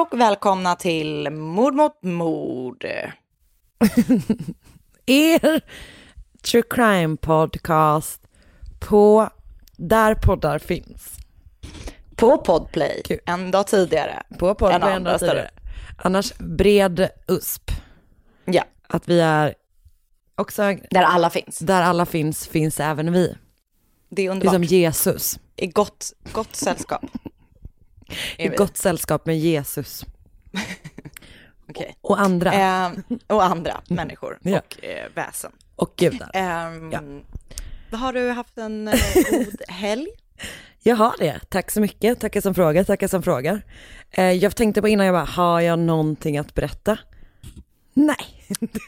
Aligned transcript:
Och 0.00 0.20
välkomna 0.20 0.76
till 0.76 1.30
Mord 1.30 1.74
mot 1.74 2.02
mord. 2.02 2.84
er 5.06 5.60
true 6.42 6.62
crime 6.70 7.16
podcast 7.16 8.22
på 8.80 9.30
där 9.76 10.14
poddar 10.14 10.58
finns. 10.58 11.16
På 12.16 12.38
Podplay, 12.38 13.02
Kul. 13.04 13.18
en 13.26 13.50
dag 13.50 13.66
tidigare. 13.66 14.22
På 14.38 14.54
podd 14.54 14.72
En 14.72 14.82
andra 14.82 15.18
ställen. 15.18 15.34
tidigare. 15.34 15.50
Annars 15.96 16.32
bred 16.38 17.08
USP. 17.28 17.70
Ja, 18.44 18.64
Att 18.88 19.08
vi 19.08 19.20
är 19.20 19.54
också 20.34 20.62
där 20.90 21.02
alla 21.02 21.30
finns. 21.30 21.58
där 21.58 21.82
alla 21.82 22.06
finns, 22.06 22.48
finns 22.48 22.80
även 22.80 23.12
vi. 23.12 23.26
Det 23.28 23.32
är 23.32 23.36
Det 24.08 24.26
är 24.26 24.30
underbart. 24.30 24.54
som 24.54 24.64
Jesus. 24.64 25.38
I 25.56 25.66
gott, 25.66 26.12
gott 26.32 26.56
sällskap. 26.56 27.02
I 28.38 28.48
gott 28.48 28.76
sällskap 28.76 29.26
med 29.26 29.38
Jesus. 29.38 30.04
Okej. 31.70 31.96
Och 32.00 32.20
andra. 32.20 32.52
Ehm, 32.52 33.02
och 33.26 33.44
andra 33.44 33.80
människor 33.88 34.38
Ja. 34.42 34.58
och 34.58 34.84
eh, 34.84 35.06
väsen. 35.14 35.52
Och 35.76 35.92
gudar. 35.96 36.30
Ehm, 36.34 36.92
Ja. 36.92 37.00
Har 37.98 38.12
du 38.12 38.30
haft 38.30 38.58
en 38.58 38.88
eh, 38.88 38.94
god 39.30 39.60
helg? 39.68 40.06
Jag 40.82 40.96
har 40.96 41.14
det. 41.18 41.40
Tack 41.48 41.70
så 41.70 41.80
mycket. 41.80 42.20
Tackar 42.20 42.40
som 42.40 42.54
frågar, 42.54 42.84
tackar 42.84 43.08
som 43.08 43.22
frågar. 43.22 43.62
Eh, 44.10 44.24
jag 44.32 44.56
tänkte 44.56 44.80
på 44.82 44.88
innan, 44.88 45.06
jag 45.06 45.14
bara, 45.14 45.24
har 45.24 45.60
jag 45.60 45.78
någonting 45.78 46.38
att 46.38 46.54
berätta? 46.54 46.98
Nej. 47.94 48.44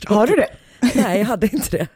Har 0.07 0.27
du 0.27 0.35
det? 0.37 0.49
Nej, 0.95 1.19
jag 1.19 1.27
hade 1.27 1.47
inte 1.53 1.77
det. 1.77 1.89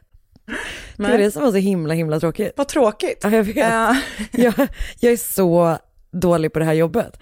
Det 0.96 1.02
var 1.02 1.18
det 1.18 1.30
som 1.30 1.42
var 1.42 1.50
så 1.50 1.56
himla, 1.56 1.94
himla 1.94 2.20
tråkigt. 2.20 2.52
Vad 2.56 2.68
tråkigt. 2.68 3.18
Ja, 3.22 3.30
jag 3.30 3.44
vet. 3.44 3.56
Eh, 3.56 3.96
Jag, 4.32 4.54
jag 5.00 5.12
är 5.12 5.16
så 5.16 5.78
dålig 6.20 6.52
på 6.52 6.58
det 6.58 6.64
här 6.64 6.72
jobbet. 6.74 7.18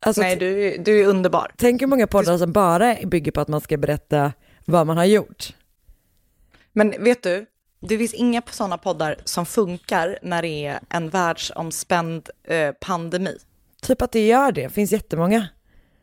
Alltså, 0.00 0.22
nej, 0.22 0.36
du, 0.36 0.76
du 0.78 1.00
är 1.00 1.06
underbar. 1.06 1.52
Tänk 1.56 1.82
hur 1.82 1.86
många 1.86 2.06
poddar 2.06 2.38
som 2.38 2.52
bara 2.52 2.96
bygger 3.04 3.32
på 3.32 3.40
att 3.40 3.48
man 3.48 3.60
ska 3.60 3.76
berätta 3.76 4.32
vad 4.64 4.86
man 4.86 4.96
har 4.96 5.04
gjort. 5.04 5.54
Men 6.72 7.04
vet 7.04 7.22
du, 7.22 7.46
det 7.80 7.98
finns 7.98 8.14
inga 8.14 8.42
sådana 8.50 8.78
poddar 8.78 9.16
som 9.24 9.46
funkar 9.46 10.18
när 10.22 10.42
det 10.42 10.66
är 10.66 10.80
en 10.88 11.08
världsomspänd 11.08 12.28
eh, 12.44 12.72
pandemi. 12.80 13.38
Typ 13.82 14.02
att 14.02 14.12
det 14.12 14.26
gör 14.26 14.52
det, 14.52 14.68
finns 14.68 14.92
jättemånga. 14.92 15.48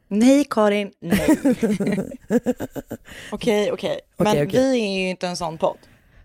Nej, 0.08 0.46
Karin, 0.50 0.92
nej. 1.00 1.38
Okej, 3.32 3.72
okej. 3.72 4.00
Men 4.18 4.28
Okej, 4.28 4.46
vi 4.46 4.82
är 4.82 5.04
ju 5.04 5.10
inte 5.10 5.28
en 5.28 5.38
sån 5.38 5.58
podd. 5.58 5.78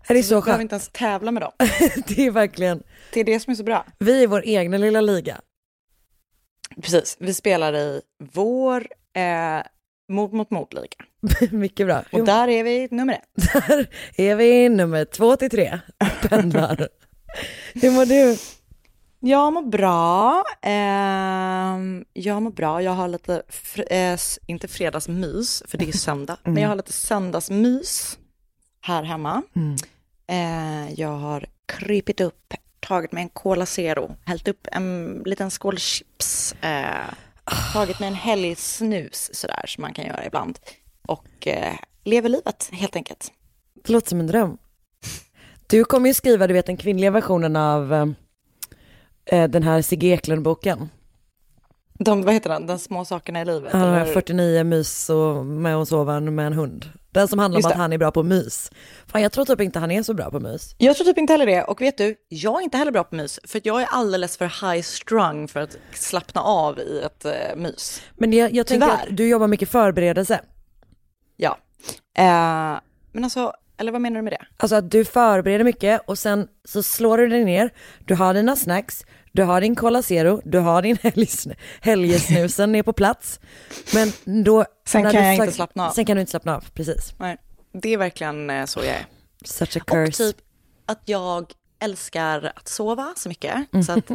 Det 0.07 0.13
är 0.13 0.15
Vi 0.15 0.23
så 0.23 0.41
behöver 0.41 0.61
inte 0.61 0.75
ens 0.75 0.89
tävla 0.93 1.31
med 1.31 1.43
dem. 1.43 1.51
Det 2.07 2.25
är 2.25 2.31
verkligen, 2.31 2.83
Det 3.13 3.19
är 3.19 3.23
det 3.23 3.39
som 3.39 3.51
är 3.51 3.55
så 3.55 3.63
bra. 3.63 3.85
vi 3.99 4.23
är 4.23 4.27
vår 4.27 4.45
egna 4.45 4.77
lilla 4.77 5.01
liga. 5.01 5.41
Precis, 6.81 7.17
vi 7.19 7.33
spelar 7.33 7.75
i 7.75 8.01
vår 8.33 8.87
eh, 9.13 9.61
mord 10.09 10.33
mot 10.33 10.51
mordliga. 10.51 10.87
Mycket 11.51 11.87
bra. 11.87 12.03
Och 12.11 12.25
där 12.25 12.47
är 12.47 12.63
vi 12.63 12.87
nummer 12.91 13.13
ett. 13.13 13.53
Där 13.67 13.87
är 14.15 14.35
vi 14.35 14.69
nummer 14.69 15.05
två 15.05 15.35
till 15.35 15.49
tre. 15.49 15.79
Pendlar. 16.29 16.87
Hur 17.73 17.91
mår 17.91 18.05
du? 18.05 18.37
Jag 19.19 19.53
mår 19.53 19.61
bra. 19.61 20.43
Ehm, 20.61 22.05
jag 22.13 22.41
mår 22.41 22.51
bra. 22.51 22.81
Jag 22.81 22.91
har 22.91 23.07
lite, 23.07 23.43
eh, 23.89 24.17
inte 24.45 24.67
fredagsmys, 24.67 25.63
för 25.67 25.77
det 25.77 25.87
är 25.87 25.91
söndag, 25.91 26.37
men 26.43 26.57
jag 26.57 26.69
har 26.69 26.75
lite 26.75 26.93
söndagsmys 26.93 28.17
här 28.81 29.03
hemma. 29.03 29.43
Eh, 30.27 30.93
jag 30.93 31.17
har 31.17 31.45
krypit 31.65 32.21
upp, 32.21 32.53
tagit 32.81 33.11
mig 33.11 33.23
en 33.23 33.29
Cola 33.29 33.65
Zero, 33.65 34.15
hällt 34.25 34.47
upp 34.47 34.67
en 34.71 35.21
liten 35.25 35.51
skål 35.51 35.77
chips, 35.77 36.55
eh, 36.61 37.13
tagit 37.73 37.99
mig 37.99 38.07
en 38.07 38.15
helgsnus 38.15 39.29
sådär 39.33 39.63
som 39.67 39.81
man 39.81 39.93
kan 39.93 40.05
göra 40.05 40.25
ibland. 40.25 40.59
Och 41.07 41.47
eh, 41.47 41.73
lever 42.03 42.29
livet 42.29 42.69
helt 42.71 42.95
enkelt. 42.95 43.31
Det 43.83 43.93
låter 43.93 44.09
som 44.09 44.19
en 44.19 44.27
dröm. 44.27 44.57
Du 45.67 45.83
kommer 45.83 46.07
ju 46.07 46.13
skriva, 46.13 46.47
du 46.47 46.53
vet 46.53 46.65
den 46.65 46.77
kvinnliga 46.77 47.11
versionen 47.11 47.55
av 47.55 47.93
eh, 47.93 48.07
eh 49.25 49.49
den 49.49 49.63
här 49.63 49.81
Sigge 49.81 50.07
Eklund-boken. 50.07 50.89
De, 52.03 52.21
vad 52.23 52.33
heter 52.33 52.49
den? 52.49 52.67
Den 52.67 52.79
små 52.79 53.05
sakerna 53.05 53.41
i 53.41 53.45
livet? 53.45 53.73
Har 53.73 53.87
eller? 53.87 54.13
49 54.13 54.63
mys 54.63 55.09
och 55.09 55.45
med 55.45 55.75
att 55.75 55.87
sova 55.87 56.19
med 56.19 56.47
en 56.47 56.53
hund. 56.53 56.85
Den 57.11 57.27
som 57.27 57.39
handlar 57.39 57.59
om 57.59 57.65
att 57.65 57.77
han 57.77 57.93
är 57.93 57.97
bra 57.97 58.11
på 58.11 58.23
mys. 58.23 58.71
Fan 59.07 59.21
jag 59.21 59.31
tror 59.31 59.45
typ 59.45 59.61
inte 59.61 59.79
han 59.79 59.91
är 59.91 60.03
så 60.03 60.13
bra 60.13 60.31
på 60.31 60.39
mys. 60.39 60.75
Jag 60.77 60.95
tror 60.95 61.05
typ 61.05 61.17
inte 61.17 61.33
heller 61.33 61.45
det. 61.45 61.63
Och 61.63 61.81
vet 61.81 61.97
du, 61.97 62.15
jag 62.29 62.59
är 62.59 62.63
inte 62.63 62.77
heller 62.77 62.91
bra 62.91 63.03
på 63.03 63.15
mys. 63.15 63.39
För 63.43 63.57
att 63.57 63.65
jag 63.65 63.81
är 63.81 63.87
alldeles 63.91 64.37
för 64.37 64.45
high 64.45 64.81
strung 64.81 65.47
för 65.47 65.59
att 65.59 65.77
slappna 65.93 66.41
av 66.41 66.79
i 66.79 67.01
ett 67.05 67.25
uh, 67.25 67.61
mys. 67.61 68.01
Men 68.15 68.33
jag, 68.33 68.53
jag 68.53 68.67
tänker 68.67 68.87
att 68.87 69.05
du 69.09 69.27
jobbar 69.27 69.47
mycket 69.47 69.69
förberedelse. 69.69 70.39
Ja. 71.37 71.57
Eh, 72.17 72.79
men 73.11 73.23
alltså, 73.23 73.53
eller 73.77 73.91
vad 73.91 74.01
menar 74.01 74.15
du 74.15 74.21
med 74.21 74.33
det? 74.33 74.45
Alltså 74.57 74.75
att 74.75 74.91
du 74.91 75.05
förbereder 75.05 75.63
mycket 75.63 76.01
och 76.05 76.17
sen 76.17 76.47
så 76.65 76.83
slår 76.83 77.17
du 77.17 77.27
dig 77.27 77.45
ner, 77.45 77.73
du 78.05 78.15
har 78.15 78.33
dina 78.33 78.55
snacks, 78.55 79.05
du 79.31 79.43
har 79.43 79.61
din 79.61 79.75
Cola 79.75 80.01
Zero, 80.01 80.41
du 80.45 80.59
har 80.59 80.81
din 80.81 80.97
helgesnusen 81.81 82.75
är 82.75 82.83
på 82.83 82.93
plats. 82.93 83.39
Men 83.93 84.43
då... 84.43 84.65
Sen 84.87 85.03
kan 85.11 85.25
jag 85.25 85.35
inte 85.35 85.51
slappna 85.51 85.87
av. 85.87 85.91
Sen 85.91 86.05
kan 86.05 86.17
du 86.17 86.21
inte 86.21 86.29
slappna 86.29 86.55
av, 86.55 86.65
precis. 86.73 87.13
Nej, 87.17 87.37
det 87.73 87.89
är 87.93 87.97
verkligen 87.97 88.49
eh, 88.49 88.65
så 88.65 88.79
jag 88.79 88.87
är. 88.87 89.05
Such 89.45 89.77
a 89.77 89.79
Och 89.81 89.87
curse. 89.87 90.23
typ 90.23 90.37
att 90.85 91.01
jag 91.05 91.51
älskar 91.79 92.51
att 92.55 92.67
sova 92.67 93.13
så 93.17 93.29
mycket. 93.29 93.55
Så 93.85 93.91
att 93.91 94.11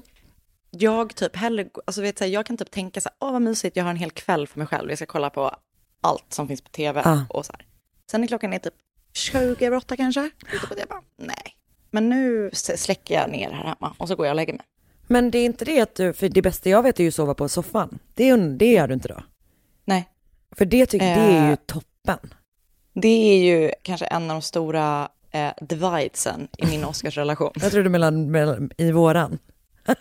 jag 0.70 1.14
typ 1.14 1.36
hellre, 1.36 1.68
alltså 1.84 2.02
vet 2.02 2.16
du, 2.16 2.24
jag 2.26 2.46
kan 2.46 2.56
typ 2.56 2.70
tänka 2.70 3.00
så 3.00 3.08
här, 3.08 3.16
åh 3.20 3.32
vad 3.32 3.42
mysigt, 3.42 3.76
jag 3.76 3.84
har 3.84 3.90
en 3.90 3.96
hel 3.96 4.10
kväll 4.10 4.46
för 4.46 4.58
mig 4.58 4.68
själv, 4.68 4.88
jag 4.88 4.98
ska 4.98 5.06
kolla 5.06 5.30
på 5.30 5.56
allt 6.00 6.24
som 6.32 6.48
finns 6.48 6.60
på 6.62 6.70
tv 6.70 7.02
Ah. 7.04 7.18
och 7.28 7.46
så 7.46 7.52
här. 7.52 7.66
Sen 8.10 8.22
är 8.22 8.26
klockan 8.26 8.52
är 8.52 8.58
typ 8.58 8.74
20 9.12 9.66
över 9.66 9.76
åtta 9.76 9.96
kanske, 9.96 10.30
ute 10.52 10.66
på 10.66 10.74
det, 10.74 10.80
jag 10.80 10.88
bara, 10.88 11.02
nej. 11.18 11.56
Men 11.90 12.08
nu 12.08 12.50
släcker 12.54 13.14
jag 13.14 13.30
ner 13.30 13.50
här 13.50 13.64
hemma 13.64 13.94
och 13.98 14.08
så 14.08 14.16
går 14.16 14.26
jag 14.26 14.32
och 14.32 14.36
lägger 14.36 14.52
mig. 14.52 14.66
Men 15.06 15.30
det 15.30 15.38
är 15.38 15.44
inte 15.44 15.64
det 15.64 15.80
att 15.80 15.94
du, 15.94 16.12
för 16.12 16.28
det 16.28 16.42
bästa 16.42 16.70
jag 16.70 16.82
vet 16.82 16.98
är 17.00 17.04
ju 17.04 17.08
att 17.08 17.14
sova 17.14 17.34
på 17.34 17.48
soffan. 17.48 17.98
Det, 18.14 18.28
är- 18.28 18.36
det 18.58 18.72
gör 18.72 18.88
du 18.88 18.94
inte 18.94 19.08
då. 19.08 19.22
Nej, 19.84 20.08
För 20.56 20.64
det 20.64 20.86
tycker 20.86 21.06
det 21.06 21.12
är 21.22 21.46
ju 21.46 21.52
Eh. 21.52 21.58
toppen. 21.66 22.18
Det 22.92 23.08
är 23.08 23.38
ju 23.38 23.70
kanske 23.82 24.06
en 24.06 24.22
av 24.22 24.28
de 24.28 24.42
stora 24.42 25.08
eh, 25.30 25.50
dividesen 25.60 26.48
i 26.58 26.66
min 26.66 26.84
Oscarsrelation. 26.90 27.52
Jag 27.54 27.72
tror 27.72 27.82
du 27.82 27.88
mellan, 27.90 28.30
mellan 28.30 28.70
i 28.76 28.92
våran. 28.92 29.38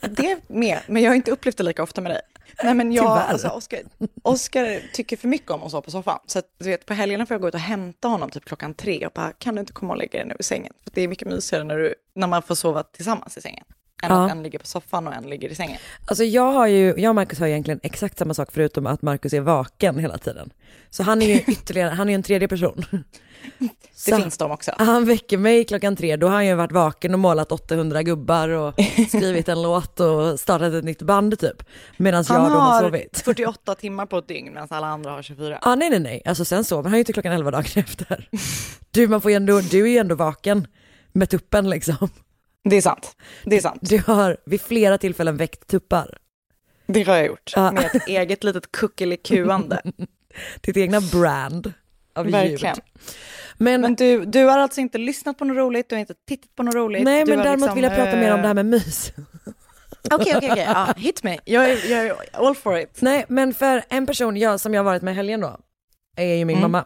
Det 0.09 0.31
är 0.31 0.37
med, 0.47 0.79
men 0.87 1.03
jag 1.03 1.09
har 1.11 1.15
inte 1.15 1.31
upplevt 1.31 1.57
det 1.57 1.63
lika 1.63 1.83
ofta 1.83 2.01
med 2.01 2.11
dig. 2.11 2.21
Nej 2.63 2.73
men 2.73 2.91
jag, 2.91 3.03
Tyvärr. 3.05 3.31
alltså 3.31 3.47
Oscar, 3.47 3.79
Oscar 4.23 4.81
tycker 4.93 5.17
för 5.17 5.27
mycket 5.27 5.51
om 5.51 5.63
att 5.63 5.71
sova 5.71 5.81
på 5.81 5.91
soffan. 5.91 6.19
Så 6.25 6.39
att, 6.39 6.45
du 6.57 6.69
vet, 6.69 6.85
på 6.85 6.93
helgerna 6.93 7.25
får 7.25 7.33
jag 7.35 7.41
gå 7.41 7.47
ut 7.47 7.53
och 7.53 7.59
hämta 7.59 8.07
honom 8.07 8.29
typ 8.29 8.45
klockan 8.45 8.73
tre 8.73 9.05
och 9.07 9.11
bara, 9.15 9.31
kan 9.31 9.55
du 9.55 9.59
inte 9.59 9.73
komma 9.73 9.93
och 9.93 9.97
lägga 9.97 10.19
dig 10.19 10.27
nu 10.27 10.35
i 10.39 10.43
sängen? 10.43 10.73
För 10.83 10.91
det 10.93 11.01
är 11.01 11.07
mycket 11.07 11.27
mysigare 11.27 11.63
när, 11.63 11.77
du, 11.77 11.95
när 12.15 12.27
man 12.27 12.41
får 12.41 12.55
sova 12.55 12.83
tillsammans 12.83 13.37
i 13.37 13.41
sängen. 13.41 13.65
Än 14.03 14.11
Ja. 14.11 14.25
att 14.25 14.31
en 14.31 14.43
ligger 14.43 14.59
på 14.59 14.65
soffan 14.67 15.07
och 15.07 15.13
en 15.13 15.23
ligger 15.23 15.49
i 15.49 15.55
sängen. 15.55 15.77
Alltså 16.05 16.23
jag 16.23 16.51
har 16.51 16.67
ju, 16.67 16.93
jag 16.97 17.09
och 17.09 17.15
Marcus 17.15 17.39
har 17.39 17.47
egentligen 17.47 17.79
exakt 17.83 18.17
samma 18.17 18.33
sak 18.33 18.49
förutom 18.51 18.85
att 18.85 19.01
Marcus 19.01 19.33
är 19.33 19.41
vaken 19.41 19.99
hela 19.99 20.17
tiden. 20.17 20.49
Så 20.89 21.03
han 21.03 21.21
är 21.21 21.25
ju 21.25 21.33
ytterligare, 21.47 21.89
han 21.89 22.07
är 22.07 22.11
ju 22.11 22.15
en 22.15 22.23
tredje 22.23 22.47
person. 22.47 22.85
Det 23.57 23.69
Så 23.93 24.17
finns 24.17 24.37
de 24.37 24.51
också. 24.51 24.71
Han 24.77 25.05
väcker 25.05 25.37
mig 25.37 25.63
klockan 25.65 25.95
tre, 25.95 26.15
då 26.15 26.27
har 26.27 26.33
han 26.33 26.45
ju 26.47 26.55
varit 26.55 26.71
vaken 26.71 27.13
och 27.13 27.19
målat 27.19 27.51
800 27.51 28.03
gubbar 28.03 28.49
och 28.49 28.73
skrivit 29.09 29.49
en 29.49 29.61
låt 29.61 29.99
och 29.99 30.39
startat 30.39 30.73
ett 30.73 30.83
nytt 30.83 31.01
band 31.01 31.39
typ. 31.39 31.63
Medan 31.97 32.23
jag 32.27 32.35
Han 32.35 32.51
då 32.51 32.57
har 32.57 32.71
har 32.71 32.81
sovit. 32.81 33.21
48 33.25 33.75
timmar 33.75 34.05
på 34.05 34.17
ett 34.17 34.27
dygn 34.27 34.53
medan 34.53 34.67
alla 34.71 34.87
andra 34.87 35.11
har 35.11 35.21
24. 35.21 35.59
Ah, 35.61 35.75
nej 35.75 35.89
nej 35.89 35.99
nej, 35.99 36.21
alltså 36.25 36.45
sen 36.45 36.63
sover 36.63 36.89
han 36.89 36.97
ju 36.97 37.03
till 37.03 37.13
klockan 37.13 37.31
11 37.33 37.51
dagen 37.51 37.65
efter. 37.75 38.29
Du, 38.91 39.07
man 39.07 39.21
får 39.21 39.31
ju 39.31 39.35
ändå, 39.35 39.59
du 39.59 39.81
är 39.83 39.87
ju 39.87 39.97
ändå 39.97 40.15
vaken 40.15 40.67
med 41.11 41.29
tuppen 41.29 41.69
liksom. 41.69 42.09
Det 42.69 42.75
är 42.75 42.81
sant. 42.81 43.15
Det 43.43 43.55
är 43.55 43.61
sant. 43.61 43.79
Du 43.81 44.01
har 44.07 44.37
vid 44.45 44.61
flera 44.61 44.97
tillfällen 44.97 45.37
väckt 45.37 45.67
tuppar. 45.67 46.17
Det 46.87 47.03
har 47.03 47.15
jag 47.15 47.25
gjort. 47.25 47.53
Ja. 47.55 47.71
Med 47.71 47.85
ett 47.93 48.07
eget 48.07 48.43
litet 48.43 48.71
kuckelikuande. 48.71 49.81
Ditt 50.61 50.77
egna 50.77 51.01
brand 51.01 51.73
av 52.15 52.25
Verkligen. 52.31 52.75
ljud. 52.75 52.83
Men, 53.57 53.81
Men 53.81 53.95
du, 53.95 54.25
du 54.25 54.43
har 54.45 54.57
alltså 54.59 54.81
inte 54.81 54.97
lyssnat 54.97 55.37
på 55.37 55.45
något 55.45 55.57
roligt, 55.57 55.89
du 55.89 55.95
har 55.95 55.99
inte 55.99 56.13
tittat 56.27 56.55
på 56.55 56.63
något 56.63 56.75
roligt. 56.75 57.03
nej 57.03 57.25
men 57.25 57.37
däremot 57.37 57.59
liksom, 57.59 57.75
vill 57.75 57.83
jag 57.83 57.95
prata 57.95 58.17
mer 58.17 58.33
om 58.33 58.41
det 58.41 58.47
här 58.47 58.53
med 58.53 58.65
mys. 58.65 59.11
Okej, 60.11 60.33
okej, 60.37 60.51
okej. 60.51 60.67
Hit 60.97 61.23
me. 61.23 61.39
Jag 61.45 61.69
är, 61.71 61.91
jag 61.91 62.05
är 62.05 62.15
all 62.33 62.55
for 62.55 62.77
it. 62.77 63.01
Nej 63.01 63.25
men 63.27 63.53
för 63.53 63.83
en 63.89 64.05
person 64.05 64.37
jag, 64.37 64.59
som 64.59 64.73
jag 64.73 64.79
har 64.79 64.85
varit 64.85 65.01
med 65.01 65.11
i 65.11 65.15
helgen 65.15 65.41
då, 65.41 65.57
är 66.17 66.35
ju 66.35 66.45
min 66.45 66.57
Mm. 66.57 66.71
mamma. 66.71 66.85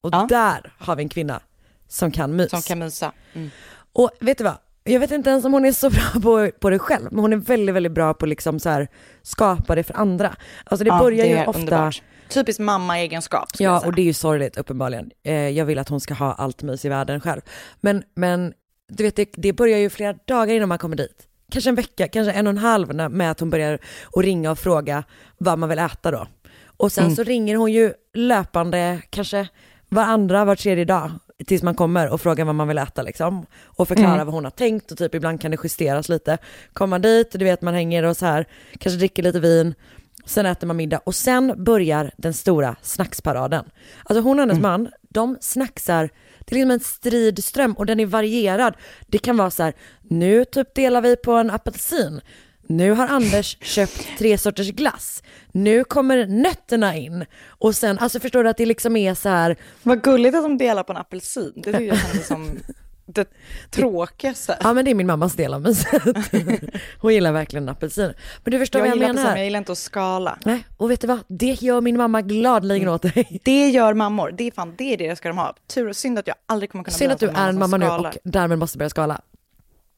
Och 0.00 0.10
Ja. 0.14 0.26
där 0.28 0.72
har 0.78 0.96
vi 0.96 1.02
en 1.02 1.08
kvinna 1.08 1.40
som 1.88 2.10
kan 2.12 2.36
mys. 2.36 2.50
Som 2.50 2.62
kan 2.62 2.78
mysa. 2.78 3.12
Mm. 3.34 3.50
Och 3.92 4.10
vet 4.20 4.38
du 4.38 4.44
vad? 4.44 4.56
Jag 4.86 5.00
vet 5.00 5.10
inte 5.10 5.30
ens 5.30 5.44
om 5.44 5.52
hon 5.52 5.64
är 5.64 5.72
så 5.72 5.90
bra 6.14 6.20
på, 6.22 6.50
på 6.60 6.70
det 6.70 6.78
själv, 6.78 7.08
men 7.10 7.18
hon 7.20 7.32
är 7.32 7.36
väldigt, 7.36 7.74
väldigt 7.74 7.92
bra 7.92 8.14
på 8.14 8.26
liksom 8.26 8.60
så 8.60 8.68
här 8.68 8.88
skapa 9.22 9.74
det 9.74 9.82
för 9.82 9.94
andra. 9.94 10.36
Alltså 10.64 10.84
det 10.84 10.88
Ja, 10.88 10.98
börjar 10.98 11.24
det 11.24 11.30
ju 11.30 11.44
ofta, 11.44 11.60
underbart. 11.60 12.02
Typiskt 12.28 12.60
mamma-egenskap. 12.60 13.48
ja 13.58 13.82
och 13.86 13.94
det 13.94 14.02
är 14.02 14.04
ju 14.04 14.12
sorgligt 14.12 14.56
uppenbarligen. 14.56 15.10
Eh, 15.24 15.34
jag 15.48 15.64
vill 15.64 15.78
att 15.78 15.88
hon 15.88 16.00
ska 16.00 16.14
ha 16.14 16.32
allt 16.32 16.62
mys 16.62 16.84
i 16.84 16.88
världen 16.88 17.20
själv. 17.20 17.40
Men, 17.80 18.02
men 18.14 18.52
du 18.88 19.04
vet, 19.04 19.16
det, 19.16 19.28
det 19.32 19.52
börjar 19.52 19.78
ju 19.78 19.90
flera 19.90 20.12
dagar 20.24 20.54
innan 20.54 20.68
man 20.68 20.78
kommer 20.78 20.96
dit. 20.96 21.26
Kanske 21.50 21.70
en 21.70 21.74
vecka, 21.76 22.08
kanske 22.08 22.32
en 22.32 22.46
och 22.46 22.50
en 22.50 22.58
halv 22.58 22.94
med 23.10 23.30
att 23.30 23.40
hon 23.40 23.50
börjar 23.50 23.74
att 24.14 24.24
ringa 24.24 24.50
och 24.50 24.58
fråga 24.58 25.04
vad 25.38 25.58
man 25.58 25.68
vill 25.68 25.78
äta 25.78 26.10
då. 26.10 26.26
Och 26.76 26.92
sen 26.92 27.04
Mm. 27.04 27.16
så 27.16 27.22
ringer 27.22 27.56
hon 27.56 27.72
ju 27.72 27.92
löpande, 28.14 29.02
kanske 29.10 29.48
varandra, 29.88 30.44
var 30.44 30.56
tredje 30.56 30.84
dag 30.84 31.10
tills 31.46 31.62
man 31.62 31.74
kommer 31.74 32.08
och 32.08 32.20
frågar 32.20 32.44
vad 32.44 32.54
man 32.54 32.68
vill 32.68 32.78
äta 32.78 33.02
liksom. 33.02 33.46
Och 33.64 33.88
förklara 33.88 34.14
Mm. 34.14 34.26
vad 34.26 34.34
hon 34.34 34.44
har 34.44 34.50
tänkt 34.50 34.92
och 34.92 34.98
typ 34.98 35.14
ibland 35.14 35.40
kan 35.40 35.50
det 35.50 35.58
justeras 35.64 36.08
lite. 36.08 36.38
Kommer 36.72 36.90
man 36.90 37.02
dit, 37.02 37.32
du 37.32 37.44
vet 37.44 37.62
man 37.62 37.74
hänger 37.74 38.02
och 38.02 38.16
så 38.16 38.26
här, 38.26 38.46
kanske 38.78 38.98
dricker 38.98 39.22
lite 39.22 39.40
vin, 39.40 39.74
sen 40.24 40.46
äter 40.46 40.66
man 40.66 40.76
middag 40.76 40.98
och 41.04 41.14
sen 41.14 41.64
börjar 41.64 42.10
den 42.16 42.34
stora 42.34 42.76
snacksparaden. 42.82 43.64
Alltså 44.04 44.20
hon 44.22 44.38
och 44.38 44.42
hennes 44.46 44.58
man, 44.62 44.88
de 45.08 45.38
snacksar, 45.40 46.10
det 46.38 46.54
är 46.54 46.56
liksom 46.56 46.70
en 46.70 46.80
stridström 46.80 47.72
och 47.72 47.86
den 47.86 48.00
är 48.00 48.06
varierad. 48.06 48.74
Det 49.06 49.18
kan 49.18 49.36
vara 49.36 49.50
så 49.50 49.62
här, 49.62 49.72
nu 50.02 50.44
typ 50.44 50.74
delar 50.74 51.00
vi 51.00 51.16
på 51.16 51.32
en 51.32 51.50
apelsin. 51.50 52.20
Nu 52.68 52.90
har 52.90 53.06
Anders 53.06 53.56
köpt 53.60 54.06
tre 54.18 54.38
sorters 54.38 54.70
glass. 54.70 55.22
Nu 55.52 55.84
kommer 55.84 56.26
nötterna 56.26 56.96
in. 56.96 57.24
Och 57.48 57.74
sen, 57.74 57.98
alltså 57.98 58.20
förstår 58.20 58.44
du 58.44 58.50
att 58.50 58.56
det 58.56 58.66
liksom 58.66 58.96
är 58.96 59.14
så 59.14 59.28
här, 59.28 59.56
Vad 59.82 60.02
gulligt 60.02 60.36
att 60.36 60.42
de 60.42 60.58
delar 60.58 60.82
på 60.82 60.92
en 60.92 60.96
apelsin. 60.98 61.52
Det 61.56 61.62
tycker 61.72 61.80
jag 61.80 61.98
kändes 62.06 62.26
som 62.26 62.58
det 63.08 63.28
tråkigaste. 63.70 64.58
ja 64.62 64.72
men 64.72 64.84
det 64.84 64.90
är 64.90 64.94
min 64.94 65.06
mammas 65.06 65.34
del 65.34 65.54
av 65.54 65.62
myset. 65.62 66.02
Hon 67.00 67.14
gillar 67.14 67.32
verkligen 67.32 67.68
apelsin. 67.68 68.12
Men 68.44 68.50
du 68.50 68.58
förstår 68.58 68.80
Jag 68.80 68.88
vad 68.88 68.96
jag 68.98 69.04
apelsin, 69.04 69.22
menar? 69.24 69.36
jag 69.36 69.44
gillar 69.44 69.58
inte 69.58 69.72
att 69.72 69.78
skala. 69.78 70.38
Nej, 70.44 70.66
och 70.76 70.90
vet 70.90 71.00
du 71.00 71.06
vad? 71.06 71.18
Det 71.28 71.62
gör 71.62 71.80
min 71.80 71.96
mamma 71.96 72.22
gladeligen 72.22 72.88
åt 72.88 73.02
dig. 73.02 73.40
Det 73.44 73.68
gör 73.68 73.94
mammor. 73.94 74.34
Det 74.38 74.44
är 74.44 74.50
fan 74.50 74.74
det 74.78 74.92
är 74.92 74.96
det 74.96 75.16
ska 75.16 75.28
de 75.28 75.38
ha. 75.38 75.54
Tur 75.74 75.88
och 75.88 75.96
synd 75.96 76.18
att 76.18 76.26
jag 76.26 76.36
aldrig 76.46 76.70
kommer 76.70 76.84
kunna 76.84 76.96
Synd 76.96 77.12
att 77.12 77.20
du 77.20 77.28
är 77.28 77.48
en 77.48 77.58
mamma 77.58 77.76
nu 77.76 77.88
och 77.88 78.16
därmed 78.24 78.58
måste 78.58 78.78
börja 78.78 78.90
skala. 78.90 79.20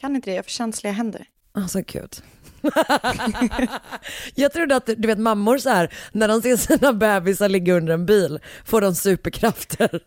Kan 0.00 0.16
inte 0.16 0.30
det, 0.30 0.34
jag 0.34 0.38
har 0.38 0.42
för 0.44 0.50
känsliga 0.50 0.92
händer. 0.92 1.26
Alltså 1.52 1.80
gud. 1.86 2.16
jag 4.34 4.52
trodde 4.52 4.76
att 4.76 4.86
du 4.96 5.08
vet 5.08 5.18
mammor 5.18 5.58
så 5.58 5.70
här 5.70 5.92
när 6.12 6.28
de 6.28 6.42
ser 6.42 6.56
sina 6.56 6.92
bebisar 6.92 7.48
ligga 7.48 7.74
under 7.74 7.94
en 7.94 8.06
bil 8.06 8.38
får 8.64 8.80
de 8.80 8.94
superkrafter. 8.94 9.88
Nej 9.92 10.00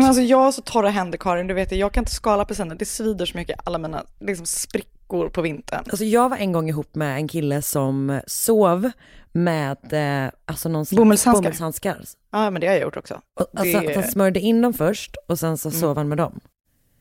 men 0.00 0.04
alltså 0.04 0.22
jag 0.22 0.38
har 0.38 0.52
så 0.52 0.62
torra 0.62 0.88
händer 0.90 1.18
Karin, 1.18 1.46
du 1.46 1.54
vet 1.54 1.68
det, 1.70 1.76
jag 1.76 1.92
kan 1.92 2.00
inte 2.02 2.12
skala 2.12 2.42
apelsiner, 2.42 2.74
det 2.74 2.84
svider 2.84 3.26
så 3.26 3.36
mycket, 3.38 3.60
alla 3.64 3.78
mina 3.78 4.04
liksom, 4.20 4.46
sprickor 4.46 5.28
på 5.28 5.42
vintern. 5.42 5.84
Alltså 5.90 6.04
jag 6.04 6.28
var 6.28 6.36
en 6.36 6.52
gång 6.52 6.68
ihop 6.68 6.94
med 6.94 7.16
en 7.16 7.28
kille 7.28 7.62
som 7.62 8.20
sov 8.26 8.90
med 9.32 9.92
eh, 10.26 10.30
alltså 10.46 10.68
någon 10.68 10.86
slags 10.86 10.96
Bomullshandskar. 10.98 11.42
bomullshandskar. 11.42 12.00
Ja 12.32 12.50
men 12.50 12.60
det 12.60 12.66
har 12.66 12.74
jag 12.74 12.82
gjort 12.82 12.96
också. 12.96 13.20
Och, 13.40 13.46
alltså 13.56 13.80
Det- 13.80 13.88
att 13.88 13.94
han 13.94 14.04
smörjde 14.10 14.40
in 14.40 14.62
dem 14.62 14.72
först 14.74 15.16
och 15.28 15.38
sen 15.38 15.58
så 15.58 15.70
sov 15.70 15.96
han 15.96 16.08
med 16.08 16.18
dem. 16.18 16.40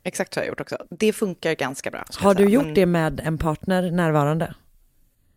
Exakt 0.05 0.33
så 0.33 0.39
har 0.39 0.44
jag 0.45 0.50
gjort 0.50 0.61
också. 0.61 0.77
Det 0.89 1.13
funkar 1.13 1.53
ganska 1.53 1.91
bra. 1.91 2.03
Har 2.17 2.33
du 2.33 2.38
säga. 2.44 2.50
gjort 2.50 2.65
Men, 2.65 2.73
det 2.73 2.85
med 2.85 3.19
en 3.25 3.38
partner 3.38 3.91
närvarande? 3.91 4.53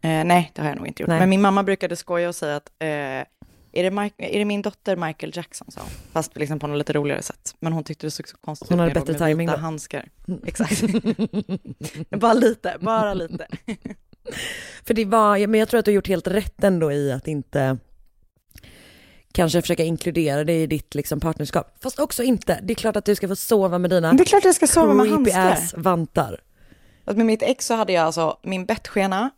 Eh, 0.06 0.24
nej, 0.24 0.52
det 0.54 0.62
har 0.62 0.68
jag 0.68 0.76
nog 0.78 0.86
inte 0.86 1.02
gjort. 1.02 1.08
Nej. 1.08 1.18
Men 1.18 1.28
min 1.28 1.40
mamma 1.40 1.62
brukade 1.62 1.96
skoja 1.96 2.28
och 2.28 2.34
säga 2.34 2.56
att 2.56 2.70
eh, 2.78 2.88
är, 2.88 3.26
det 3.72 3.90
Mike, 3.90 4.14
är 4.18 4.38
det 4.38 4.44
min 4.44 4.62
dotter 4.62 4.96
Michael 4.96 5.32
Jackson, 5.34 5.70
sa 5.70 5.80
hon. 5.80 5.90
Fast 6.12 6.36
liksom 6.36 6.58
på 6.58 6.66
något 6.66 6.78
lite 6.78 6.92
roligare 6.92 7.22
sätt. 7.22 7.54
Men 7.60 7.72
hon 7.72 7.84
tyckte 7.84 8.06
det 8.06 8.10
såg 8.10 8.28
så 8.28 8.36
konstigt 8.36 8.68
Hon 8.68 8.76
ut 8.76 8.80
hade 8.80 8.94
när 8.94 9.00
jag 9.00 9.06
bättre 9.06 9.28
låg 9.28 9.36
med 9.36 9.58
handskar. 9.58 10.08
Exakt. 10.46 10.82
bara 12.10 12.32
lite, 12.32 12.76
bara 12.80 13.14
lite. 13.14 13.46
För 14.84 14.94
det 14.94 15.04
var, 15.04 15.46
men 15.46 15.60
jag 15.60 15.68
tror 15.68 15.78
att 15.78 15.84
du 15.84 15.90
har 15.90 15.94
gjort 15.94 16.08
helt 16.08 16.26
rätt 16.26 16.64
ändå 16.64 16.92
i 16.92 17.12
att 17.12 17.28
inte 17.28 17.78
kanske 19.32 19.60
försöka 19.60 19.84
inkludera 19.84 20.44
det 20.44 20.62
i 20.62 20.66
ditt 20.66 20.94
liksom 20.94 21.20
partnerskap. 21.20 21.76
Fast 21.82 21.98
också 21.98 22.22
inte. 22.22 22.60
Det 22.62 22.72
är 22.72 22.74
klart 22.74 22.96
att 22.96 23.04
du 23.04 23.14
ska 23.14 23.28
få 23.28 23.36
sova 23.36 23.78
med 23.78 23.90
dina 23.90 24.12
Det 24.12 24.22
är 24.22 24.24
klart 24.24 24.44
jag 24.44 24.54
ska 24.54 24.66
sova 24.66 24.94
med 24.94 25.08
handskar. 25.08 25.52
ass 25.52 25.74
vantar. 25.76 26.40
Att 27.06 27.16
med 27.16 27.26
mitt 27.26 27.42
ex 27.42 27.66
så 27.66 27.74
hade 27.74 27.92
jag 27.92 28.04
alltså 28.04 28.38
min 28.42 28.64
bettskena, 28.64 29.30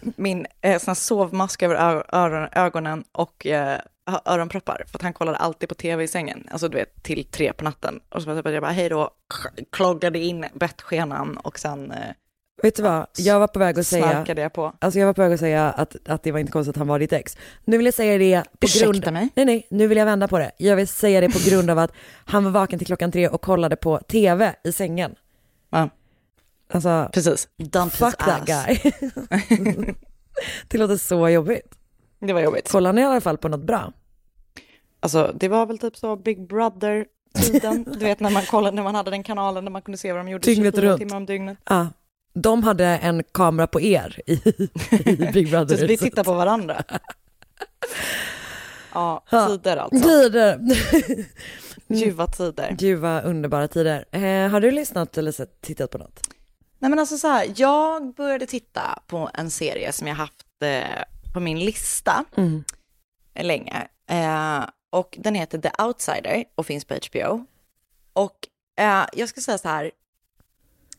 min 0.00 0.46
eh, 0.60 0.78
sån 0.78 0.94
sovmask 0.94 1.62
över 1.62 2.04
öron, 2.14 2.48
ögonen 2.52 3.04
och 3.12 3.46
eh, 3.46 3.78
öronproppar. 4.24 4.84
För 4.86 4.98
att 4.98 5.02
han 5.02 5.12
kollade 5.12 5.38
alltid 5.38 5.68
på 5.68 5.74
tv 5.74 6.04
i 6.04 6.08
sängen, 6.08 6.48
alltså 6.50 6.68
du 6.68 6.76
vet 6.76 7.02
till 7.02 7.24
tre 7.24 7.52
på 7.52 7.64
natten. 7.64 8.00
Och 8.08 8.22
så 8.22 8.34
var 8.34 8.42
bara, 8.42 8.54
jag 8.54 8.62
bara 8.62 8.72
hej 8.72 8.88
då, 8.88 9.10
kloggade 9.72 10.18
in 10.18 10.46
bettskenan 10.54 11.36
och 11.36 11.58
sen 11.58 11.90
eh, 11.90 11.98
Vet 12.62 12.76
du 12.76 12.82
vad, 12.82 13.06
jag 13.16 13.40
var 13.40 13.46
på 13.46 13.58
väg 13.58 13.78
att 13.78 13.86
säga, 13.86 14.10
snarkade 14.10 14.42
jag 14.42 14.52
på. 14.52 14.72
alltså 14.78 14.98
jag 14.98 15.06
var 15.06 15.14
på 15.14 15.22
väg 15.22 15.32
att 15.32 15.40
säga 15.40 15.70
att, 15.70 16.08
att 16.08 16.22
det 16.22 16.32
var 16.32 16.38
inte 16.38 16.52
konstigt 16.52 16.72
att 16.72 16.78
han 16.78 16.88
var 16.88 16.98
ditt 16.98 17.12
ex. 17.12 17.36
Nu 17.64 17.76
vill 17.76 17.86
jag 17.86 17.94
säga 17.94 18.18
det 18.18 18.42
på 18.60 18.66
Ursäkta 18.66 18.86
grund... 18.86 19.12
mig? 19.12 19.28
Nej 19.34 19.44
nej, 19.44 19.66
nu 19.70 19.86
vill 19.86 19.98
jag 19.98 20.06
vända 20.06 20.28
på 20.28 20.38
det. 20.38 20.50
Jag 20.56 20.76
vill 20.76 20.88
säga 20.88 21.20
det 21.20 21.28
på 21.28 21.38
grund 21.50 21.70
av 21.70 21.78
att 21.78 21.92
han 22.24 22.44
var 22.44 22.50
vaken 22.50 22.78
till 22.78 22.86
klockan 22.86 23.12
tre 23.12 23.28
och 23.28 23.40
kollade 23.40 23.76
på 23.76 23.98
tv 23.98 24.54
i 24.64 24.72
sängen. 24.72 25.14
Ja, 25.70 25.88
Alltså, 26.68 27.10
precis. 27.12 27.48
Dump 27.56 27.92
fuck 27.92 28.16
that 28.16 28.50
ass. 28.50 28.66
guy. 28.66 28.92
det 30.68 30.78
låter 30.78 30.96
så 30.96 31.28
jobbigt. 31.28 31.74
Det 32.20 32.32
var 32.32 32.40
jobbigt. 32.40 32.70
Kollar 32.70 32.92
ni 32.92 33.00
i 33.00 33.04
alla 33.04 33.20
fall 33.20 33.38
på 33.38 33.48
något 33.48 33.66
bra? 33.66 33.92
Alltså 35.00 35.32
det 35.34 35.48
var 35.48 35.66
väl 35.66 35.78
typ 35.78 35.96
så 35.96 36.16
Big 36.16 36.48
Brother-tiden, 36.48 37.84
du 37.98 38.04
vet 38.04 38.20
när 38.20 38.30
man 38.30 38.42
kollade, 38.42 38.76
när 38.76 38.82
man 38.82 38.94
hade 38.94 39.10
den 39.10 39.22
kanalen 39.22 39.64
där 39.64 39.72
man 39.72 39.82
kunde 39.82 39.98
se 39.98 40.12
vad 40.12 40.20
de 40.20 40.28
gjorde 40.28 40.44
Dygnet 40.46 40.74
24 40.74 40.90
runt. 40.90 40.98
timmar 41.00 41.16
om 41.16 41.26
dygnet. 41.26 41.58
Ja. 41.64 41.88
De 42.34 42.62
hade 42.62 42.84
en 42.86 43.22
kamera 43.32 43.66
på 43.66 43.80
er 43.80 44.20
i, 44.26 44.32
i 44.90 45.30
Big 45.32 45.50
Brother. 45.50 45.76
Så 45.76 45.86
vi 45.86 45.96
tittar 45.96 46.24
på 46.24 46.34
varandra. 46.34 46.82
Ja, 48.94 49.24
tider 49.48 49.76
alltså. 49.76 50.08
Tider. 50.08 50.60
Ljuva 51.88 52.26
tider. 52.26 52.96
Vad 52.96 53.24
underbara 53.24 53.68
tider. 53.68 54.04
Eh, 54.12 54.48
har 54.50 54.60
du 54.60 54.70
lyssnat 54.70 55.18
eller 55.18 55.32
sett, 55.32 55.60
tittat 55.60 55.90
på 55.90 55.98
något? 55.98 56.20
Nej 56.78 56.88
men 56.90 56.98
alltså 56.98 57.18
så 57.18 57.28
här, 57.28 57.52
jag 57.56 58.14
började 58.14 58.46
titta 58.46 59.02
på 59.06 59.30
en 59.34 59.50
serie 59.50 59.92
som 59.92 60.06
jag 60.06 60.14
haft 60.14 60.46
eh, 60.62 61.02
på 61.34 61.40
min 61.40 61.58
lista 61.58 62.24
Mm. 62.36 62.64
länge. 63.34 63.88
Eh, 64.10 64.64
och 64.90 65.16
den 65.20 65.34
heter 65.34 65.58
The 65.58 65.82
Outsider 65.82 66.44
och 66.54 66.66
finns 66.66 66.84
på 66.84 66.94
HBO. 66.94 67.46
Och 68.12 68.48
eh, 68.78 69.04
jag 69.12 69.28
ska 69.28 69.40
säga 69.40 69.58
så 69.58 69.68
här, 69.68 69.90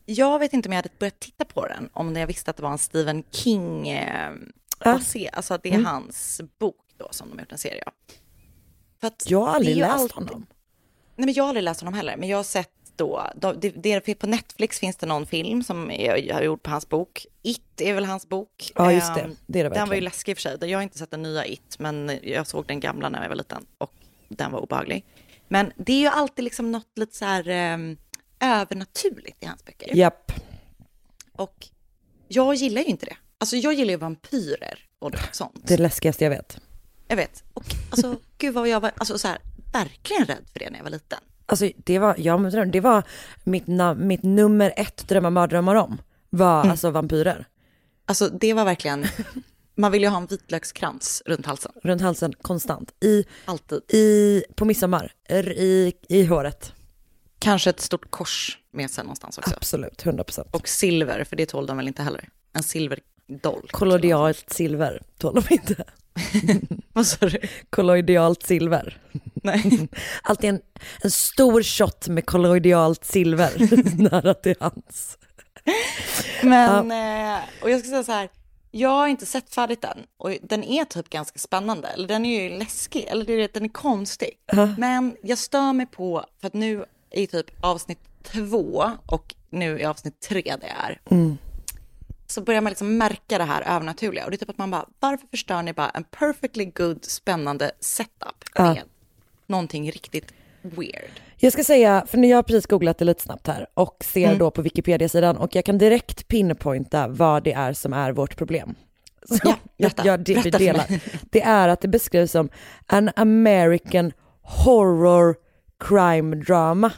jag 0.04 0.38
vet 0.38 0.52
inte 0.52 0.68
om 0.68 0.72
jag 0.72 0.78
hade 0.78 0.88
börjat 0.98 1.20
titta 1.20 1.44
på 1.44 1.66
den 1.66 1.88
om 1.92 2.16
jag 2.16 2.26
visste 2.26 2.50
att 2.50 2.56
det 2.56 2.62
var 2.62 2.70
en 2.72 2.78
Stephen 2.78 3.22
King 3.30 3.88
eh, 3.88 4.32
Ja. 4.84 4.92
basé, 4.92 5.30
alltså 5.32 5.54
att 5.54 5.62
det 5.62 5.68
är 5.68 5.72
Mm. 5.74 5.86
hans 5.86 6.40
bok 6.58 6.84
då 6.96 7.08
som 7.10 7.28
de 7.28 7.34
har 7.34 7.40
gjort 7.40 7.52
en 7.52 7.58
serie 7.58 7.82
av. 7.86 7.92
Jag 9.26 9.40
har 9.40 9.54
aldrig 9.54 9.76
läst 9.76 9.92
alltid- 9.92 10.14
honom. 10.14 10.46
Nej, 11.16 11.26
men 11.26 11.34
jag 11.34 11.44
har 11.44 11.48
aldrig 11.48 11.64
läst 11.64 11.80
honom 11.80 11.94
heller, 11.94 12.16
men 12.16 12.28
jag 12.28 12.36
har 12.36 12.44
sett 12.44 12.72
då, 12.98 13.52
det, 13.52 13.70
det, 13.70 14.14
på 14.14 14.26
Netflix 14.26 14.78
finns 14.78 14.96
det 14.96 15.06
någon 15.06 15.26
film 15.26 15.62
som 15.62 15.90
är, 15.90 16.32
har 16.32 16.42
gjort 16.42 16.62
på 16.62 16.70
hans 16.70 16.88
bok. 16.88 17.26
It 17.42 17.80
är 17.80 17.94
väl 17.94 18.04
hans 18.04 18.28
bok. 18.28 18.72
Ja, 18.74 18.92
just 18.92 19.14
det. 19.14 19.20
Ehm, 19.20 19.36
Det 19.46 19.60
är 19.60 19.64
det 19.64 19.70
Den 19.70 19.88
var 19.88 19.94
ju 19.94 20.00
läskig 20.00 20.32
i 20.32 20.34
och 20.34 20.38
för 20.38 20.42
sig. 20.42 20.70
Jag 20.70 20.78
har 20.78 20.82
inte 20.82 20.98
sett 20.98 21.10
den 21.10 21.22
nya 21.22 21.46
It, 21.46 21.78
men 21.78 22.18
jag 22.22 22.46
såg 22.46 22.66
den 22.66 22.80
gamla 22.80 23.08
när 23.08 23.22
jag 23.22 23.28
var 23.28 23.36
liten 23.36 23.66
och 23.78 23.92
den 24.28 24.52
var 24.52 24.60
obehaglig. 24.60 25.04
Men 25.48 25.72
det 25.76 25.92
är 25.92 26.00
ju 26.00 26.06
alltid 26.06 26.44
liksom 26.44 26.72
något 26.72 26.98
lite 26.98 27.16
så 27.16 27.24
här 27.24 27.74
um, 27.74 27.96
övernaturligt 28.40 29.42
i 29.42 29.46
hans 29.46 29.64
böcker. 29.64 29.96
Japp. 29.96 30.32
Och 31.32 31.68
jag 32.28 32.54
gillar 32.54 32.80
ju 32.82 32.86
inte 32.86 33.06
det. 33.06 33.16
Alltså 33.38 33.56
jag 33.56 33.74
gillar 33.74 33.90
ju 33.90 33.96
vampyrer 33.96 34.78
och 34.98 35.12
sånt. 35.32 35.60
Det 35.62 35.76
läskigaste 35.76 36.24
jag 36.24 36.30
vet. 36.30 36.58
Jag 37.08 37.16
vet. 37.16 37.44
Och 37.54 37.64
alltså, 37.90 38.16
gud 38.38 38.54
vad 38.54 38.68
jag 38.68 38.80
var, 38.80 38.92
alltså 38.96 39.18
så 39.18 39.28
här, 39.28 39.38
verkligen 39.72 40.24
rädd 40.24 40.44
för 40.52 40.58
det 40.58 40.70
när 40.70 40.78
jag 40.78 40.84
var 40.84 40.90
liten. 40.90 41.18
Alltså 41.48 41.70
det 41.76 41.98
var, 41.98 42.14
ja, 42.18 42.36
det 42.72 42.80
var 42.80 43.02
mitt, 43.44 43.64
mitt 43.96 44.22
nummer 44.22 44.72
ett 44.76 45.08
drömmar 45.08 45.30
mardrömmar 45.30 45.74
om. 45.74 46.00
Var 46.30 46.60
Mm. 46.60 46.70
alltså 46.70 46.90
vampyrer. 46.90 47.46
Alltså 48.06 48.28
det 48.28 48.52
var 48.54 48.64
verkligen, 48.64 49.06
man 49.74 49.92
vill 49.92 50.02
ju 50.02 50.08
ha 50.08 50.16
en 50.16 50.26
vitlökskrans 50.26 51.22
runt 51.26 51.46
halsen. 51.46 51.72
Runt 51.82 52.02
halsen 52.02 52.32
konstant. 52.42 52.92
I, 53.04 53.24
Alltid. 53.44 53.80
i, 53.92 54.42
på 54.56 54.64
midsommar. 54.64 55.12
I, 55.30 55.92
I 56.08 56.24
håret. 56.24 56.72
Kanske 57.38 57.70
ett 57.70 57.80
stort 57.80 58.10
kors 58.10 58.58
med 58.72 58.90
sig 58.90 59.04
någonstans 59.04 59.38
också. 59.38 59.54
Absolut, 59.56 60.04
100%. 60.04 60.46
Och 60.50 60.68
silver, 60.68 61.24
för 61.24 61.36
det 61.36 61.46
tål 61.46 61.66
de 61.66 61.76
väl 61.76 61.88
inte 61.88 62.02
heller. 62.02 62.28
En 62.52 62.62
silverdolk. 63.28 63.72
Kollodialt 63.72 64.50
silver 64.50 65.02
tål 65.18 65.34
de 65.34 65.54
inte. 65.54 65.84
Vad 66.92 67.06
sa 67.06 67.26
du? 67.26 67.40
Kolloidialt 67.70 68.42
silver. 68.42 68.98
Nej. 69.34 69.88
Alltid 70.22 70.50
en, 70.50 70.60
en 71.02 71.10
stor 71.10 71.62
shot 71.62 72.08
med 72.08 72.26
kolloidialt 72.26 73.04
silver 73.04 73.52
nära 74.10 74.34
till 74.34 74.54
hands. 74.60 75.18
Men, 76.42 76.90
eh, 76.90 77.40
och 77.62 77.70
jag 77.70 77.80
ska 77.80 77.88
säga 77.88 78.04
så 78.04 78.12
här, 78.12 78.28
jag 78.70 78.88
har 78.88 79.08
inte 79.08 79.26
sett 79.26 79.54
färdigt 79.54 79.82
den 79.82 79.98
och 80.16 80.30
den 80.42 80.64
är 80.64 80.84
typ 80.84 81.10
ganska 81.10 81.38
spännande, 81.38 81.88
eller 81.88 82.08
den 82.08 82.26
är 82.26 82.42
ju 82.42 82.58
läskig, 82.58 83.04
eller 83.08 83.48
den 83.52 83.64
är 83.64 83.68
konstig. 83.68 84.30
Men 84.78 85.16
jag 85.22 85.38
stör 85.38 85.72
mig 85.72 85.86
på, 85.86 86.24
för 86.40 86.46
att 86.46 86.54
nu 86.54 86.84
är 87.10 87.26
typ 87.26 87.46
avsnitt 87.60 87.98
två 88.22 88.92
och 89.06 89.34
nu 89.50 89.80
är 89.80 89.88
avsnitt 89.88 90.20
tre 90.20 90.56
det 90.60 90.72
är. 90.84 91.00
Så 92.30 92.40
börjar 92.40 92.60
man 92.60 92.70
liksom 92.70 92.98
märka 92.98 93.38
det 93.38 93.44
här 93.44 93.62
övernaturliga 93.76 94.24
och 94.24 94.30
det 94.30 94.34
är 94.34 94.38
typ 94.38 94.50
att 94.50 94.58
man 94.58 94.70
bara, 94.70 94.86
varför 95.00 95.26
förstör 95.26 95.62
ni 95.62 95.72
bara 95.72 95.88
en 95.90 96.04
perfectly 96.04 96.64
good, 96.64 97.04
spännande 97.04 97.70
setup 97.80 98.44
med 98.58 98.82
någonting 99.46 99.90
riktigt 99.90 100.32
weird? 100.62 101.10
Jag 101.36 101.52
ska 101.52 101.64
säga, 101.64 102.04
för 102.06 102.18
när 102.18 102.28
jag 102.28 102.36
har 102.38 102.42
precis 102.42 102.66
googlat 102.66 102.98
det 102.98 103.04
lite 103.04 103.22
snabbt 103.22 103.46
här 103.46 103.66
och 103.74 104.04
ser 104.04 104.26
Mm. 104.26 104.38
då 104.38 104.50
på 104.50 104.62
Wikipedia-sidan 104.62 105.36
och 105.36 105.54
jag 105.54 105.64
kan 105.64 105.78
direkt 105.78 106.28
pinpointa 106.28 107.08
vad 107.08 107.42
det 107.42 107.52
är 107.52 107.72
som 107.72 107.92
är 107.92 108.12
vårt 108.12 108.36
problem. 108.36 108.74
Så 109.28 109.38
Ja, 109.44 109.56
berätta. 109.78 110.06
jag, 110.06 110.28
jag 110.28 110.42
Berätta 110.42 110.58
delar. 110.58 110.86
Det 111.30 111.42
är 111.42 111.68
att 111.68 111.80
det 111.80 111.88
beskrivs 111.88 112.30
som 112.32 112.48
an 112.86 113.10
American 113.16 114.12
horror 114.42 115.36
crime 115.80 116.36
drama. 116.36 116.92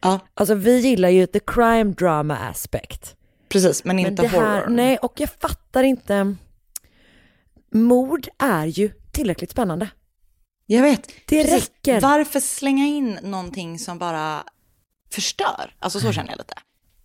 Ja, 0.00 0.18
Alltså 0.34 0.54
vi 0.54 0.78
gillar 0.80 1.08
ju 1.08 1.26
the 1.26 1.40
crime 1.46 1.84
drama 1.92 2.36
aspect. 2.36 3.16
Precis, 3.54 3.84
men 3.84 3.96
Men 3.96 4.06
inte 4.06 4.22
det 4.22 4.28
här, 4.28 4.60
horror. 4.60 4.70
nej 4.70 4.98
och 4.98 5.20
jag 5.20 5.30
fattar 5.40 5.82
inte. 5.82 6.34
Mord 7.72 8.28
är 8.38 8.66
ju 8.66 8.90
tillräckligt 9.12 9.50
spännande. 9.50 9.88
Jag 10.66 10.82
vet. 10.82 11.06
Det 11.26 11.42
Precis. 11.42 11.68
räcker. 11.68 12.00
Varför 12.00 12.40
slänga 12.40 12.86
in 12.86 13.18
någonting 13.22 13.78
som 13.78 13.98
bara 13.98 14.44
förstör? 15.12 15.74
Alltså 15.78 16.00
så 16.00 16.12
känner 16.12 16.30
jag 16.30 16.38
lite. 16.38 16.54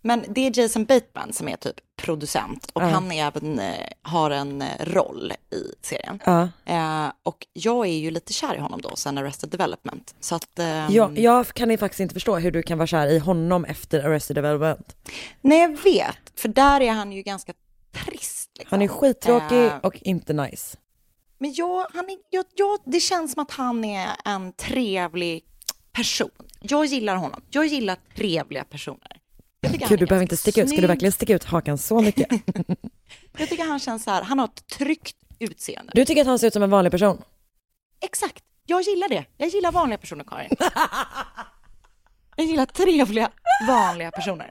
Men 0.02 0.24
det 0.28 0.46
är 0.46 0.58
Jason 0.60 0.84
Bateman 0.84 1.32
som 1.32 1.48
är 1.48 1.56
typ 1.56 1.76
producent 1.96 2.70
och 2.72 2.82
han 2.82 3.12
är 3.12 3.26
även, 3.26 3.58
eh, 3.58 3.86
har 4.02 4.30
en 4.30 4.62
eh, 4.62 4.68
roll 4.80 5.32
i 5.50 5.86
serien. 5.86 6.20
Ja. 6.24 6.48
Eh, 6.64 7.12
och 7.22 7.46
jag 7.52 7.86
är 7.86 7.98
ju 7.98 8.10
lite 8.10 8.32
kär 8.32 8.54
i 8.54 8.58
honom 8.58 8.80
då, 8.80 8.96
sen 8.96 9.18
Arrested 9.18 9.50
Development. 9.50 10.14
Så 10.20 10.34
att, 10.34 10.58
ehm, 10.58 10.92
Jag, 10.92 11.18
jag 11.18 11.46
kan 11.46 11.70
ju 11.70 11.78
faktiskt 11.78 12.00
inte 12.00 12.14
förstå 12.14 12.36
hur 12.38 12.50
du 12.50 12.62
kan 12.62 12.78
vara 12.78 12.86
kär 12.86 13.06
i 13.06 13.18
honom 13.18 13.64
efter 13.64 14.04
Arrested 14.04 14.36
Development. 14.36 14.96
Nej, 15.40 15.60
jag 15.60 15.82
vet, 15.82 16.40
för 16.40 16.48
där 16.48 16.80
är 16.80 16.90
han 16.90 17.12
ju 17.12 17.22
ganska 17.22 17.52
trist. 17.92 18.50
Liksom. 18.58 18.68
Han 18.70 18.82
är 18.82 18.88
skittråkig 18.88 19.70
och 19.82 19.96
inte 20.02 20.32
nice. 20.32 20.76
Men 21.38 21.54
jag, 21.54 21.86
han 21.94 22.04
är, 22.04 22.16
jag, 22.30 22.44
jag, 22.54 22.78
det 22.84 23.00
känns 23.00 23.32
som 23.32 23.42
att 23.42 23.50
han 23.50 23.84
är 23.84 24.08
en 24.24 24.52
trevlig 24.52 25.44
person. 25.92 26.30
Jag 26.60 26.86
gillar 26.86 27.16
honom. 27.16 27.42
Jag 27.50 27.66
gillar 27.66 27.96
trevliga 28.16 28.64
personer. 28.64 29.19
Jag 29.60 29.72
tycker 29.72 29.84
han 29.86 29.88
Gud, 29.90 29.98
du 29.98 30.06
behöver 30.06 30.22
inte 30.22 30.36
sticka 30.36 30.62
ut. 30.62 30.68
Ska 30.70 30.80
du 30.80 30.86
verkligen 30.86 31.12
sticka 31.12 31.34
ut 31.34 31.44
hakan 31.44 31.78
så 31.78 32.00
mycket? 32.00 32.28
Jag 33.38 33.48
tycker 33.48 33.64
han 33.64 33.78
känns 33.78 34.04
så 34.04 34.10
här, 34.10 34.22
han 34.22 34.38
har 34.38 34.46
ett 34.46 34.66
tryggt 34.66 35.16
utseende. 35.38 35.92
Du 35.94 36.04
tycker 36.04 36.20
att 36.20 36.26
han 36.26 36.38
ser 36.38 36.46
ut 36.46 36.52
som 36.52 36.62
en 36.62 36.70
vanlig 36.70 36.92
person? 36.92 37.22
Exakt, 38.00 38.44
jag 38.66 38.82
gillar 38.82 39.08
det. 39.08 39.24
Jag 39.36 39.48
gillar 39.48 39.72
vanliga 39.72 39.98
personer, 39.98 40.24
Karin. 40.24 40.50
Jag 42.36 42.46
gillar 42.46 42.66
trevliga, 42.66 43.30
vanliga 43.68 44.10
personer. 44.10 44.50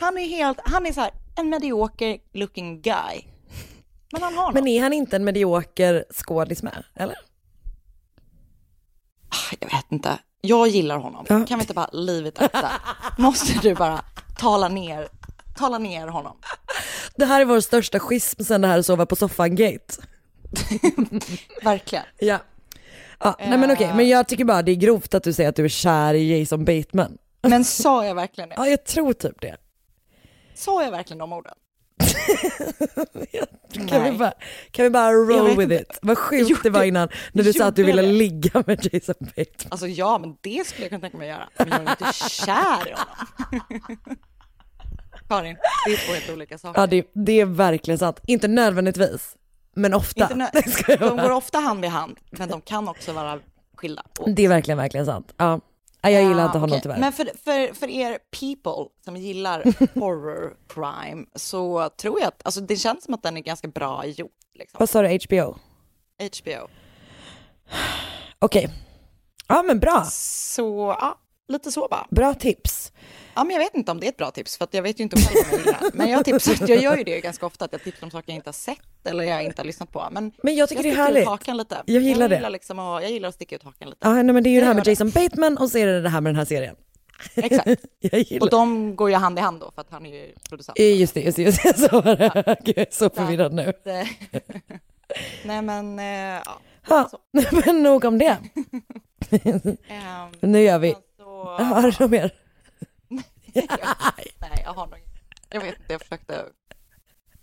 Han 0.00 0.18
är 0.18 0.26
helt, 0.26 0.58
han 0.64 0.86
är 0.86 0.92
så 0.92 1.00
här, 1.00 1.10
en 1.36 1.48
medioker 1.48 2.18
looking 2.32 2.82
guy. 2.82 3.22
Men 4.12 4.22
han 4.22 4.34
har 4.34 4.44
något. 4.44 4.54
Men 4.54 4.66
är 4.68 4.82
han 4.82 4.92
inte 4.92 5.16
en 5.16 5.24
medioker 5.24 6.04
skådis 6.10 6.62
med? 6.62 6.84
Eller? 6.94 7.16
Ah, 9.28 9.54
Jag 9.60 9.70
vet 9.70 9.92
inte. 9.92 10.18
Jag 10.40 10.68
gillar 10.68 10.98
honom. 10.98 11.26
Ja. 11.28 11.46
Kan 11.46 11.58
vi 11.58 11.62
inte 11.62 11.74
bara 11.74 11.88
leave 11.92 12.28
it 12.28 12.42
at 12.42 12.52
that? 12.52 12.72
Måste 13.18 13.58
du 13.62 13.74
bara 13.74 14.04
tala 14.38 14.68
ner, 14.68 15.08
tala 15.56 15.78
ner 15.78 16.06
honom? 16.06 16.36
Det 17.14 17.24
här 17.24 17.40
är 17.40 17.44
vår 17.44 17.60
största 17.60 17.98
schism 18.00 18.42
sen 18.42 18.60
det 18.60 18.68
här 18.68 18.82
sova 18.82 19.06
på 19.06 19.16
soffan-gate. 19.16 20.02
Verkligen. 21.62 22.04
Ja. 22.18 22.38
ja 23.18 23.36
nej 23.38 23.58
men 23.58 23.70
okej, 23.70 23.92
men 23.94 24.08
jag 24.08 24.28
tycker 24.28 24.44
bara 24.44 24.62
det 24.62 24.72
är 24.72 24.76
grovt 24.76 25.14
att 25.14 25.22
du 25.22 25.32
säger 25.32 25.48
att 25.48 25.56
du 25.56 25.64
är 25.64 25.68
kär 25.68 26.14
i 26.14 26.38
Jason 26.38 26.64
Bateman. 26.64 27.18
Men 27.42 27.64
sa 27.64 28.06
jag 28.06 28.14
verkligen 28.14 28.48
det? 28.48 28.54
Ja, 28.58 28.66
jag 28.68 28.84
tror 28.84 29.12
typ 29.12 29.40
det. 29.40 29.56
Sa 30.54 30.84
jag 30.84 30.90
verkligen 30.90 31.18
de 31.18 31.32
orden? 31.32 31.54
Kan 33.88 34.04
vi, 34.04 34.12
bara, 34.12 34.32
kan 34.70 34.82
vi 34.84 34.90
bara 34.90 35.12
roll 35.12 35.56
with 35.56 35.72
it? 35.72 35.98
Vad 36.02 36.18
sjukt 36.18 36.50
Gjorde- 36.50 36.62
det 36.62 36.70
var 36.70 36.82
innan 36.84 37.08
när 37.32 37.44
du 37.44 37.52
sa 37.52 37.66
att 37.66 37.76
du 37.76 37.84
ville 37.84 38.02
det? 38.02 38.08
ligga 38.12 38.62
med 38.66 38.88
Jason 38.92 39.14
Bateman. 39.18 39.68
Alltså 39.68 39.86
ja, 39.86 40.18
men 40.18 40.36
det 40.40 40.66
skulle 40.66 40.84
jag 40.84 40.90
kunna 40.90 41.00
tänka 41.00 41.16
mig 41.18 41.30
att 41.30 41.36
göra. 41.38 41.48
Men 41.58 41.68
jag 41.68 41.80
är 41.86 41.90
inte 41.90 42.12
kär 42.28 42.88
i 42.88 42.92
honom. 42.92 43.96
Karin, 45.28 45.56
det 45.86 45.92
är 45.92 46.06
två 46.06 46.12
helt 46.12 46.30
olika 46.30 46.58
saker. 46.58 46.80
Ja 46.80 46.86
det, 46.86 47.06
det 47.14 47.40
är 47.40 47.44
verkligen 47.46 47.98
sant. 47.98 48.20
Inte 48.26 48.48
nödvändigtvis, 48.48 49.36
men 49.74 49.94
ofta. 49.94 50.22
Inte 50.22 50.34
nö- 50.34 50.96
de 50.98 51.16
går 51.16 51.30
ofta 51.30 51.58
hand 51.58 51.84
i 51.84 51.88
hand, 51.88 52.16
men 52.30 52.48
de 52.48 52.60
kan 52.60 52.88
också 52.88 53.12
vara 53.12 53.38
skilda. 53.76 54.02
Det 54.36 54.44
är 54.44 54.48
verkligen, 54.48 54.78
verkligen 54.78 55.06
sant. 55.06 55.34
Ja. 55.36 55.60
Nej, 56.02 56.14
jag 56.14 56.22
gillar 56.22 56.46
inte 56.46 56.58
honom 56.58 56.72
okej. 56.72 56.82
tyvärr. 56.82 56.98
Men 56.98 57.12
för, 57.12 57.24
för, 57.24 57.74
för 57.74 57.88
er 57.88 58.18
people 58.40 58.90
som 59.04 59.16
gillar 59.16 59.62
horror 60.00 60.56
crime 60.68 61.26
så 61.34 61.88
tror 61.88 62.20
jag 62.20 62.28
att, 62.28 62.40
alltså 62.44 62.60
det 62.60 62.76
känns 62.76 63.04
som 63.04 63.14
att 63.14 63.22
den 63.22 63.36
är 63.36 63.40
ganska 63.40 63.68
bra 63.68 64.06
gjord. 64.06 64.30
Liksom. 64.54 64.76
Vad 64.78 64.90
sa 64.90 65.02
du, 65.02 65.08
HBO? 65.08 65.56
HBO. 66.18 66.68
Okej. 68.38 68.68
Ja 69.48 69.62
men 69.62 69.78
bra. 69.78 70.04
Så, 70.10 70.96
ja, 71.00 71.18
lite 71.48 71.72
så 71.72 71.88
bara. 71.90 72.06
Bra 72.10 72.34
tips. 72.34 72.92
Ja, 73.40 73.44
men 73.44 73.54
jag 73.56 73.60
vet 73.64 73.74
inte 73.74 73.90
om 73.90 74.00
det 74.00 74.06
är 74.06 74.08
ett 74.08 74.16
bra 74.16 74.30
tips, 74.30 74.56
för 74.56 74.68
jag 74.70 74.82
vet 74.82 75.00
ju 75.00 75.02
inte 75.02 75.16
själv 75.16 75.36
om 75.44 75.48
jag 75.52 75.60
gillar. 75.60 75.90
Men 75.94 76.10
jag, 76.10 76.24
tipsar, 76.24 76.56
jag 76.68 76.82
gör 76.82 76.96
ju 76.96 77.04
det 77.04 77.20
ganska 77.20 77.46
ofta, 77.46 77.64
att 77.64 77.72
jag 77.72 77.82
tipsar 77.84 78.06
om 78.06 78.10
saker 78.10 78.32
jag 78.32 78.36
inte 78.36 78.48
har 78.48 78.52
sett 78.52 79.06
eller 79.06 79.24
jag 79.24 79.44
inte 79.44 79.60
har 79.62 79.66
lyssnat 79.66 79.92
på. 79.92 80.08
Men, 80.10 80.32
Men 80.42 80.54
jag 80.56 80.68
tycker 80.68 80.82
det 80.82 80.90
är 80.90 80.94
härligt. 80.94 81.26
Hakan 81.26 81.56
lite. 81.56 81.82
Jag 81.86 82.02
gillar 82.02 82.28
det. 82.28 82.34
Gillar 82.34 82.50
liksom 82.50 82.78
att, 82.78 83.02
jag 83.02 83.10
gillar 83.10 83.28
att 83.28 83.34
sticka 83.34 83.56
ut 83.56 83.62
hakan 83.62 83.88
lite. 83.88 83.98
Ja, 84.08 84.14
nej, 84.22 84.24
men 84.34 84.42
det 84.42 84.48
är 84.50 84.52
ju 84.52 84.60
det 84.60 84.66
här 84.66 84.70
Jag 84.70 84.76
med 84.76 84.86
gör 84.86 84.92
Jason 84.92 85.10
Bateman 85.10 85.58
och 85.58 85.70
så 85.70 85.78
är 85.78 85.86
det 85.86 86.00
det 86.02 86.08
här 86.08 86.20
med 86.20 86.30
den 86.30 86.36
här 86.38 86.44
serien. 86.44 86.76
Exakt. 87.34 87.84
Jag 88.00 88.42
Och 88.42 88.50
de 88.50 88.96
går 88.96 89.10
ju 89.10 89.16
hand 89.16 89.38
i 89.38 89.42
hand 89.42 89.60
då, 89.60 89.70
för 89.74 89.80
att 89.80 89.90
han 89.90 90.06
är 90.06 90.14
ju 90.14 90.32
producent. 90.48 90.78
Eh, 90.78 91.00
Just 91.00 91.14
det, 91.14 91.20
just 91.20 91.36
det, 91.36 91.42
just 91.42 91.62
det. 91.62 91.78
Så 91.90 92.00
var 92.00 92.16
det. 92.16 92.56
Gud, 92.64 92.78
jag 92.78 92.86
är 92.86 92.92
så 92.94 93.10
förvirrad 93.10 93.52
nu. 93.52 93.72
Det- 93.84 94.08
Nej, 95.44 95.62
men 95.62 95.98
eh, 95.98 96.42
ja. 96.44 96.60
Ja, 96.88 97.10
men 97.64 97.82
nog 97.82 98.04
om 98.04 98.18
det. 98.18 98.36
Ehm, 99.30 99.76
Nu 100.40 100.62
gör 100.62 100.78
vi. 100.78 100.94
så, 101.18 101.44
Har 101.44 101.82
du 101.82 101.92
något 102.04 102.10
mer? 102.10 102.30
Nej, 103.54 104.62
jag 104.64 104.72
har 104.72 104.86
nog 104.86 104.98
Jag 105.50 105.60
vet 105.60 105.78
inte, 105.80 105.92
jag 105.92 106.00
försökte. 106.02 106.44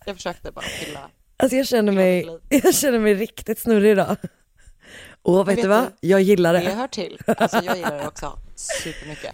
Jag 0.05 0.15
försökte 0.15 0.51
bara 0.51 0.65
fylla. 0.65 1.09
Alltså 1.37 1.57
jag 1.57 1.67
känner 1.67 1.91
mig, 1.91 2.39
jag 2.49 2.75
känner 2.75 2.99
mig 2.99 3.13
riktigt 3.15 3.59
snurrig 3.59 3.91
idag. 3.91 4.15
Och 5.21 5.47
vet, 5.47 5.57
vet 5.57 5.63
du 5.63 5.69
vad? 5.69 5.83
du, 6.01 6.07
Jag 6.07 6.21
gillar 6.21 6.53
Det 6.53 6.59
det. 6.59 6.71
hör 6.71 6.87
till. 6.87 7.19
Alltså 7.27 7.57
jag 7.63 7.75
gillar 7.77 7.97
det 7.97 8.07
också 8.07 8.39
supermycket. 8.55 9.33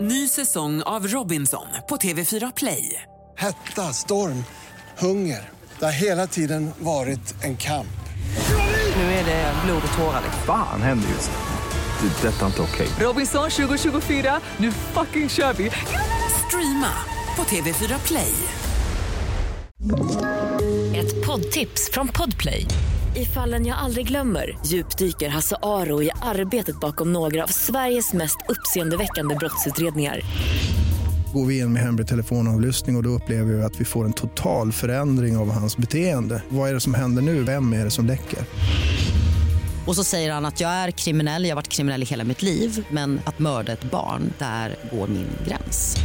Ny 0.00 0.28
säsong 0.28 0.82
av 0.82 1.06
Robinson 1.08 1.66
på 1.88 1.96
TV4 1.96 2.52
Play. 2.56 3.02
Hetta, 3.36 3.82
storm, 3.92 4.44
hunger. 4.98 5.50
Det 5.78 5.84
har 5.84 5.92
hela 5.92 6.26
tiden 6.26 6.70
varit 6.78 7.44
en 7.44 7.56
kamp. 7.56 7.88
Nu 8.96 9.02
är 9.02 9.24
det 9.24 9.52
blod 9.64 9.82
och 9.92 9.98
tårar. 9.98 10.22
Fan 10.46 10.82
händer 10.82 11.08
just 11.08 11.30
det. 11.30 11.51
Det 12.02 12.28
är 12.28 12.32
detta 12.32 12.46
inte 12.46 12.62
okej. 12.62 12.88
Robinson 13.00 13.50
2024, 13.50 14.40
nu 14.56 14.72
fucking 14.72 15.28
kör 15.28 15.52
vi! 15.52 15.70
Streama 16.46 16.92
på 17.36 17.42
TV4 17.42 18.06
Play. 18.06 18.32
Ett 20.96 21.26
poddtips 21.26 21.90
från 21.92 22.08
Podplay. 22.08 22.66
I 23.16 23.24
fallen 23.24 23.66
jag 23.66 23.78
aldrig 23.78 24.08
glömmer 24.08 24.58
djupdyker 24.66 25.28
Hasse 25.28 25.56
Aro 25.62 26.02
i 26.02 26.10
arbetet 26.22 26.80
bakom 26.80 27.12
några 27.12 27.42
av 27.42 27.48
Sveriges 27.48 28.12
mest 28.12 28.36
uppseendeväckande 28.48 29.34
brottsutredningar. 29.34 30.20
Går 31.34 31.46
vi 31.46 31.58
in 31.58 31.72
med 31.72 31.82
hemlig 31.82 32.06
telefonavlyssning 32.06 32.96
och, 32.96 33.00
och 33.00 33.04
då 33.04 33.10
upplever 33.10 33.52
vi 33.52 33.62
att 33.62 33.80
vi 33.80 33.84
får 33.84 34.04
en 34.04 34.12
total 34.12 34.72
förändring 34.72 35.36
av 35.36 35.50
hans 35.50 35.76
beteende. 35.76 36.42
Vad 36.48 36.70
är 36.70 36.74
det 36.74 36.80
som 36.80 36.94
händer 36.94 37.22
nu? 37.22 37.42
Vem 37.42 37.72
är 37.72 37.84
det 37.84 37.90
som 37.90 38.06
läcker? 38.06 38.38
Och 39.86 39.96
så 39.96 40.04
säger 40.04 40.32
han 40.32 40.44
att 40.44 40.60
jag 40.60 40.70
är 40.70 40.90
kriminell, 40.90 41.44
jag 41.44 41.50
har 41.50 41.56
varit 41.56 41.68
kriminell 41.68 42.02
i 42.02 42.06
hela 42.06 42.24
mitt 42.24 42.42
liv 42.42 42.86
men 42.90 43.20
att 43.24 43.38
mörda 43.38 43.72
ett 43.72 43.84
barn, 43.84 44.32
där 44.38 44.76
går 44.92 45.06
min 45.08 45.26
gräns. 45.48 45.96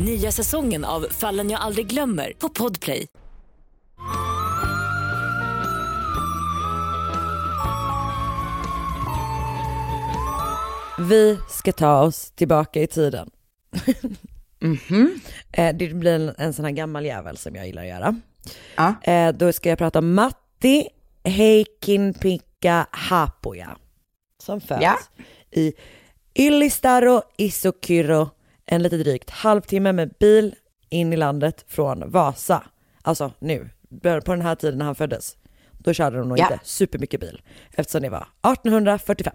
Nya 0.00 0.32
säsongen 0.32 0.84
av 0.84 1.06
Fallen 1.10 1.50
jag 1.50 1.60
aldrig 1.60 1.86
glömmer 1.86 2.32
på 2.38 2.48
Podplay. 2.48 3.06
Vi 10.98 11.38
ska 11.48 11.72
ta 11.72 12.00
oss 12.02 12.30
tillbaka 12.30 12.82
i 12.82 12.86
tiden. 12.86 13.30
Eh, 15.52 15.76
Det 15.76 15.94
blir 15.94 16.14
en, 16.14 16.34
en 16.38 16.52
sån 16.52 16.64
här 16.64 16.72
gammal 16.72 17.04
jävel 17.06 17.36
som 17.36 17.54
jag 17.56 17.66
gillar 17.66 17.82
att 17.82 17.88
göra. 17.88 18.16
Eh, 19.02 19.32
Då 19.34 19.52
ska 19.52 19.68
jag 19.68 19.78
prata 19.78 19.98
om 19.98 20.14
Matti 20.14 20.88
Heikinpikka 22.62 22.86
Hapoja. 22.92 23.76
Som 24.42 24.60
föds 24.60 24.82
Ja. 24.82 24.98
i 25.50 25.72
Ylistaro 26.34 27.22
Isokyro, 27.36 28.30
en 28.66 28.82
lite 28.82 28.96
drygt 28.96 29.30
halvtimme 29.30 29.92
med 29.92 30.14
bil 30.20 30.54
in 30.90 31.12
i 31.12 31.16
landet 31.16 31.64
från 31.68 32.10
Vasa. 32.10 32.62
Alltså 33.02 33.32
nu, 33.38 33.70
på 34.02 34.32
den 34.34 34.42
här 34.42 34.54
tiden 34.54 34.78
när 34.78 34.84
han 34.84 34.94
föddes. 34.94 35.36
Då 35.78 35.92
körde 35.92 36.18
de 36.18 36.28
nog 36.28 36.38
Ja. 36.38 36.52
inte 36.52 36.58
supermycket 36.64 37.20
bil 37.20 37.42
eftersom 37.74 38.02
det 38.02 38.08
var 38.10 38.26
1845. 38.42 39.34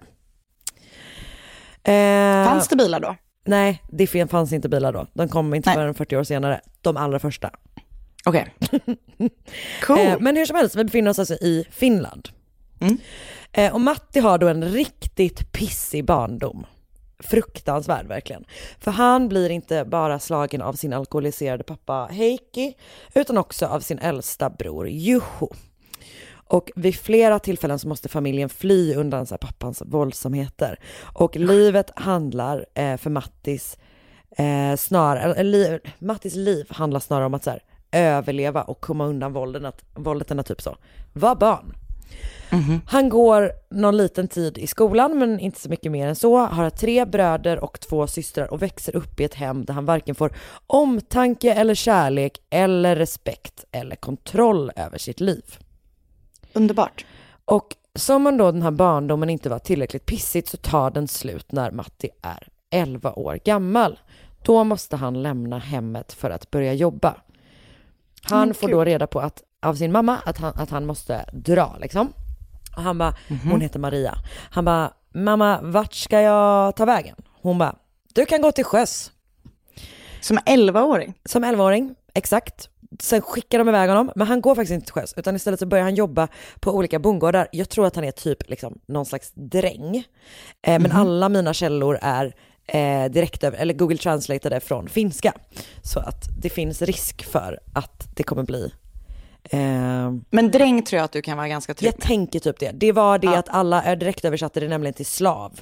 Eh, 1.83 2.49
Fanns 2.49 2.67
det 2.67 2.75
bilar 2.75 2.99
då? 2.99 3.15
Nej, 3.45 3.83
det 3.91 4.27
fanns 4.29 4.53
inte 4.53 4.69
bilar 4.69 4.93
då. 4.93 5.07
De 5.13 5.29
kom 5.29 5.53
inte 5.53 5.69
Nej. 5.69 5.75
förrän 5.75 5.93
40 5.93 6.17
år 6.17 6.23
senare. 6.23 6.61
De 6.81 6.97
allra 6.97 7.19
första. 7.19 7.49
Okej. 8.25 8.53
Cool. 9.81 9.99
Eh, 9.99 10.17
men 10.19 10.35
hur 10.35 10.45
som 10.45 10.55
helst, 10.55 10.75
vi 10.75 10.83
befinner 10.83 11.11
oss 11.11 11.19
alltså 11.19 11.33
i 11.33 11.67
Finland. 11.71 12.29
Mm. 12.83 12.97
Eh, 13.51 13.73
och 13.73 13.81
Matti 13.81 14.19
har 14.19 14.37
då 14.37 14.47
en 14.47 14.63
riktigt 14.63 15.51
pissig 15.51 16.05
barndom. 16.05 16.65
Fruktansvärd 17.19 18.07
verkligen. 18.07 18.45
För 18.79 18.91
han 18.91 19.29
blir 19.29 19.49
inte 19.49 19.85
bara 19.85 20.19
slagen 20.19 20.61
av 20.61 20.73
sin 20.73 20.93
alkoholiserade 20.93 21.63
pappa 21.63 22.09
Heikki, 22.11 22.77
utan 23.13 23.37
också 23.37 23.65
av 23.65 23.79
sin 23.79 23.99
äldsta 23.99 24.49
bror 24.49 24.89
Juho. 24.89 25.49
Och 26.47 26.71
vid 26.75 26.95
flera 26.95 27.39
tillfällen 27.39 27.79
så 27.79 27.87
måste 27.87 28.09
familjen 28.09 28.49
fly 28.49 28.95
undan 28.95 29.25
så 29.25 29.33
här 29.33 29.37
pappans 29.37 29.83
våldsamheter. 29.85 30.79
Och 31.01 31.35
livet 31.35 31.91
handlar 31.95 32.65
eh, 32.73 32.97
för 32.97 33.09
Mattis 33.09 33.77
eh, 34.37 34.75
snarare, 34.77 35.43
li, 35.43 35.79
Mattis 35.99 36.35
liv 36.35 36.67
handlar 36.69 36.99
snarare 36.99 37.25
om 37.25 37.33
att 37.33 37.43
så 37.43 37.49
här, 37.49 37.63
överleva 37.91 38.61
och 38.61 38.81
komma 38.81 39.05
undan 39.05 39.33
våldet. 39.33 39.63
att, 39.63 39.83
våldet 39.93 40.31
än 40.31 40.39
att 40.39 40.45
typ 40.45 40.61
så, 40.61 40.77
vara 41.13 41.35
barn. 41.35 41.73
Han 42.85 43.09
går 43.09 43.51
någon 43.69 43.97
liten 43.97 44.27
tid 44.27 44.57
i 44.57 44.67
skolan 44.67 45.19
men 45.19 45.39
inte 45.39 45.59
så 45.59 45.69
mycket 45.69 45.91
mer 45.91 46.07
än 46.07 46.15
så, 46.15 46.37
har 46.37 46.69
tre 46.69 47.05
bröder 47.05 47.63
och 47.63 47.79
två 47.79 48.07
systrar 48.07 48.53
och 48.53 48.61
växer 48.61 48.95
upp 48.95 49.19
i 49.19 49.23
ett 49.23 49.33
hem 49.33 49.65
där 49.65 49.73
han 49.73 49.85
varken 49.85 50.15
får 50.15 50.33
omtanke 50.67 51.53
eller 51.53 51.75
kärlek 51.75 52.41
eller 52.49 52.95
respekt 52.95 53.65
eller 53.71 53.95
kontroll 53.95 54.71
över 54.75 54.97
sitt 54.97 55.19
liv. 55.19 55.57
Underbart. 56.53 57.05
Och 57.45 57.75
som 57.95 58.27
om 58.27 58.37
då 58.37 58.51
den 58.51 58.61
här 58.61 58.71
barndomen 58.71 59.29
inte 59.29 59.49
var 59.49 59.59
tillräckligt 59.59 60.05
pissigt 60.05 60.47
så 60.47 60.57
tar 60.57 60.91
den 60.91 61.07
slut 61.07 61.51
när 61.51 61.71
Matti 61.71 62.09
är 62.21 62.47
11 62.71 63.13
år 63.13 63.39
gammal. 63.45 63.99
Då 64.43 64.63
måste 64.63 64.95
han 64.95 65.21
lämna 65.21 65.59
hemmet 65.59 66.13
för 66.13 66.29
att 66.29 66.51
börja 66.51 66.73
jobba. 66.73 67.15
Han 68.23 68.53
får 68.53 68.69
då 68.69 68.83
reda 68.83 69.07
på 69.07 69.19
att, 69.19 69.43
av 69.63 69.75
sin 69.75 69.91
mamma 69.91 70.19
att 70.25 70.37
han, 70.37 70.53
att 70.55 70.69
han 70.69 70.85
måste 70.85 71.25
dra 71.33 71.77
liksom. 71.81 72.13
Och 72.75 72.83
han 72.83 72.97
bara, 72.97 73.15
hon 73.51 73.61
heter 73.61 73.79
Maria. 73.79 74.17
Han 74.51 74.65
bara, 74.65 74.93
mamma 75.13 75.59
vart 75.61 75.93
ska 75.93 76.21
jag 76.21 76.75
ta 76.75 76.85
vägen? 76.85 77.15
Hon 77.41 77.57
bara, 77.57 77.75
du 78.13 78.25
kan 78.25 78.41
gå 78.41 78.51
till 78.51 78.65
sjöss. 78.65 79.11
Som 80.21 80.37
11-åring? 80.37 81.13
Som 81.25 81.45
11-åring, 81.45 81.95
exakt. 82.13 82.69
Sen 82.99 83.21
skickar 83.21 83.59
de 83.59 83.69
iväg 83.69 83.89
honom, 83.89 84.11
men 84.15 84.27
han 84.27 84.41
går 84.41 84.55
faktiskt 84.55 84.73
inte 84.73 84.85
till 84.85 84.93
sjöss, 84.93 85.13
utan 85.17 85.35
istället 85.35 85.59
så 85.59 85.65
börjar 85.65 85.83
han 85.83 85.95
jobba 85.95 86.27
på 86.59 86.71
olika 86.71 86.99
bondgårdar. 86.99 87.47
Jag 87.51 87.69
tror 87.69 87.85
att 87.85 87.95
han 87.95 88.05
är 88.05 88.11
typ 88.11 88.49
liksom 88.49 88.79
någon 88.85 89.05
slags 89.05 89.31
dräng. 89.33 89.95
Eh, 90.61 90.79
men 90.79 90.91
alla 90.91 91.29
mina 91.29 91.53
källor 91.53 91.99
är 92.01 92.35
eh, 92.67 93.11
direkt 93.11 93.43
över, 93.43 93.57
eller 93.57 93.73
Google 93.73 93.97
translateade 93.97 94.59
från 94.59 94.89
finska. 94.89 95.33
Så 95.81 95.99
att 95.99 96.23
det 96.41 96.49
finns 96.49 96.81
risk 96.81 97.23
för 97.23 97.59
att 97.73 98.15
det 98.15 98.23
kommer 98.23 98.43
bli 98.43 98.73
eh, 99.49 100.11
Men 100.29 100.51
dräng 100.51 100.83
tror 100.83 100.97
jag 100.97 101.05
att 101.05 101.11
du 101.11 101.21
kan 101.21 101.37
vara 101.37 101.47
ganska 101.47 101.73
trygg 101.73 101.87
jag 101.93 101.99
tänker 102.01 102.39
typ 102.39 102.59
det. 102.59 102.71
Det 102.71 102.91
var 102.91 103.17
det 103.17 103.35
att 103.37 103.49
alla 103.49 103.83
är 103.83 103.95
direkt 103.95 104.25
översatte 104.25 104.59
det 104.59 104.67
nämligen 104.67 104.93
till 104.93 105.05
slav. 105.05 105.61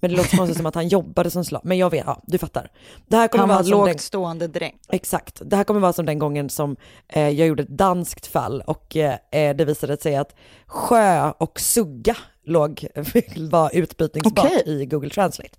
Men 0.00 0.10
det 0.10 0.16
låter 0.16 0.36
konstigt 0.36 0.56
som 0.56 0.66
att 0.66 0.74
han 0.74 0.88
jobbade 0.88 1.30
som 1.30 1.44
slav. 1.44 1.60
Men 1.64 1.78
jag 1.78 1.90
vet, 1.90 2.02
ja 2.06 2.22
du 2.26 2.38
fattar. 2.38 2.70
Det 3.06 3.16
här 3.16 3.28
kommer 3.28 3.46
Han 3.46 3.64
var 3.64 3.70
lågt 3.70 3.86
den- 3.88 3.98
stående 3.98 4.46
dräng. 4.48 4.74
Exakt. 4.88 5.42
Det 5.44 5.56
här 5.56 5.64
kommer 5.64 5.80
vara 5.80 5.92
som 5.92 6.06
den 6.06 6.18
gången 6.18 6.50
som 6.50 6.76
eh, 7.08 7.28
jag 7.28 7.46
gjorde 7.48 7.62
ett 7.62 7.68
danskt 7.68 8.26
fall 8.26 8.62
och 8.66 8.96
eh, 8.96 9.16
det 9.30 9.64
visade 9.64 9.96
sig 9.96 10.16
att 10.16 10.34
sjö 10.66 11.30
och 11.30 11.60
sugga 11.60 12.16
låg, 12.44 12.86
var 13.50 13.70
utbytningsbart 13.74 14.44
Okej. 14.46 14.62
i 14.82 14.86
Google 14.86 15.10
Translate. 15.10 15.50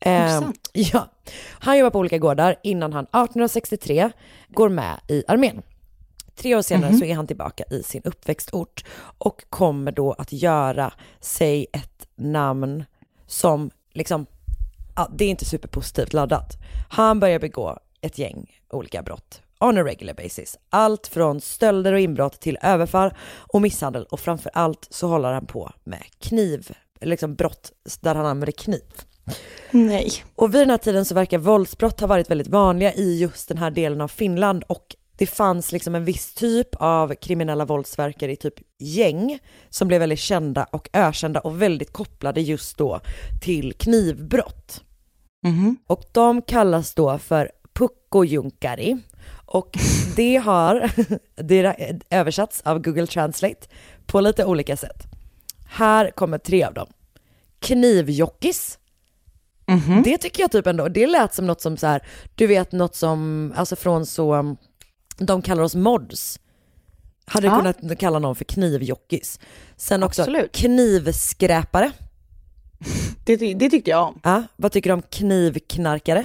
Eh, 0.00 0.40
ja. 0.72 1.08
Han 1.50 1.78
jobbar 1.78 1.90
på 1.90 1.98
olika 1.98 2.18
gårdar 2.18 2.56
innan 2.62 2.92
han 2.92 3.04
1863 3.04 4.10
går 4.48 4.68
med 4.68 5.00
i 5.08 5.24
armén. 5.28 5.62
Tre 6.38 6.56
år 6.56 6.62
senare 6.62 6.90
Mhm. 6.90 6.98
så 6.98 7.04
är 7.04 7.14
han 7.14 7.26
tillbaka 7.26 7.64
i 7.70 7.82
sin 7.82 8.02
uppväxtort 8.04 8.84
och 9.18 9.44
kommer 9.50 9.92
då 9.92 10.12
att 10.12 10.32
göra 10.32 10.92
sig 11.20 11.66
ett 11.72 12.08
namn 12.16 12.84
som 13.26 13.70
liksom, 13.92 14.26
ja, 14.96 15.10
det 15.14 15.24
är 15.24 15.28
inte 15.28 15.44
superpositivt 15.44 16.12
laddat. 16.12 16.56
Han 16.90 17.20
börjar 17.20 17.38
begå 17.38 17.78
ett 18.00 18.18
gäng 18.18 18.50
olika 18.70 19.02
brott 19.02 19.42
on 19.60 19.78
a 19.78 19.84
regular 19.84 20.14
basis. 20.14 20.58
Allt 20.70 21.06
från 21.06 21.40
stölder 21.40 21.92
och 21.92 22.00
inbrott 22.00 22.40
till 22.40 22.58
överfall 22.62 23.10
och 23.36 23.62
misshandel 23.62 24.04
och 24.04 24.20
framför 24.20 24.50
allt 24.54 24.86
så 24.90 25.08
håller 25.08 25.32
han 25.32 25.46
på 25.46 25.72
med 25.84 26.02
kniv, 26.18 26.70
liksom 27.00 27.34
brott 27.34 27.72
där 28.00 28.14
han 28.14 28.26
använder 28.26 28.52
kniv. 28.52 28.82
Nej. 29.70 30.12
Och 30.34 30.54
vid 30.54 30.60
den 30.60 30.70
här 30.70 30.78
tiden 30.78 31.04
så 31.04 31.14
verkar 31.14 31.38
våldsbrott 31.38 32.00
ha 32.00 32.06
varit 32.06 32.30
väldigt 32.30 32.46
vanliga 32.48 32.92
i 32.94 33.18
just 33.20 33.48
den 33.48 33.58
här 33.58 33.70
delen 33.70 34.00
av 34.00 34.08
Finland 34.08 34.64
och 34.66 34.96
det 35.18 35.26
fanns 35.26 35.72
liksom 35.72 35.94
en 35.94 36.04
viss 36.04 36.34
typ 36.34 36.68
av 36.74 37.14
kriminella 37.14 37.64
våldsverkare 37.64 38.32
i 38.32 38.36
typ 38.36 38.54
gäng 38.78 39.38
som 39.70 39.88
blev 39.88 40.00
väldigt 40.00 40.18
kända 40.18 40.64
och 40.64 40.88
ökända 40.92 41.40
och 41.40 41.62
väldigt 41.62 41.92
kopplade 41.92 42.40
just 42.40 42.78
då 42.78 43.00
till 43.42 43.72
knivbrott. 43.72 44.84
Och 45.86 46.04
de 46.12 46.42
kallas 46.42 46.94
då 46.94 47.18
för 47.18 47.50
pukkojunkari 47.72 48.98
och 49.46 49.78
det 50.16 50.36
har 50.36 50.90
det 51.42 52.00
översatts 52.10 52.60
av 52.60 52.78
Google 52.78 53.06
Translate 53.06 53.68
på 54.06 54.20
lite 54.20 54.44
olika 54.44 54.76
sätt. 54.76 55.02
Här 55.68 56.10
kommer 56.10 56.38
tre 56.38 56.64
av 56.64 56.74
dem. 56.74 56.86
Knivjockis, 57.60 58.78
det 60.04 60.18
tycker 60.18 60.42
jag 60.42 60.50
typ 60.52 60.66
ändå, 60.66 60.88
det 60.88 61.06
lät 61.06 61.34
som 61.34 61.46
något 61.46 61.60
som 61.60 61.76
så 61.76 61.86
här, 61.86 62.02
du 62.34 62.46
vet 62.46 62.72
något 62.72 62.94
som, 62.94 63.52
alltså 63.56 63.76
från 63.76 64.06
så, 64.06 64.56
de 65.18 65.42
kallar 65.42 65.62
oss 65.62 65.74
mods. 65.74 66.40
Hade 67.26 67.46
Ja. 67.46 67.56
kunnat 67.56 67.98
kalla 67.98 68.18
någon 68.18 68.36
för 68.36 68.44
knivjockis. 68.44 69.40
Sen 69.76 70.02
också 70.02 70.22
Absolut. 70.22 70.52
knivskräpare. 70.52 71.92
Det, 73.24 73.36
det 73.54 73.70
tyckte 73.70 73.90
jag 73.90 74.04
om. 74.08 74.20
Ja, 74.22 74.42
vad 74.56 74.72
tycker 74.72 74.90
du 74.90 74.94
om 74.94 75.02
knivknarkare? 75.02 76.24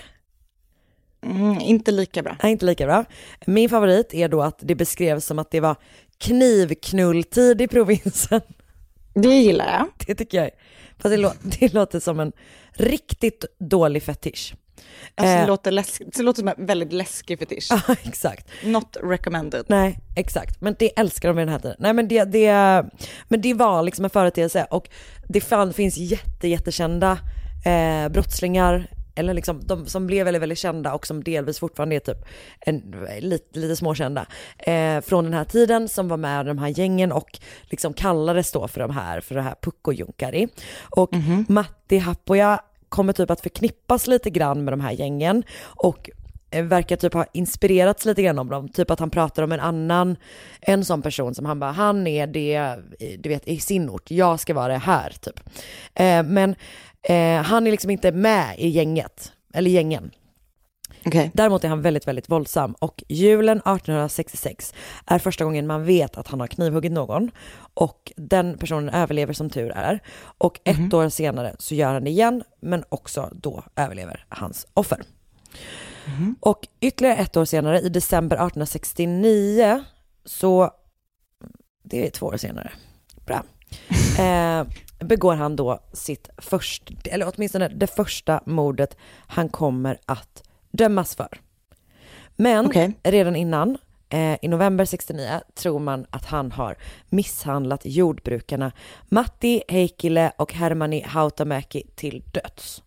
Mm, 1.26 1.60
inte 1.60 1.92
lika 1.92 2.24
bra. 2.24 2.38
Nej, 2.44 2.52
inte 2.52 2.66
lika 2.66 2.86
bra. 2.86 3.06
Min 3.46 3.70
favorit 3.70 4.14
är 4.14 4.30
då 4.30 4.42
att 4.42 4.60
det 4.62 4.76
beskrevs 4.76 5.26
som 5.26 5.40
att 5.40 5.52
det 5.52 5.60
var 5.60 5.76
knivknulltid 6.18 7.62
i 7.62 7.68
provinsen. 7.68 8.42
Det 9.14 9.36
gillar 9.36 9.66
jag. 9.66 10.08
Det 10.08 10.16
tycker 10.16 10.38
jag. 10.38 10.50
Fast 10.98 11.16
det, 11.16 11.18
lå- 11.18 11.58
det 11.60 11.74
låter 11.74 12.00
som 12.00 12.20
en 12.20 12.32
riktigt 12.74 13.46
dålig 13.60 14.04
fetisch. 14.04 14.54
Alltså, 15.16 15.36
det, 15.36 15.42
Eh, 15.42 15.48
låter 15.48 15.72
det 16.18 16.24
låter 16.24 16.42
som 16.42 16.48
en 16.48 16.66
väldigt 16.66 16.94
läskig 16.94 17.40
fetisch. 17.40 17.68
Ja, 17.88 17.96
exakt. 18.04 18.48
Not 18.64 18.98
recommended. 19.04 19.66
Nej, 19.68 20.00
exakt. 20.16 20.62
Men 20.62 20.76
det 20.80 21.00
älskar 21.00 21.30
de 21.30 21.40
i 21.40 21.42
den 21.42 21.50
här 21.50 21.60
tiden. 21.60 21.78
Nej 21.80 21.94
men 21.94 22.08
det, 22.08 22.24
det, 22.24 22.52
men 23.28 23.42
det 23.42 23.54
var 23.54 23.84
liksom 23.84 24.06
en 24.06 24.10
företeelse 24.12 24.68
och 24.70 24.90
det 25.28 25.42
fan, 25.42 25.74
finns 25.74 25.98
jätte, 25.98 26.48
jättekända 26.48 27.20
eh, 27.66 28.10
brottslingar 28.10 28.88
eller 29.16 29.34
liksom 29.34 29.68
de 29.68 29.86
som 29.86 30.08
blev 30.08 30.26
väldigt, 30.26 30.42
väldigt 30.42 30.60
kända 30.60 30.94
och 30.94 31.08
som 31.08 31.24
delvis 31.24 31.60
fortfarande 31.60 31.96
är 31.96 32.00
typ 32.00 32.26
en, 32.60 32.96
lite, 33.20 33.60
lite 33.60 33.76
småkända 33.76 34.26
eh, 34.58 35.02
från 35.02 35.24
den 35.24 35.34
här 35.34 35.44
tiden 35.44 35.90
som 35.90 36.08
var 36.08 36.18
med 36.18 36.46
i 36.46 36.48
de 36.48 36.58
här 36.58 36.68
gängen 36.80 37.12
och 37.12 37.40
liksom 37.64 37.94
kallades 37.94 38.52
då 38.52 38.68
för 38.68 38.80
de 38.80 38.92
här, 38.92 39.22
för 39.22 39.36
det 39.36 39.42
här 39.42 39.56
Pucko-Junkari. 39.62 40.50
Och 40.90 41.10
Matti 41.48 41.98
Happoja 41.98 42.62
kommer 42.94 43.14
typ 43.14 43.32
att 43.32 43.42
förknippas 43.42 44.08
lite 44.08 44.30
grann 44.30 44.64
med 44.64 44.74
de 44.74 44.80
här 44.80 44.92
gängen 44.92 45.44
och 45.64 46.10
eh, 46.52 46.64
verkar 46.64 46.96
typ 46.96 47.14
ha 47.14 47.26
inspirerats 47.34 48.06
lite 48.06 48.24
grann 48.24 48.40
om 48.40 48.50
dem. 48.50 48.70
Typ 48.70 48.92
att 48.92 49.00
han 49.00 49.10
pratar 49.10 49.44
om 49.44 49.52
en 49.52 49.60
annan, 49.60 50.16
en 50.62 50.86
sån 50.86 51.02
person 51.02 51.36
som 51.36 51.46
han 51.46 51.60
bara, 51.60 51.72
han 51.72 52.08
är 52.08 52.28
det, 52.28 52.76
du 53.20 53.30
vet, 53.30 53.48
i 53.48 53.60
sin 53.60 53.90
ort, 53.90 54.12
jag 54.12 54.40
ska 54.40 54.54
vara 54.54 54.68
det 54.68 54.80
här 54.80 55.16
typ. 55.22 55.40
Eh, 55.94 56.24
men 56.24 56.56
eh, 57.04 57.42
han 57.42 57.68
är 57.68 57.72
liksom 57.72 57.90
inte 57.90 58.12
med 58.12 58.56
i 58.58 58.68
gänget, 58.68 59.32
eller 59.54 59.72
gängen. 59.72 60.12
Okay. 61.06 61.30
Däremot 61.34 61.64
är 61.64 61.70
han 61.70 61.82
väldigt, 61.82 62.08
väldigt 62.08 62.30
våldsam 62.30 62.76
och 62.80 63.04
julen 63.10 63.58
1866 63.58 64.74
är 65.06 65.20
första 65.20 65.44
gången 65.44 65.68
man 65.68 65.84
vet 65.84 66.18
att 66.18 66.28
han 66.28 66.40
har 66.40 66.48
knivhuggit 66.48 66.92
någon 66.92 67.32
och 67.74 68.12
den 68.16 68.58
personen 68.58 68.90
överlever 68.90 69.34
som 69.34 69.50
tur 69.50 69.72
är. 69.72 70.00
Och 70.38 70.60
ett 70.64 70.94
år 70.94 71.10
senare 71.10 71.56
så 71.60 71.76
gör 71.76 71.94
han 71.94 72.04
det 72.04 72.10
igen 72.10 72.44
men 72.60 72.84
också 72.90 73.30
då 73.32 73.64
överlever 73.76 74.26
hans 74.30 74.68
offer. 74.74 75.02
Och 76.40 76.68
ytterligare 76.80 77.18
ett 77.18 77.38
år 77.38 77.46
senare, 77.46 77.80
i 77.80 77.90
december 77.90 78.36
1869, 78.36 79.84
så, 80.26 80.72
det 81.84 82.08
är 82.08 82.10
två 82.12 82.26
år 82.26 82.38
senare, 82.38 82.72
bra, 83.26 83.44
eh, 84.24 84.64
begår 85.00 85.36
han 85.36 85.56
då 85.56 85.80
sitt 85.94 86.30
första, 86.38 86.94
eller 87.06 87.32
åtminstone 87.36 87.68
det 87.68 87.88
första 87.88 88.42
mordet 88.46 88.98
han 89.28 89.50
kommer 89.50 89.98
att 90.06 90.44
dömas 90.74 91.16
för. 91.16 91.40
Men 92.36 92.66
Okej. 92.66 92.94
redan 93.04 93.36
innan, 93.36 93.78
eh, 94.10 94.38
i 94.42 94.48
november 94.48 94.86
69, 94.86 95.42
tror 95.54 95.80
man 95.80 96.06
att 96.10 96.26
han 96.26 96.52
har 96.52 96.76
misshandlat 97.10 97.82
jordbrukarna 97.84 98.72
Matti 99.10 99.64
Heikkilä 99.68 100.32
och 100.38 100.54
Hermanni 100.54 101.02
Hautamäki 101.08 101.84
till 101.96 102.24
döds. 102.32 102.84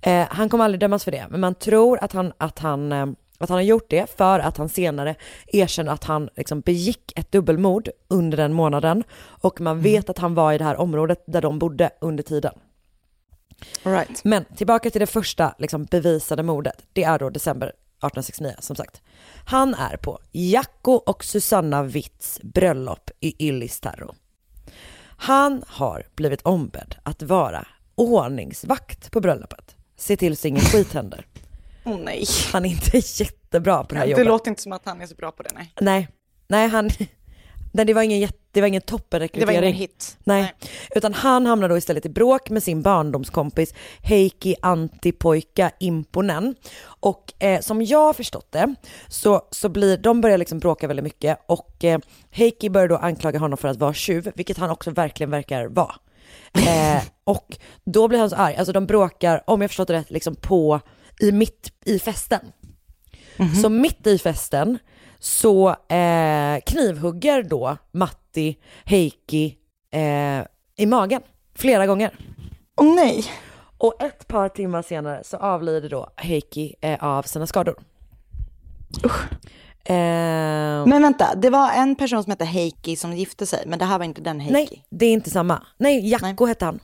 Eh, 0.00 0.26
han 0.30 0.48
kommer 0.48 0.64
aldrig 0.64 0.80
dömas 0.80 1.04
för 1.04 1.10
det, 1.10 1.26
men 1.30 1.40
man 1.40 1.54
tror 1.54 1.98
att 2.04 2.12
han, 2.12 2.32
att 2.38 2.58
han, 2.58 2.92
eh, 2.92 3.06
att 3.38 3.48
han 3.48 3.56
har 3.56 3.62
gjort 3.62 3.90
det 3.90 4.16
för 4.16 4.38
att 4.38 4.56
han 4.56 4.68
senare 4.68 5.14
erkänner 5.46 5.92
att 5.92 6.04
han 6.04 6.28
liksom 6.36 6.60
begick 6.60 7.12
ett 7.18 7.32
dubbelmord 7.32 7.88
under 8.08 8.36
den 8.36 8.52
månaden 8.52 9.04
och 9.20 9.60
man 9.60 9.80
vet 9.80 10.10
att 10.10 10.18
han 10.18 10.34
var 10.34 10.52
i 10.52 10.58
det 10.58 10.64
här 10.64 10.80
området 10.80 11.22
där 11.26 11.42
de 11.42 11.58
bodde 11.58 11.90
under 12.00 12.22
tiden. 12.22 12.52
Right. 13.82 14.24
Men 14.24 14.44
tillbaka 14.44 14.90
till 14.90 15.00
det 15.00 15.06
första 15.06 15.54
liksom, 15.58 15.84
bevisade 15.84 16.42
mordet. 16.42 16.84
Det 16.92 17.04
är 17.04 17.18
då 17.18 17.30
december 17.30 17.66
1869 17.66 18.54
som 18.58 18.76
sagt. 18.76 19.00
Han 19.46 19.74
är 19.74 19.96
på 19.96 20.18
Jacko 20.32 20.92
och 20.92 21.24
Susanna 21.24 21.82
Witts 21.82 22.40
bröllop 22.42 23.10
i 23.20 23.48
Yllistarro. 23.48 24.14
Han 25.20 25.62
har 25.66 26.06
blivit 26.14 26.42
ombedd 26.42 26.94
att 27.02 27.22
vara 27.22 27.66
ordningsvakt 27.94 29.10
på 29.10 29.20
bröllopet. 29.20 29.76
Se 29.96 30.16
till 30.16 30.36
så 30.36 30.48
ingen 30.48 30.62
skit 30.64 30.92
händer. 30.92 31.26
Åh 31.84 31.98
nej. 32.04 32.24
Han 32.52 32.64
är 32.64 32.68
inte 32.70 32.96
jättebra 33.22 33.84
på 33.84 33.94
det 33.94 33.98
här 33.98 34.06
Det 34.06 34.10
jobbet. 34.10 34.26
låter 34.26 34.48
inte 34.50 34.62
som 34.62 34.72
att 34.72 34.82
han 34.86 35.00
är 35.00 35.06
så 35.06 35.14
bra 35.14 35.30
på 35.32 35.42
det, 35.42 35.50
nej. 35.54 35.72
Nej, 35.80 36.08
nej 36.48 36.68
han, 36.68 36.90
nej, 37.72 37.84
det 37.86 37.94
var 37.94 38.02
ingen, 38.02 38.18
jätte- 38.20 38.38
det 38.52 38.60
var 38.60 38.68
ingen 38.68 38.82
toppenrekrytering. 38.82 39.46
Det 39.54 39.60
var 39.60 39.62
ingen 39.62 39.76
hit. 39.78 40.18
Nej. 40.24 40.52
utan 40.94 41.14
han 41.14 41.46
hamnar 41.46 41.68
då 41.68 41.76
istället 41.78 42.06
i 42.06 42.08
bråk 42.08 42.50
med 42.50 42.62
sin 42.62 42.82
barndomskompis 42.82 43.74
Heikki 44.02 44.54
Antipojka 44.62 45.70
Imponen. 45.80 46.54
Och 47.00 47.42
eh, 47.42 47.60
som 47.60 47.82
jag 47.82 47.98
har 47.98 48.12
förstått 48.12 48.52
det 48.52 48.74
så, 49.08 49.42
så 49.50 49.68
blir, 49.68 49.96
de 49.96 50.20
börjar 50.20 50.38
liksom 50.38 50.58
bråka 50.58 50.86
väldigt 50.88 51.04
mycket 51.04 51.38
och 51.46 51.84
eh, 51.84 51.98
Heikki 52.30 52.70
börjar 52.70 52.88
då 52.88 52.96
anklaga 52.96 53.38
honom 53.38 53.58
för 53.58 53.68
att 53.68 53.76
vara 53.76 53.94
tjuv, 53.94 54.32
vilket 54.34 54.58
han 54.58 54.70
också 54.70 54.90
verkligen 54.90 55.30
verkar 55.30 55.66
vara. 55.66 55.94
Eh, 56.66 57.02
och 57.24 57.58
då 57.84 58.08
blir 58.08 58.18
han 58.18 58.30
så 58.30 58.36
arg, 58.36 58.56
alltså 58.56 58.72
de 58.72 58.86
bråkar, 58.86 59.42
om 59.46 59.60
jag 59.60 59.70
förstått 59.70 59.88
det 59.88 59.94
rätt, 59.94 60.10
liksom 60.10 60.34
på, 60.34 60.80
i 61.20 61.32
mitt 61.32 61.72
i 61.84 61.98
festen. 61.98 62.40
Så 63.62 63.68
mitt 63.68 64.06
i 64.06 64.18
festen 64.18 64.78
så 65.18 65.68
eh, 65.68 66.60
knivhugger 66.66 67.42
då 67.42 67.76
Matti 67.92 68.58
Heikki 68.84 69.56
eh, 69.92 70.40
i 70.76 70.86
magen 70.86 71.22
flera 71.54 71.86
gånger. 71.86 72.14
Åh 72.80 72.94
nej. 72.94 73.24
Och 73.78 74.02
ett 74.02 74.28
par 74.28 74.48
timmar 74.48 74.82
senare 74.82 75.20
så 75.24 75.36
avlider 75.36 75.88
då 75.88 76.08
Heikki 76.16 76.74
eh, 76.80 77.04
av 77.04 77.22
sina 77.22 77.46
skador. 77.46 77.74
Eh, 79.84 80.86
Men 80.86 81.02
vänta, 81.02 81.34
det 81.34 81.50
var 81.50 81.72
en 81.72 81.96
person 81.96 82.22
som 82.22 82.30
hette 82.30 82.44
Heikki 82.44 82.96
som 82.96 83.12
gifte 83.16 83.46
sig, 83.46 83.62
men 83.66 83.78
det 83.78 83.84
här 83.84 83.98
var 83.98 84.04
inte 84.04 84.20
den 84.20 84.40
Heikki. 84.40 84.52
nej, 84.52 84.84
det 84.90 85.06
är 85.06 85.12
inte 85.12 85.30
samma. 85.30 85.62
Nej, 85.78 86.08
Jacko 86.10 86.46
hette 86.46 86.64
han. 86.64 86.80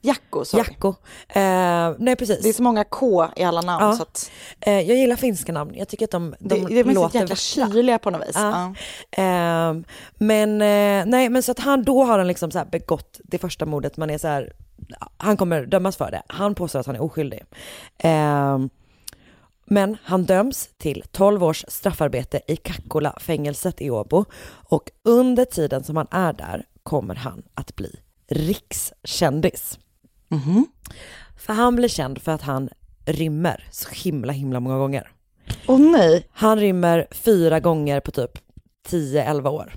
Jacko, 0.00 0.44
sorry. 0.44 0.64
Jacko. 0.68 0.88
Eh, 1.28 1.94
nej, 1.98 2.16
precis. 2.16 2.42
Det 2.42 2.48
är 2.48 2.52
så 2.52 2.62
många 2.62 2.84
K 2.84 3.26
i 3.36 3.42
alla 3.44 3.60
namn 3.60 3.84
Ja. 3.84 3.92
så 3.96 4.02
att 4.02 4.30
Eh, 4.60 4.80
jag 4.80 4.96
gillar 4.98 5.16
finska 5.16 5.52
namn. 5.52 5.74
Jag 5.74 5.88
tycker 5.88 6.04
att 6.04 6.10
de, 6.10 6.34
de 6.40 6.64
det, 6.64 6.82
det 6.82 6.92
låter 6.92 7.20
jäkla 7.20 7.36
kyliga 7.36 7.98
på 7.98 8.10
något 8.10 8.28
vis. 8.28 8.34
Ja. 8.34 8.74
Ja. 9.10 9.22
Ehm, 9.22 9.84
men 10.14 10.62
eh, 10.62 11.06
nej, 11.06 11.28
men 11.28 11.42
så 11.42 11.52
att 11.52 11.58
han 11.58 11.82
då 11.84 12.04
har 12.04 12.18
han 12.18 12.26
liksom 12.26 12.50
så 12.50 12.64
begått 12.72 13.20
det 13.24 13.38
första 13.38 13.66
mordet. 13.66 13.96
Man 13.96 14.10
är 14.10 14.18
så 14.18 14.28
här, 14.28 14.52
han 15.16 15.36
kommer 15.36 15.66
dömas 15.66 15.96
för 15.96 16.10
det. 16.10 16.22
Han 16.26 16.54
påstår 16.54 16.78
att 16.78 16.86
han 16.86 16.96
är 16.96 17.02
oskyldig. 17.02 17.44
Ehm, 17.98 18.70
men 19.70 19.96
han 20.02 20.24
döms 20.24 20.68
till 20.78 21.04
12 21.12 21.44
års 21.44 21.64
straffarbete 21.68 22.40
i 22.46 22.56
Kakkola-fängelset 22.56 23.80
i 23.82 23.90
Åbo 23.90 24.24
och 24.68 24.90
under 25.04 25.44
tiden 25.44 25.84
som 25.84 25.96
han 25.96 26.06
är 26.10 26.32
där 26.32 26.64
kommer 26.82 27.14
han 27.14 27.42
att 27.54 27.76
bli 27.76 27.96
rikskändis. 28.28 29.78
För 31.36 31.52
han 31.52 31.76
blir 31.76 31.88
känd 31.88 32.22
för 32.22 32.32
att 32.32 32.42
han 32.42 32.68
rymmer 33.06 33.68
så 33.70 33.88
himla 33.92 34.32
himla 34.32 34.60
många 34.60 34.78
gånger. 34.78 35.10
Åh 35.66 35.78
nej. 35.80 36.28
Han 36.32 36.58
rymmer 36.58 37.06
fyra 37.10 37.60
gånger 37.60 38.00
på 38.00 38.10
typ 38.10 38.38
10-11 38.88 39.48
år. 39.48 39.72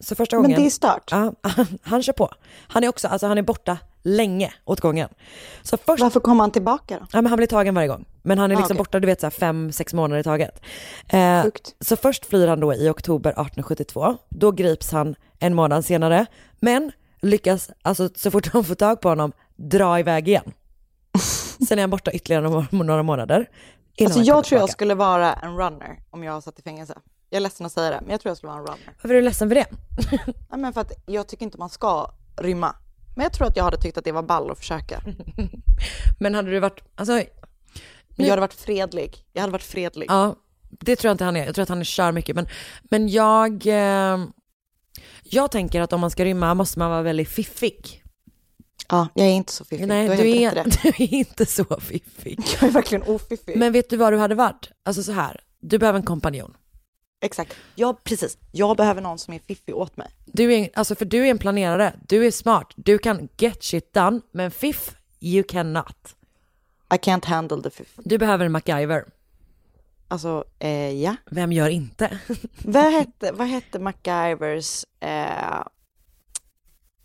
Så 0.00 0.14
första 0.14 0.36
Men 0.36 0.42
gången... 0.42 0.60
det 0.60 0.66
är 0.66 0.70
stört. 0.70 1.08
Ja, 1.10 1.32
han, 1.42 1.66
han 1.82 2.02
kör 2.02 2.12
på. 2.12 2.30
Han 2.68 2.84
är 2.84 2.88
också, 2.88 3.08
alltså 3.08 3.26
han 3.26 3.38
är 3.38 3.42
borta 3.42 3.78
länge 4.02 4.52
åt 4.64 4.80
gången. 4.80 5.08
Så 5.62 5.76
först, 5.76 6.02
Varför 6.02 6.20
kommer 6.20 6.44
han 6.44 6.50
tillbaka 6.50 6.98
då? 7.00 7.06
ja, 7.12 7.22
men 7.22 7.26
han 7.26 7.36
blir 7.36 7.46
tagen 7.46 7.74
varje 7.74 7.88
gång. 7.88 8.04
Men 8.22 8.38
han 8.38 8.50
är 8.50 8.54
Ah, 8.56 8.58
liksom 8.58 8.74
okej. 8.74 8.78
borta, 8.78 9.00
du 9.00 9.06
vet 9.06 9.20
så 9.20 9.26
här 9.26 9.30
fem, 9.30 9.72
sex 9.72 9.94
månader 9.94 10.20
i 10.20 10.24
taget. 10.24 10.60
Eh, 11.08 11.44
så 11.80 11.96
först 11.96 12.26
flyr 12.26 12.46
han 12.48 12.60
då 12.60 12.74
i 12.74 12.88
oktober 12.88 13.30
1872. 13.30 14.16
Då 14.28 14.50
grips 14.50 14.92
han 14.92 15.14
en 15.38 15.54
månad 15.54 15.84
senare. 15.84 16.26
Men 16.60 16.92
lyckas, 17.22 17.70
alltså 17.82 18.08
så 18.14 18.30
fort 18.30 18.52
de 18.52 18.64
får 18.64 18.74
tag 18.74 19.00
på 19.00 19.08
honom, 19.08 19.32
dra 19.56 19.98
iväg 19.98 20.28
igen. 20.28 20.52
Sen 21.68 21.78
är 21.78 21.82
han 21.82 21.90
borta 21.90 22.12
ytterligare 22.12 22.42
några, 22.42 22.66
några 22.70 23.02
månader. 23.02 23.50
Alltså 24.00 24.18
jag 24.18 24.24
tror 24.24 24.36
jag 24.36 24.44
tillbaka. 24.46 24.72
skulle 24.72 24.94
vara 24.94 25.32
en 25.32 25.56
runner 25.56 25.98
om 26.10 26.24
jag 26.24 26.42
satt 26.42 26.58
i 26.58 26.62
fängelse. 26.62 26.98
Jag 27.30 27.36
är 27.36 27.40
ledsen 27.40 27.66
att 27.66 27.72
säga 27.72 27.90
det, 27.90 28.00
men 28.00 28.10
jag 28.10 28.20
tror 28.20 28.30
jag 28.30 28.36
skulle 28.36 28.52
vara 28.52 28.60
en 28.60 28.66
runner. 28.66 28.94
Varför 29.02 29.08
är 29.08 29.14
du 29.14 29.22
ledsen 29.22 29.48
för 29.48 29.54
det? 29.54 29.66
Nej, 30.50 30.60
men 30.60 30.72
för 30.72 30.80
att 30.80 30.92
jag 31.06 31.28
tycker 31.28 31.44
inte 31.44 31.58
man 31.58 31.70
ska 31.70 32.10
rymma. 32.36 32.76
Men 33.14 33.22
jag 33.22 33.32
tror 33.32 33.46
att 33.46 33.56
jag 33.56 33.64
hade 33.64 33.76
tyckt 33.76 33.98
att 33.98 34.04
det 34.04 34.12
var 34.12 34.22
ball 34.22 34.50
att 34.50 34.58
försöka. 34.58 35.02
Men 36.20 36.34
hade 36.34 36.50
du 36.50 36.60
varit, 36.60 36.80
alltså, 36.94 37.12
Men 37.12 37.26
jag 38.16 38.28
hade 38.28 38.40
varit 38.40 38.54
fredlig. 38.54 39.24
Jag 39.32 39.40
hade 39.40 39.52
varit 39.52 39.62
fredlig. 39.62 40.06
ja, 40.10 40.36
det 40.70 40.96
tror 40.96 41.08
jag 41.08 41.14
inte 41.14 41.24
han 41.24 41.36
är. 41.36 41.46
Jag 41.46 41.54
tror 41.54 41.62
att 41.62 41.68
han 41.68 41.80
är 41.80 41.84
kör 41.84 42.12
mycket. 42.12 42.36
Men, 42.36 42.46
men 42.82 43.08
jag, 43.08 43.66
eh, 43.66 44.18
jag 45.32 45.50
tänker 45.50 45.80
att 45.80 45.92
om 45.92 46.00
man 46.00 46.10
ska 46.10 46.24
rymma 46.24 46.54
måste 46.54 46.78
man 46.78 46.90
vara 46.90 47.02
väldigt 47.02 47.28
fiffig. 47.28 48.02
Ja, 48.88 49.08
jag 49.14 49.26
är 49.26 49.30
inte 49.30 49.52
så 49.52 49.64
fiffig. 49.64 49.86
Nej, 49.86 50.08
du 50.08 50.30
är, 50.30 50.64
du 50.82 50.88
är 50.88 51.14
inte 51.14 51.46
så 51.46 51.64
fiffig. 51.80 52.40
Jag 52.60 52.68
är 52.68 52.72
verkligen 52.72 53.02
ofiffig. 53.02 53.56
Men 53.56 53.72
vet 53.72 53.90
du 53.90 53.96
vad 53.96 54.12
du 54.12 54.16
hade 54.16 54.34
varit? 54.34 54.70
Alltså 54.82 55.02
så 55.02 55.12
här, 55.12 55.40
du 55.60 55.78
behöver 55.78 55.98
en 55.98 56.04
kompanjon. 56.04 56.56
Exakt. 57.24 57.56
Ja, 57.74 58.00
precis. 58.04 58.38
Jag 58.50 58.76
behöver 58.76 59.00
någon 59.00 59.18
som 59.18 59.34
är 59.34 59.38
fiffig 59.38 59.76
åt 59.76 59.96
mig. 59.96 60.10
Du 60.24 60.54
är, 60.54 60.70
alltså 60.74 60.94
för 60.94 61.04
du 61.04 61.26
är 61.26 61.30
en 61.30 61.38
planerare, 61.38 61.94
du 62.08 62.26
är 62.26 62.30
smart, 62.30 62.72
du 62.76 62.98
kan 62.98 63.28
get 63.38 63.64
shit 63.64 63.92
done, 63.92 64.20
men 64.32 64.50
fiff, 64.50 64.94
you 65.20 65.42
cannot. 65.42 66.16
I 66.94 66.96
can't 66.96 67.26
handle 67.26 67.62
the 67.62 67.70
fiff. 67.70 67.88
Du 67.96 68.18
behöver 68.18 68.46
en 68.46 68.52
MacGyver. 68.52 69.04
Alltså, 70.12 70.44
eh, 70.58 71.02
ja. 71.02 71.16
Vem 71.30 71.52
gör 71.52 71.68
inte? 71.68 72.18
Vad 72.64 72.92
hette, 72.92 73.32
vad 73.32 73.46
hette 73.46 73.78
MacGyvers 73.78 74.84
eh, 75.00 75.60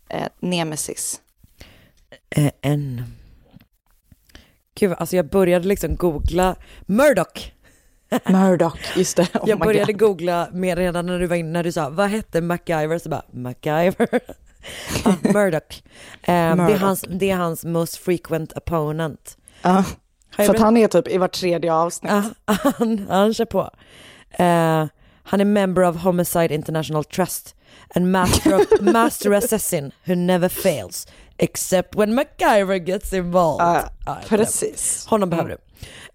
eh, 0.08 0.28
nemesis? 0.40 1.20
Eh, 2.30 2.50
en... 2.60 3.04
Gud, 4.74 4.92
alltså 4.98 5.16
jag 5.16 5.28
började 5.28 5.68
liksom 5.68 5.96
googla 5.96 6.56
Murdoch. 6.80 7.52
Murdoch, 8.26 8.96
just 8.96 9.16
det. 9.16 9.28
Oh 9.34 9.48
jag 9.48 9.58
började 9.58 9.92
God. 9.92 10.00
googla 10.00 10.48
med 10.52 10.78
redan 10.78 11.06
när 11.06 11.18
du 11.18 11.26
var 11.26 11.36
inne, 11.36 11.50
när 11.50 11.64
du 11.64 11.72
sa 11.72 11.90
vad 11.90 12.08
hette 12.10 12.40
MacGyver? 12.40 12.98
Så 12.98 13.08
bara 13.08 13.22
MacGyver. 13.30 14.08
ja, 15.04 15.14
Murdoch. 15.22 15.82
Eh, 16.22 16.26
Det, 16.26 16.32
är 16.32 16.54
Murdoch. 16.56 16.80
hans, 16.80 17.04
det 17.08 17.30
är 17.30 17.36
hans 17.36 17.64
most 17.64 17.96
frequent 17.96 18.52
opponent. 18.52 19.38
Jag 19.62 19.84
för 20.36 20.54
att 20.54 20.60
han 20.60 20.76
är 20.76 20.88
typ 20.88 21.08
i 21.08 21.18
vart 21.18 21.32
tredje 21.32 21.72
avsnitt. 21.72 22.12
Ja, 22.12 22.54
han, 22.78 23.06
han 23.08 23.34
kör 23.34 23.44
på. 23.44 23.70
Eh, 24.30 24.86
han 25.22 25.40
är 25.40 25.44
member 25.44 25.82
of 25.82 25.96
Homicide 25.96 26.54
International 26.54 27.04
Trust 27.04 27.54
and 27.94 28.10
master, 28.12 28.54
of, 28.54 28.66
master 28.80 29.32
assassin 29.32 29.92
who 30.04 30.14
never 30.14 30.48
fails 30.48 31.06
except 31.38 31.94
when 31.94 32.14
MacGyver 32.14 32.76
gets 32.76 33.12
involved. 33.12 33.66
Ja, 33.66 33.88
jag 34.06 34.24
precis. 34.28 35.06
Honom 35.06 35.30
behöver 35.30 35.48
du. 35.48 35.56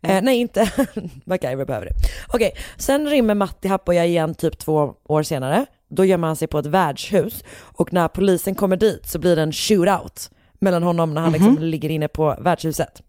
Eh, 0.10 0.22
nej, 0.22 0.38
inte 0.38 0.72
MacGyver 1.26 1.66
behöver 1.66 1.86
du. 1.86 1.92
Okej, 2.28 2.56
sen 2.78 3.10
rymmer 3.10 3.36
Matti 3.36 3.68
Happoja 3.68 4.06
igen 4.06 4.36
typ 4.36 4.58
två 4.58 4.94
år 5.04 5.24
senare. 5.24 5.66
Då 5.90 6.06
gömmer 6.06 6.28
han 6.28 6.36
sig 6.36 6.48
på 6.48 6.60
ett 6.60 6.66
värdshus 6.66 7.44
och 7.60 7.94
när 7.94 8.08
polisen 8.08 8.56
kommer 8.56 8.78
dit 8.78 9.10
så 9.10 9.20
blir 9.20 9.36
det 9.36 9.42
en 9.42 9.52
shootout 9.52 10.30
mellan 10.60 10.84
honom 10.84 11.14
när 11.14 11.22
han 11.22 11.32
liksom 11.32 11.58
ligger 11.58 11.90
inne 11.90 12.08
på 12.08 12.36
värdshuset. 12.40 13.02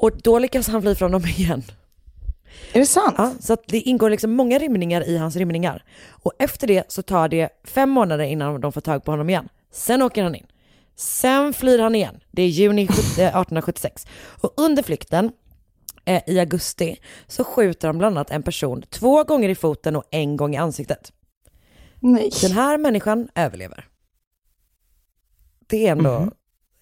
Och 0.00 0.10
då 0.22 0.38
lyckas 0.38 0.68
han 0.68 0.82
fly 0.82 0.94
från 0.94 1.10
dem 1.12 1.24
igen. 1.24 1.62
Är 2.72 2.80
det 2.80 2.86
sant? 2.86 3.14
Ja, 3.18 3.32
så 3.40 3.52
att 3.52 3.62
det 3.66 3.80
ingår 3.80 4.10
liksom 4.10 4.32
många 4.32 4.58
rymningar 4.58 5.08
i 5.08 5.16
hans 5.16 5.36
rymningar. 5.36 5.84
Och 6.10 6.32
efter 6.38 6.66
det 6.66 6.84
så 6.92 7.02
tar 7.02 7.28
det 7.28 7.48
fem 7.64 7.90
månader 7.90 8.24
innan 8.24 8.60
de 8.60 8.72
får 8.72 8.80
tag 8.80 9.04
på 9.04 9.10
honom 9.10 9.30
igen. 9.30 9.48
Sen 9.72 10.02
åker 10.02 10.22
han 10.22 10.34
in. 10.34 10.46
Sen 10.96 11.52
flyr 11.52 11.78
han 11.78 11.94
igen. 11.94 12.20
Det 12.30 12.42
är 12.42 12.46
juni 12.48 12.86
70 12.86 13.00
1876. 13.02 14.06
Och 14.40 14.52
under 14.56 14.82
flykten 14.82 15.32
eh, 16.04 16.22
i 16.26 16.38
augusti 16.40 16.96
så 17.26 17.44
skjuter 17.44 17.88
han 17.88 17.98
bland 17.98 18.16
annat 18.18 18.30
en 18.30 18.42
person 18.42 18.82
två 18.90 19.24
gånger 19.24 19.48
i 19.48 19.54
foten 19.54 19.96
och 19.96 20.04
en 20.10 20.36
gång 20.36 20.54
i 20.54 20.58
ansiktet. 20.58 21.12
Nej. 22.00 22.30
Den 22.42 22.52
här 22.52 22.78
människan 22.78 23.28
överlever. 23.34 23.84
Det 25.66 25.86
är 25.86 25.92
ändå... 25.92 26.18
Mhm. 26.18 26.30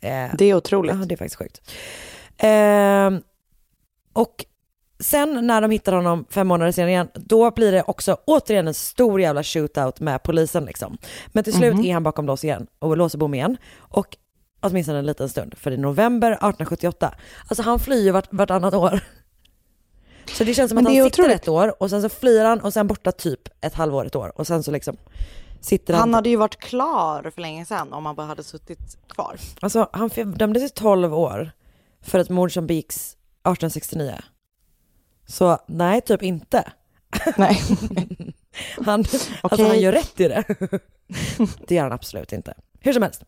eh, 0.01 0.35
Det 0.39 0.45
är 0.45 0.55
otroligt. 0.55 0.95
Ja, 0.97 1.05
det 1.07 1.15
är 1.15 1.17
faktiskt 1.17 1.37
sjukt. 1.39 1.71
Ehm, 2.39 3.21
och 4.13 4.45
sen 5.01 5.47
när 5.47 5.61
de 5.61 5.71
hittar 5.71 5.93
honom 5.93 6.25
fem 6.31 6.47
månader 6.49 6.73
senare 6.73 6.91
igen, 6.91 7.09
då 7.15 7.51
blir 7.51 7.73
det 7.73 7.83
också 7.83 8.17
återigen 8.27 8.69
en 8.69 8.75
stor 8.75 9.21
jävla 9.21 9.43
shootout 9.43 10.01
med 10.01 10.23
polisen 10.23 10.65
liksom. 10.65 10.99
Men 11.29 11.45
till 11.45 11.53
slut 11.55 11.75
Mhm. 11.75 11.85
är 11.85 11.95
han 11.95 12.03
bakom 12.03 12.27
lås 12.27 12.45
igen 12.45 12.67
och 12.79 12.97
låser 12.97 13.19
bom 13.19 13.35
igen. 13.35 13.57
Och 13.79 14.17
åtminstone 14.61 14.99
en 14.99 15.07
liten 15.07 15.29
stund, 15.29 15.55
för 15.59 15.71
i 15.71 15.77
november 15.77 16.31
1878, 16.33 17.15
alltså 17.49 17.63
han 17.63 17.79
flyr 17.79 18.03
ju 18.05 18.11
vart, 18.11 18.33
vartannat 18.33 18.75
år. 18.75 19.01
Så 20.33 20.45
det 20.45 20.55
känns 20.55 20.69
som 20.69 20.79
att 20.79 20.85
det 20.85 20.91
han 20.91 20.97
är 21.01 21.05
sitter 21.05 21.23
otroligt. 21.23 21.43
ett 21.43 21.49
år 21.49 21.83
och 21.83 21.91
sen 21.91 22.03
så 22.03 22.09
flyr 22.09 22.45
han 22.45 22.61
och 22.61 22.73
sen 22.73 22.87
borta 22.87 23.13
typ 23.13 23.41
ett 23.61 23.75
halvår, 23.75 24.05
ett 24.07 24.17
år 24.17 24.33
och 24.37 24.47
sen 24.47 24.63
så 24.63 24.71
liksom 24.71 24.97
sitter 25.61 25.95
han. 25.95 26.01
Han 26.01 26.15
hade 26.15 26.29
ju 26.29 26.37
varit 26.37 26.57
klar 26.57 27.31
för 27.35 27.41
länge 27.43 27.65
sedan 27.65 27.93
om 27.93 28.07
han 28.07 28.15
bara 28.15 28.27
hade 28.27 28.43
suttit 28.45 28.79
kvar. 29.09 29.37
Alltså 29.61 29.89
han 29.93 30.11
dömdes 30.37 30.63
till 30.73 30.83
12 30.83 31.15
år 31.15 31.51
för 32.07 32.19
ett 32.19 32.29
mord 32.31 32.53
som 32.55 32.67
begicks 32.67 32.97
1869. 32.97 34.15
Så 35.27 35.59
nej, 35.67 36.01
typ 36.01 36.23
inte. 36.23 36.73
Nej. 37.37 37.61
Han, 38.87 39.01
alltså, 39.01 39.31
Okej. 39.43 39.69
han 39.69 39.81
gör 39.81 39.93
rätt 39.93 40.21
i 40.21 40.29
det. 40.29 40.45
det 41.69 41.75
gör 41.75 41.83
han 41.83 41.93
absolut 41.93 42.33
inte. 42.33 42.55
Hur 42.81 42.93
som 42.93 43.03
helst. 43.03 43.23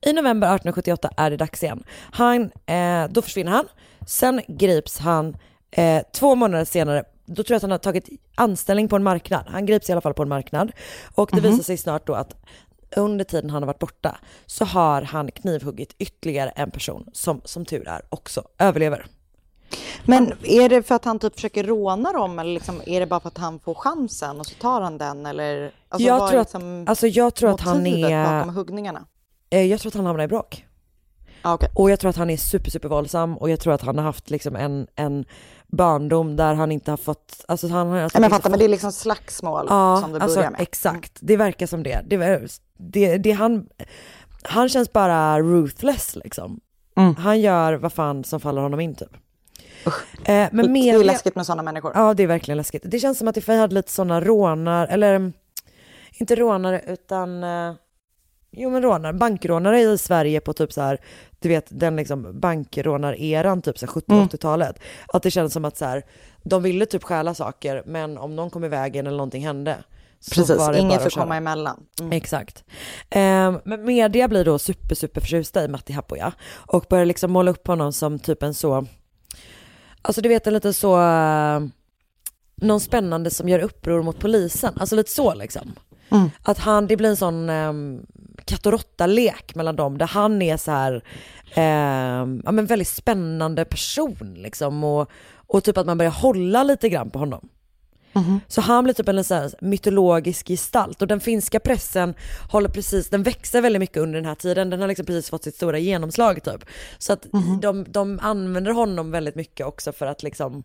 I 0.00 0.12
november 0.12 0.46
1878 0.46 1.10
är 1.16 1.30
det 1.30 1.36
dags 1.36 1.62
igen. 1.62 1.84
Han, 2.12 2.50
eh, 2.66 3.08
då 3.10 3.22
försvinner 3.22 3.52
han. 3.52 3.64
Sen 4.06 4.40
grips 4.48 4.98
han 4.98 5.36
eh, 5.70 6.02
två 6.14 6.34
månader 6.34 6.64
senare. 6.64 7.04
Då 7.26 7.42
tror 7.42 7.54
jag 7.54 7.56
att 7.56 7.62
han 7.62 7.70
har 7.70 7.78
tagit 7.78 8.08
anställning 8.34 8.88
på 8.88 8.96
en 8.96 9.02
marknad. 9.02 9.44
Han 9.48 9.66
grips 9.66 9.88
i 9.88 9.92
alla 9.92 10.00
fall 10.00 10.14
på 10.14 10.22
en 10.22 10.28
marknad. 10.28 10.72
Och 11.14 11.30
det 11.32 11.40
Mhm. 11.40 11.50
visar 11.50 11.62
sig 11.64 11.76
snart 11.76 12.06
då 12.06 12.14
att 12.14 12.36
under 12.96 13.24
tiden 13.24 13.50
han 13.50 13.62
har 13.62 13.66
varit 13.66 13.78
borta 13.78 14.18
så 14.46 14.64
har 14.64 15.02
han 15.02 15.30
knivhuggit 15.30 15.94
ytterligare 15.98 16.50
en 16.50 16.70
person 16.70 17.06
som 17.12 17.40
som 17.44 17.64
tur 17.64 17.88
är 17.88 18.02
också 18.08 18.42
överlever. 18.58 19.06
Men 20.04 20.32
är 20.42 20.68
det 20.68 20.82
för 20.82 20.94
att 20.94 21.04
han 21.04 21.18
typ 21.18 21.34
försöker 21.34 21.64
råna 21.64 22.12
dem 22.12 22.38
eller 22.38 22.54
liksom, 22.54 22.82
är 22.86 23.00
det 23.00 23.06
bara 23.06 23.20
för 23.20 23.28
att 23.28 23.38
han 23.38 23.58
får 23.58 23.74
chansen 23.74 24.40
och 24.40 24.46
så 24.46 24.54
tar 24.54 24.80
han 24.80 24.98
den 24.98 25.26
eller? 25.26 25.72
Alltså, 25.88 26.08
jag, 26.08 26.30
tror 26.30 26.40
att, 26.40 26.46
liksom 26.46 26.84
alltså 26.88 27.06
jag 27.06 27.34
tror 27.34 27.50
att 27.50 27.60
han 27.60 27.86
är... 27.86 28.38
bakom 28.38 28.54
huggningarna? 28.54 29.04
Eh, 29.50 29.62
Jag 29.66 29.80
tror 29.80 29.90
att 29.90 29.94
han 29.94 30.06
hamnar 30.06 30.24
i 30.24 30.28
bråk. 30.28 30.66
Ah, 31.42 31.54
okay. 31.54 31.68
Och 31.74 31.90
jag 31.90 32.00
tror 32.00 32.08
att 32.08 32.16
han 32.16 32.30
är 32.30 32.36
super, 32.36 32.70
super 32.70 32.88
våldsam 32.88 33.36
och 33.38 33.50
jag 33.50 33.60
tror 33.60 33.72
att 33.72 33.82
han 33.82 33.98
har 33.98 34.04
haft 34.04 34.30
liksom 34.30 34.56
en, 34.56 34.86
en 34.94 35.24
barndom 35.66 36.36
där 36.36 36.54
han 36.54 36.72
inte 36.72 36.90
har 36.92 36.96
fått, 36.96 37.44
alltså 37.48 37.68
han 37.68 37.88
har 37.88 37.98
alltså 37.98 38.18
Men 38.18 38.24
inte 38.24 38.36
fattar, 38.36 38.50
men 38.50 38.58
det 38.58 38.64
är 38.64 38.68
liksom 38.68 38.92
slagsmål 38.92 39.66
Ja, 39.68 39.98
som 40.02 40.12
det 40.12 40.20
alltså 40.20 40.38
börjar 40.38 40.50
med. 40.50 40.60
exakt. 40.60 41.18
Det 41.20 41.36
verkar 41.36 41.66
som 41.66 41.82
det. 41.82 42.00
Det, 42.06 42.48
det, 42.78 43.16
det 43.18 43.30
han, 43.30 43.66
han 44.42 44.68
känns 44.68 44.92
bara 44.92 45.40
ruthless 45.40 46.16
liksom. 46.16 46.60
Mm. 46.96 47.14
Han 47.16 47.40
gör 47.40 47.74
vad 47.74 47.92
fan 47.92 48.24
som 48.24 48.40
faller 48.40 48.62
honom 48.62 48.80
in 48.80 48.94
typ. 48.94 49.16
Eh, 49.86 49.92
det 50.24 50.48
men 50.52 50.64
är 50.64 50.68
media, 50.68 50.98
läskigt 51.02 51.34
med 51.34 51.46
sådana 51.46 51.62
människor. 51.62 51.92
Ja, 51.94 52.14
det 52.14 52.22
är 52.22 52.26
verkligen 52.26 52.56
läskigt. 52.58 52.82
Det 52.86 52.98
känns 52.98 53.18
som 53.18 53.28
att 53.28 53.36
Ifej 53.36 53.58
hade 53.58 53.74
lite 53.74 53.92
sådana 53.92 54.20
rånar, 54.20 54.86
eller 54.86 55.32
inte 56.12 56.36
rånare 56.36 56.82
utan, 56.86 57.44
eh, 57.44 57.72
jo 58.52 58.70
men 58.70 58.82
rånare, 58.82 59.12
bankrånare 59.12 59.80
i 59.80 59.98
Sverige 59.98 60.40
på 60.40 60.52
typ 60.52 60.72
så 60.72 60.80
här, 60.80 61.00
du 61.38 61.48
vet 61.48 61.66
den 61.68 61.96
liksom 61.96 62.40
bankrånareran, 62.40 63.62
typ 63.62 63.78
så 63.78 63.86
här 63.86 63.92
70-80-talet. 63.92 64.78
Att 65.08 65.22
det 65.22 65.30
kändes 65.30 65.52
som 65.52 65.64
att 65.64 65.76
så 65.76 65.84
här, 65.84 66.04
de 66.42 66.62
ville 66.62 66.86
typ 66.86 67.04
stjäla 67.04 67.34
saker, 67.34 67.82
men 67.86 68.18
om 68.18 68.36
någon 68.36 68.50
kom 68.50 68.64
i 68.64 68.68
vägen 68.68 69.06
eller 69.06 69.16
någonting 69.16 69.46
hände, 69.46 69.76
så 70.20 70.34
Precis, 70.34 70.58
var 70.58 70.72
det 70.72 70.78
ingen 70.78 70.88
bara 70.88 71.10
får 71.10 71.20
komma 71.20 71.36
emellan. 71.36 71.86
Mm. 72.00 72.12
Exakt. 72.12 72.64
Ehm, 73.10 73.60
men 73.64 73.84
media 73.84 74.28
blir 74.28 74.44
då 74.44 74.58
super, 74.58 74.94
super 74.94 75.20
förtjusta 75.20 75.64
i 75.64 75.68
Matti 75.68 75.92
Happoja 75.92 76.32
och 76.52 76.86
börjar 76.88 77.04
liksom 77.04 77.32
måla 77.32 77.50
upp 77.50 77.66
honom 77.66 77.92
som 77.92 78.18
typ 78.18 78.42
en 78.42 78.54
så, 78.54 78.86
alltså 80.02 80.20
du 80.20 80.28
vet 80.28 80.46
en 80.46 80.54
lite 80.54 80.72
så, 80.72 81.00
eh, 81.00 81.60
någon 82.56 82.80
spännande 82.80 83.30
som 83.30 83.48
gör 83.48 83.58
uppror 83.58 84.02
mot 84.02 84.18
polisen, 84.18 84.74
alltså 84.76 84.96
lite 84.96 85.10
så 85.10 85.34
liksom. 85.34 85.72
Mm. 86.10 86.30
Att 86.42 86.58
han, 86.58 86.86
det 86.86 86.96
blir 86.96 87.08
en 87.08 87.16
sån 87.16 87.50
um, 87.50 88.06
katt 88.44 88.66
och 88.66 88.72
råtta-lek 88.72 89.54
mellan 89.54 89.76
dem 89.76 89.98
där 89.98 90.06
han 90.06 90.42
är 90.42 90.56
så 90.56 90.70
här, 90.70 91.04
ehm, 91.54 92.42
ja 92.44 92.52
men 92.52 92.66
väldigt 92.66 92.88
spännande 92.88 93.64
person 93.64 94.34
liksom 94.36 94.84
och, 94.84 95.10
och 95.34 95.64
typ 95.64 95.78
att 95.78 95.86
man 95.86 95.98
börjar 95.98 96.12
hålla 96.12 96.62
lite 96.62 96.88
grann 96.88 97.10
på 97.10 97.18
honom. 97.18 97.48
Så 98.48 98.60
han 98.60 98.84
blir 98.84 98.94
typ 98.94 99.08
en 99.08 99.24
så 99.24 99.34
här 99.34 99.50
mytologisk 99.60 100.48
gestalt 100.48 101.02
och 101.02 101.08
den 101.08 101.20
finska 101.20 101.60
pressen 101.60 102.14
håller 102.50 102.68
precis, 102.68 103.08
den 103.08 103.22
växer 103.22 103.60
väldigt 103.60 103.80
mycket 103.80 103.96
under 103.96 104.14
den 104.18 104.24
här 104.24 104.34
tiden, 104.34 104.70
den 104.70 104.80
har 104.80 104.88
liksom 104.88 105.06
precis 105.06 105.30
fått 105.30 105.44
sitt 105.44 105.54
stora 105.54 105.78
genomslag 105.78 106.42
typ. 106.44 106.64
Så 106.98 107.12
att 107.12 107.26
de, 107.62 107.84
de 107.88 108.18
använder 108.22 108.72
honom 108.72 109.10
väldigt 109.10 109.34
mycket 109.34 109.66
också 109.66 109.92
för 109.92 110.06
att 110.06 110.22
liksom, 110.22 110.62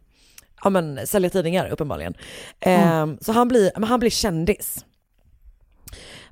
ja 0.63 0.69
men 0.69 1.07
sälja 1.07 1.29
tidningar 1.29 1.69
uppenbarligen. 1.69 2.13
Ehm, 2.59 3.17
så 3.21 3.31
han 3.31 3.47
blir, 3.47 3.85
han 3.85 3.99
blir 3.99 4.09
kändis. 4.09 4.85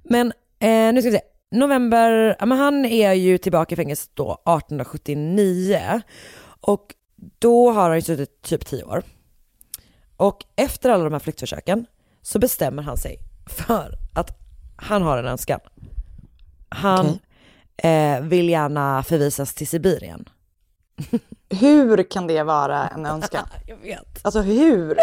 Men 0.04 0.34
eh, 0.60 0.94
nu 0.94 1.02
ska 1.02 1.12
vi 1.12 1.18
se, 1.18 1.24
november, 1.52 2.36
ja 2.40 2.46
men 2.46 2.58
han 2.58 2.86
är 2.86 3.14
ju 3.14 3.38
tillbaka 3.38 3.74
i 3.74 3.76
fängelset 3.76 4.10
då 4.14 4.32
1879 4.32 6.02
och 6.62 6.96
då 7.40 7.72
har 7.72 7.90
han 7.90 7.98
ju 7.98 8.02
suttit 8.02 8.42
typ 8.42 8.66
10 8.66 8.84
år. 8.84 9.04
Och 10.18 10.46
efter 10.56 10.90
alla 10.90 11.04
de 11.04 11.14
här 11.14 11.20
flyktförsöken 11.20 11.86
så 12.22 12.40
bestämmer 12.40 12.84
han 12.84 12.98
sig 12.98 13.20
för 13.46 13.98
att 14.14 14.40
han 14.76 15.02
har 15.02 15.18
en 15.18 15.28
önskan. 15.28 15.60
Han 16.70 17.20
eh, 17.78 18.20
vill 18.22 18.50
gärna 18.50 19.04
förvisas 19.04 19.54
till 19.54 19.68
Sibirien. 19.68 20.30
Hur 21.50 22.04
kan 22.04 22.28
det 22.28 22.44
vara 22.44 22.88
en 22.88 23.06
önskan? 23.06 23.48
Jag 23.68 23.78
vet. 23.78 24.20
Alltså 24.22 24.42
hur? 24.42 24.98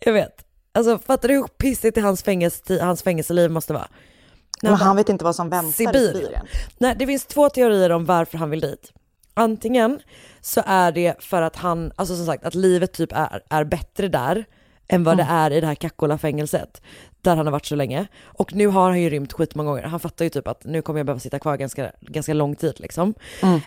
Jag 0.00 0.12
vet. 0.12 0.44
Alltså 0.72 0.98
fattar 0.98 1.28
du 1.28 1.34
hur 1.34 1.46
pissigt 1.46 1.96
i 1.96 2.00
hans, 2.00 2.22
fängelse, 2.22 2.82
hans 2.82 3.02
fängelseliv 3.02 3.50
måste 3.50 3.72
vara? 3.72 3.88
Men 4.62 4.74
han 4.74 4.96
vet 4.96 5.08
inte 5.08 5.24
vad 5.24 5.36
som 5.36 5.50
väntar 5.50 5.68
i 5.68 5.72
Sibirien. 5.72 6.14
Sibirien. 6.14 6.46
Nej, 6.78 6.96
det 6.98 7.06
finns 7.06 7.26
två 7.26 7.48
teorier 7.48 7.90
om 7.90 8.04
varför 8.04 8.38
han 8.38 8.50
vill 8.50 8.60
dit. 8.60 8.92
Antingen 9.34 10.00
så 10.40 10.62
är 10.66 10.92
det 10.92 11.14
för 11.18 11.42
att 11.42 11.56
han, 11.56 11.92
alltså 11.96 12.16
som 12.16 12.26
sagt 12.26 12.44
att 12.44 12.54
livet 12.54 12.92
typ 12.92 13.12
är, 13.12 13.42
är 13.50 13.64
bättre 13.64 14.08
där 14.08 14.44
än 14.88 15.04
vad 15.04 15.16
det 15.16 15.26
är 15.30 15.50
i 15.50 15.60
det 15.60 15.66
här 15.66 15.74
Kakkola-fängelset 15.74 16.82
där 17.22 17.36
han 17.36 17.46
har 17.46 17.52
varit 17.52 17.66
så 17.66 17.74
länge. 17.74 18.06
Och 18.22 18.54
nu 18.54 18.66
har 18.66 18.88
han 18.88 19.00
ju 19.00 19.10
rymt 19.10 19.32
skitmånga 19.32 19.70
gånger. 19.70 19.82
Han 19.82 20.00
fattar 20.00 20.24
ju 20.24 20.28
typ 20.30 20.48
att 20.48 20.64
nu 20.64 20.82
kommer 20.82 20.98
jag 20.98 21.06
behöva 21.06 21.20
sitta 21.20 21.38
kvar 21.38 21.56
ganska, 21.56 21.92
ganska 22.00 22.34
lång 22.34 22.56
tid 22.56 22.80
liksom. 22.80 23.14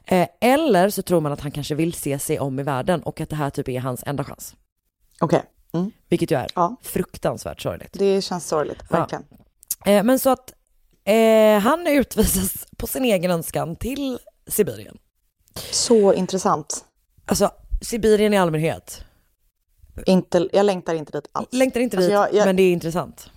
Eh, 0.05 0.27
eller 0.41 0.89
så 0.89 1.01
tror 1.01 1.21
man 1.21 1.31
att 1.31 1.41
han 1.41 1.51
kanske 1.51 1.75
vill 1.75 1.93
se 1.93 2.19
sig 2.19 2.39
om 2.39 2.59
i 2.59 2.63
världen 2.63 3.03
och 3.03 3.21
att 3.21 3.29
det 3.29 3.35
här 3.35 3.49
typ 3.49 3.69
är 3.69 3.79
hans 3.79 4.03
enda 4.05 4.23
chans. 4.23 4.55
Okej, 5.19 5.41
mm. 5.73 5.91
Vilket 6.10 6.31
ju 6.31 6.36
är 6.38 6.47
Ja. 6.55 6.75
fruktansvärt 6.81 7.62
sorgligt. 7.62 7.93
det 7.93 8.21
känns 8.21 8.47
sorgligt, 8.47 8.84
Ja. 8.89 8.97
verkligen. 8.97 9.23
Eh, 9.86 10.03
men 10.03 10.19
så 10.19 10.29
att 10.29 10.53
eh, 11.03 11.60
han 11.60 11.88
utvisas 11.88 12.65
på 12.77 12.88
sin 12.88 13.05
egen 13.05 13.31
önskan 13.31 13.75
till 13.75 14.19
Sibirien. 14.47 14.97
Så 15.71 16.13
intressant. 16.13 16.86
Alltså 17.25 17.51
Sibirien 17.81 18.34
i 18.34 18.38
allmänhet. 18.38 19.03
Inte, 20.05 20.49
jag 20.53 20.65
längtar 20.65 20.93
inte 20.93 21.12
dit 21.12 21.27
alls. 21.31 21.47
Längtar 21.51 21.79
inte 21.79 21.97
Alltså, 21.97 22.07
dit, 22.10 22.13
jag- 22.13 22.34
jag- 22.34 22.45
men 22.45 22.55
det 22.55 22.63
är 22.63 22.71
intressant. 22.73 23.29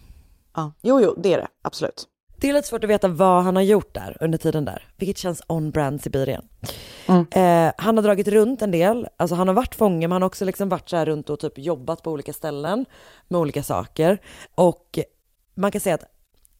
Ja. 0.54 0.72
Jo, 0.82 1.00
jo, 1.00 1.14
det 1.18 1.32
är 1.34 1.38
det. 1.38 1.48
Absolut. 1.62 2.04
Det 2.36 2.48
är 2.48 2.52
lite 2.52 2.68
svårt 2.68 2.84
att 2.84 2.90
veta 2.90 3.08
vad 3.08 3.42
han 3.44 3.56
har 3.56 3.62
gjort 3.62 3.94
där 3.94 4.16
under 4.20 4.38
tiden 4.38 4.64
där, 4.64 4.88
vilket 4.96 5.18
känns 5.18 5.42
on-brand 5.46 6.02
Sibirien. 6.02 6.48
Mm. 7.06 7.26
Eh, 7.30 7.72
han 7.78 7.96
har 7.96 8.02
dragit 8.02 8.28
runt 8.28 8.62
en 8.62 8.70
del, 8.70 9.08
alltså 9.16 9.34
han 9.34 9.48
har 9.48 9.54
varit 9.54 9.74
fånge 9.74 10.08
men 10.08 10.12
han 10.12 10.22
har 10.22 10.26
också 10.26 10.44
liksom 10.44 10.68
varit 10.68 10.88
så 10.88 10.96
här 10.96 11.06
runt 11.06 11.30
och 11.30 11.40
typ 11.40 11.58
jobbat 11.58 12.02
på 12.02 12.10
olika 12.10 12.32
ställen 12.32 12.86
med 13.28 13.40
olika 13.40 13.62
saker. 13.62 14.18
Och 14.54 14.98
man 15.54 15.70
kan 15.70 15.80
säga 15.80 15.94
att 15.94 16.04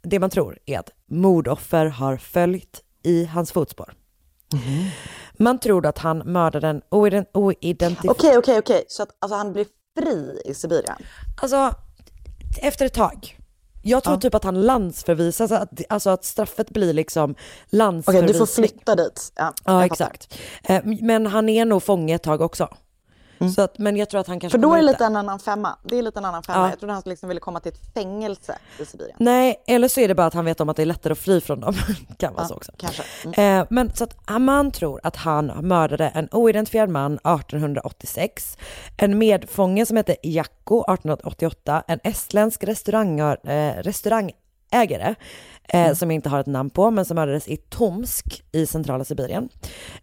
det 0.03 0.19
man 0.19 0.31
tror 0.31 0.59
är 0.67 0.79
att 0.79 0.91
mordoffer 1.07 1.87
har 1.87 2.17
följt 2.17 2.83
i 3.03 3.25
hans 3.25 3.53
fotspår. 3.53 3.95
Mhm. 4.53 4.91
Man 5.39 5.59
tror 5.59 5.87
att 5.87 5.99
han 5.99 6.19
mördade 6.19 6.69
en 6.69 6.83
oident- 6.91 7.31
oidentifierad... 7.35 8.17
Okej, 8.17 8.39
okej, 8.39 8.59
okej. 8.59 8.85
Så 8.89 9.03
att 9.03 9.09
alltså, 9.19 9.37
han 9.37 9.53
blir 9.53 9.67
fri 9.99 10.41
i 10.45 10.55
Sibirien? 10.55 10.97
Alltså, 11.43 11.75
efter 12.63 12.87
ett 12.87 12.95
tag. 12.95 13.39
Jag 13.87 14.05
tror 14.05 14.17
Ja. 14.17 14.21
typ 14.21 14.35
att 14.35 14.45
han 14.45 14.63
landsförvisas, 14.63 15.53
att, 15.53 15.69
alltså 15.89 16.11
att 16.11 16.25
straffet 16.25 16.71
blir 16.71 16.93
liksom 16.93 17.31
Okej, 17.31 17.43
landsförvisning. 17.71 18.33
du 18.33 18.39
får 18.39 18.47
flytta 18.47 18.95
dit. 18.95 19.33
Ja, 19.37 19.55
Ja, 19.65 19.85
exakt. 19.87 20.39
Eh, 20.63 20.81
Men 20.85 21.27
han 21.27 21.49
är 21.49 21.65
nog 21.65 21.83
fånge 21.83 22.15
ett 22.15 22.23
tag 22.23 22.41
också. 22.41 22.69
Så 23.51 23.63
att, 23.63 23.79
men 23.79 23.97
jag 23.97 24.09
tror 24.11 24.21
att 24.21 24.27
han 24.27 24.41
kanske 24.41 24.57
Mm. 24.59 24.63
För 24.63 24.69
då 24.69 24.75
är 24.75 24.79
det 24.79 24.87
lite 24.87 24.99
där. 24.99 25.07
en 25.07 25.17
annan 25.17 25.39
femma. 25.39 25.77
Det 25.83 25.99
är 25.99 26.03
lite 26.03 26.19
en 26.19 26.25
annan 26.25 26.43
femma. 26.43 26.59
Ja. 26.59 26.71
Jag 26.71 26.79
trodde 26.79 26.93
han 26.93 27.03
liksom 27.07 27.29
ville 27.29 27.41
komma 27.41 27.61
till 27.61 27.73
ett 27.73 27.95
fängelse 27.95 28.59
i 28.79 28.85
Sibirien. 28.85 29.17
Nej, 29.21 29.63
eller 29.67 29.89
så 29.89 30.01
är 30.01 30.09
det 30.09 30.15
bara 30.15 30.27
att 30.27 30.35
han 30.35 30.45
vet 30.45 30.61
om 30.61 30.69
att 30.69 30.77
det 30.77 30.83
är 30.83 30.87
lättare 30.87 31.13
att 31.13 31.19
fly 31.19 31.41
från 31.41 31.61
dem. 31.61 31.75
kan 32.19 32.35
vara 32.35 32.45
Ja, 32.45 32.49
så 32.49 32.55
också. 32.55 32.73
Kanske. 32.77 33.03
Mm. 33.25 33.61
Eh, 33.61 33.67
men 33.71 33.95
så 33.95 34.05
att 34.05 34.41
man 34.41 34.71
tror 34.71 35.01
att 35.03 35.17
han 35.17 35.47
mördade 35.47 36.09
en 36.09 36.29
oidentifierad 36.33 36.89
man 36.89 37.13
1886, 37.15 38.59
en 38.97 39.19
medfånge 39.19 39.87
som 39.87 39.97
hette 39.97 40.17
Jacko 40.23 40.81
1888, 40.81 41.83
en 41.87 42.01
estländsk 42.05 42.65
restaurang, 42.65 43.21
eh, 43.21 43.77
restaurangägare 44.75 45.15
eh, 45.69 45.95
som 45.95 46.11
jag 46.11 46.15
inte 46.15 46.29
har 46.29 46.41
ett 46.41 46.47
namn 46.47 46.71
på, 46.71 46.91
men 46.91 47.05
som 47.05 47.15
mördades 47.15 47.49
i 47.49 47.57
Tomsk 47.57 48.43
i 48.53 48.67
centrala 48.67 49.05
Sibirien. 49.05 49.49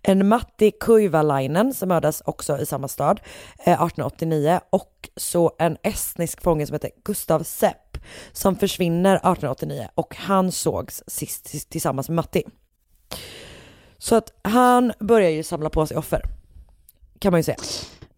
En 0.02 0.28
Matti 0.28 0.72
Kuivalainen 0.72 1.74
som 1.74 1.90
mördades 1.90 2.22
också 2.26 2.60
i 2.60 2.66
samma 2.66 2.88
stad 2.88 3.20
eh, 3.60 3.74
1889 3.74 4.60
och 4.70 5.10
så 5.16 5.52
en 5.60 5.78
estnisk 5.84 6.42
fånge 6.42 6.68
som 6.68 6.74
heter 6.74 6.92
Gustav 7.04 7.44
Sepp 7.44 7.98
som 8.32 8.56
försvinner 8.56 9.16
1889 9.16 9.88
och 9.96 10.16
han 10.16 10.52
sågs 10.52 11.04
sist 11.08 11.70
tillsammans 11.70 12.10
med 12.10 12.16
Matti. 12.16 12.44
Så 13.98 14.16
att 14.16 14.34
han 14.42 14.94
börjar 15.00 15.30
ju 15.30 15.44
samla 15.44 15.70
på 15.70 15.86
sig 15.86 15.98
offer. 15.98 16.22
Kan 17.20 17.32
man 17.32 17.40
ju 17.40 17.44
säga. 17.44 17.58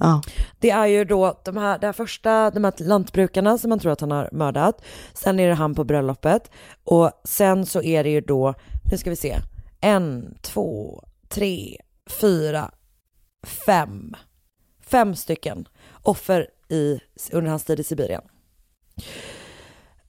Ja. 0.04 0.22
Det 0.60 0.70
är 0.70 0.86
ju 0.86 1.06
då 1.06 1.40
de 1.44 1.58
här, 1.58 1.80
det 1.80 1.86
här 1.86 1.94
första, 1.94 2.52
de 2.52 2.64
här 2.64 2.74
lantbrukarna 2.78 3.58
som 3.58 3.70
man 3.70 3.80
tror 3.80 3.92
att 3.92 4.02
han 4.02 4.12
har 4.12 4.30
mördat. 4.32 4.82
Sen 5.14 5.40
är 5.40 5.48
det 5.48 5.54
han 5.54 5.76
på 5.76 5.84
bröllopet. 5.84 6.52
Och 6.84 7.12
sen 7.24 7.66
så 7.66 7.82
är 7.82 8.04
det 8.04 8.10
ju 8.10 8.22
då, 8.22 8.54
nu 8.92 8.98
ska 8.98 9.10
vi 9.10 9.16
se, 9.16 9.36
en, 9.82 10.38
två, 10.42 11.04
tre, 11.28 11.78
fyra, 12.10 12.72
fem, 13.66 14.16
fem 14.82 15.16
stycken 15.16 15.68
offer 16.02 16.48
i, 16.70 17.00
under 17.32 17.50
hans 17.50 17.64
tid 17.64 17.80
i 17.80 17.84
Sibirien. 17.84 18.22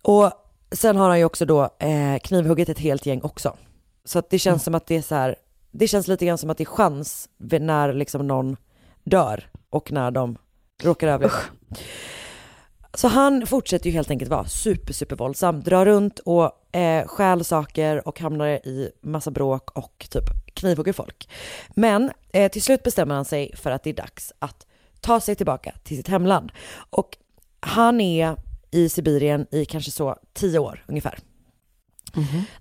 Och 0.02 0.33
sen 0.72 0.96
har 0.96 1.09
han 1.09 1.18
ju 1.18 1.24
också 1.24 1.46
då 1.46 1.62
eh, 1.78 2.18
knivhuggit 2.22 2.68
ett 2.68 2.78
helt 2.78 3.07
gäng 3.07 3.20
också. 3.22 3.57
Så 4.04 4.18
att 4.18 4.30
det 4.30 4.38
känns 4.38 4.64
som 4.64 4.74
att 4.74 4.87
det 4.87 4.96
är 4.96 5.02
så 5.02 5.14
här, 5.14 5.37
det 5.70 5.88
känns 5.88 6.09
lite 6.09 6.26
grann 6.26 6.38
som 6.38 6.50
att 6.50 6.59
det 6.59 6.64
är 6.64 6.66
chans 6.66 7.28
när 7.38 7.92
liksom 7.92 8.26
någon 8.26 8.57
dör 9.04 9.50
och 9.74 9.92
när 9.92 10.10
de 10.10 10.38
råkar 10.82 11.08
överleva. 11.08 11.38
Så 12.94 13.08
han 13.08 13.46
fortsätter 13.46 13.87
ju 13.87 13.92
helt 13.92 14.10
enkelt 14.10 14.30
vara 14.30 14.44
super, 14.44 14.92
super 14.92 15.16
våldsam, 15.16 15.62
drar 15.62 15.87
runt 15.87 16.18
och 16.18 16.76
eh, 16.76 17.06
stjäl 17.06 17.44
saker 17.44 18.08
och 18.08 18.20
hamnar 18.20 18.46
i 18.48 18.90
massa 19.02 19.30
bråk 19.30 19.70
och 19.70 20.06
typ 20.10 20.24
knivhugger 20.54 20.92
folk. 20.92 21.28
Men 21.70 22.12
eh, 22.32 22.50
till 22.50 22.62
slut 22.62 22.82
bestämmer 22.82 23.14
han 23.14 23.24
sig 23.24 23.56
för 23.56 23.70
att 23.70 23.82
det 23.82 23.90
är 23.90 23.94
dags 23.94 24.32
att 24.38 24.66
ta 25.00 25.20
sig 25.20 25.34
tillbaka 25.34 25.74
till 25.84 25.96
sitt 25.96 26.08
hemland. 26.08 26.52
Och 26.90 27.16
han 27.60 28.00
är 28.00 28.37
i 28.70 28.88
Sibirien 28.88 29.46
i 29.50 29.64
kanske 29.64 29.90
så 29.90 30.16
tio 30.32 30.58
år 30.58 30.84
ungefär. 30.88 31.18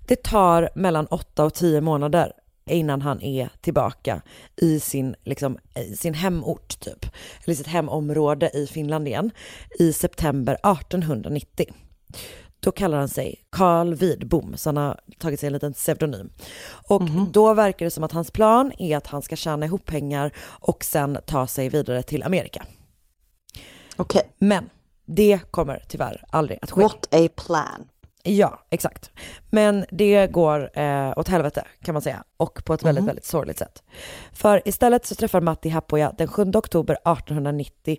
Det 0.06 0.22
tar 0.22 0.70
mellan 0.74 1.06
åtta 1.06 1.44
och 1.44 1.54
tio 1.54 1.80
månader 1.80 2.32
innan 2.66 3.02
han 3.02 3.22
är 3.22 3.48
tillbaka 3.60 4.22
i 4.56 4.80
sin, 4.80 5.14
liksom, 5.24 5.58
i 5.76 5.96
sin 5.96 6.14
hemort 6.14 6.80
typ, 6.80 7.06
eller 7.44 7.54
sitt 7.54 7.66
hemområde 7.66 8.50
i 8.54 8.66
Finland 8.66 9.08
igen, 9.08 9.30
i 9.78 9.92
september 9.92 10.54
1890. 10.54 11.66
Då 12.60 12.72
kallar 12.72 12.98
han 12.98 13.08
sig 13.08 13.44
Carl 13.50 13.94
Widbom, 13.94 14.56
så 14.56 14.68
han 14.68 14.76
har 14.76 15.00
tagit 15.18 15.40
sig 15.40 15.46
en 15.46 15.52
liten 15.52 15.72
pseudonym. 15.72 16.30
Och 16.88 17.02
då 17.32 17.54
verkar 17.54 17.86
det 17.86 17.90
som 17.90 18.04
att 18.04 18.12
hans 18.12 18.30
plan 18.30 18.72
är 18.78 18.96
att 18.96 19.06
han 19.06 19.22
ska 19.22 19.36
tjäna 19.36 19.66
ihop 19.66 19.84
pengar 19.84 20.32
och 20.40 20.84
sen 20.84 21.18
ta 21.26 21.46
sig 21.46 21.68
vidare 21.68 22.02
till 22.02 22.22
Amerika. 22.22 22.66
Okej. 23.96 24.22
Men 24.38 24.70
det 25.06 25.40
kommer 25.50 25.84
tyvärr 25.88 26.24
aldrig 26.30 26.58
att 26.62 26.70
ske. 26.70 26.82
What 26.82 27.14
a 27.14 27.28
plan. 27.36 27.88
Ja, 28.26 28.60
exakt. 28.70 29.10
Men 29.50 29.84
det 29.90 30.26
går 30.26 30.78
eh, 30.78 31.12
åt 31.18 31.28
helvete 31.28 31.64
kan 31.82 31.92
man 31.92 32.02
säga 32.02 32.24
och 32.36 32.64
på 32.64 32.74
ett 32.74 32.82
väldigt, 32.82 33.02
Mhm. 33.02 33.06
väldigt 33.06 33.24
sorgligt 33.24 33.58
sätt. 33.58 33.82
För 34.32 34.62
istället 34.68 35.06
så 35.06 35.14
träffar 35.14 35.40
Matti 35.40 35.68
Happoja 35.68 36.12
den 36.18 36.28
7 36.28 36.42
oktober 36.54 36.96
1890, 37.04 37.98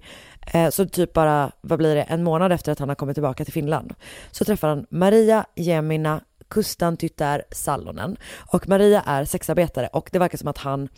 eh, 0.53 0.69
så 0.69 0.85
typ 0.85 1.13
bara, 1.13 1.51
vad 1.61 1.79
blir 1.79 1.95
det, 1.95 2.01
en 2.01 2.23
månad 2.23 2.51
efter 2.51 2.71
att 2.71 2.79
han 2.79 2.89
har 2.89 2.95
kommit 2.95 3.15
tillbaka 3.15 3.43
till 3.45 3.53
Finland, 3.53 3.93
så 4.31 4.45
träffar 4.45 4.67
han 4.67 4.85
Maria 4.89 5.45
Jemina 5.55 6.21
Kustan 6.47 6.97
Tytär 6.97 7.43
Salonen. 7.51 8.17
Och 8.51 8.67
Maria 8.69 9.01
är 9.05 9.25
sexarbetare 9.25 9.87
och 9.93 10.09
det 10.11 10.19
verkar 10.19 10.37
som 10.37 10.47
att 10.47 10.57
han 10.57 10.89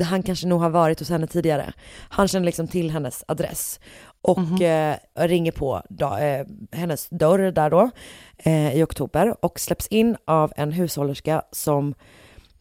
han 0.00 0.22
kanske 0.22 0.46
nog 0.46 0.60
har 0.60 0.70
varit 0.70 0.98
hos 0.98 1.10
henne 1.10 1.26
tidigare. 1.26 1.72
Han 2.08 2.28
känner 2.28 2.46
liksom 2.46 2.68
till 2.68 2.90
hennes 2.90 3.24
adress 3.28 3.80
och 4.22 4.62
eh, 4.62 4.96
ringer 5.14 5.52
på 5.52 5.82
da, 5.88 6.20
eh, 6.20 6.46
hennes 6.72 7.08
dörr 7.08 7.52
där 7.52 7.70
då 7.70 7.90
eh, 8.38 8.74
i 8.74 8.82
oktober 8.82 9.44
och 9.44 9.60
släpps 9.60 9.86
in 9.86 10.16
av 10.24 10.52
en 10.56 10.72
hushållerska 10.72 11.42
som 11.52 11.94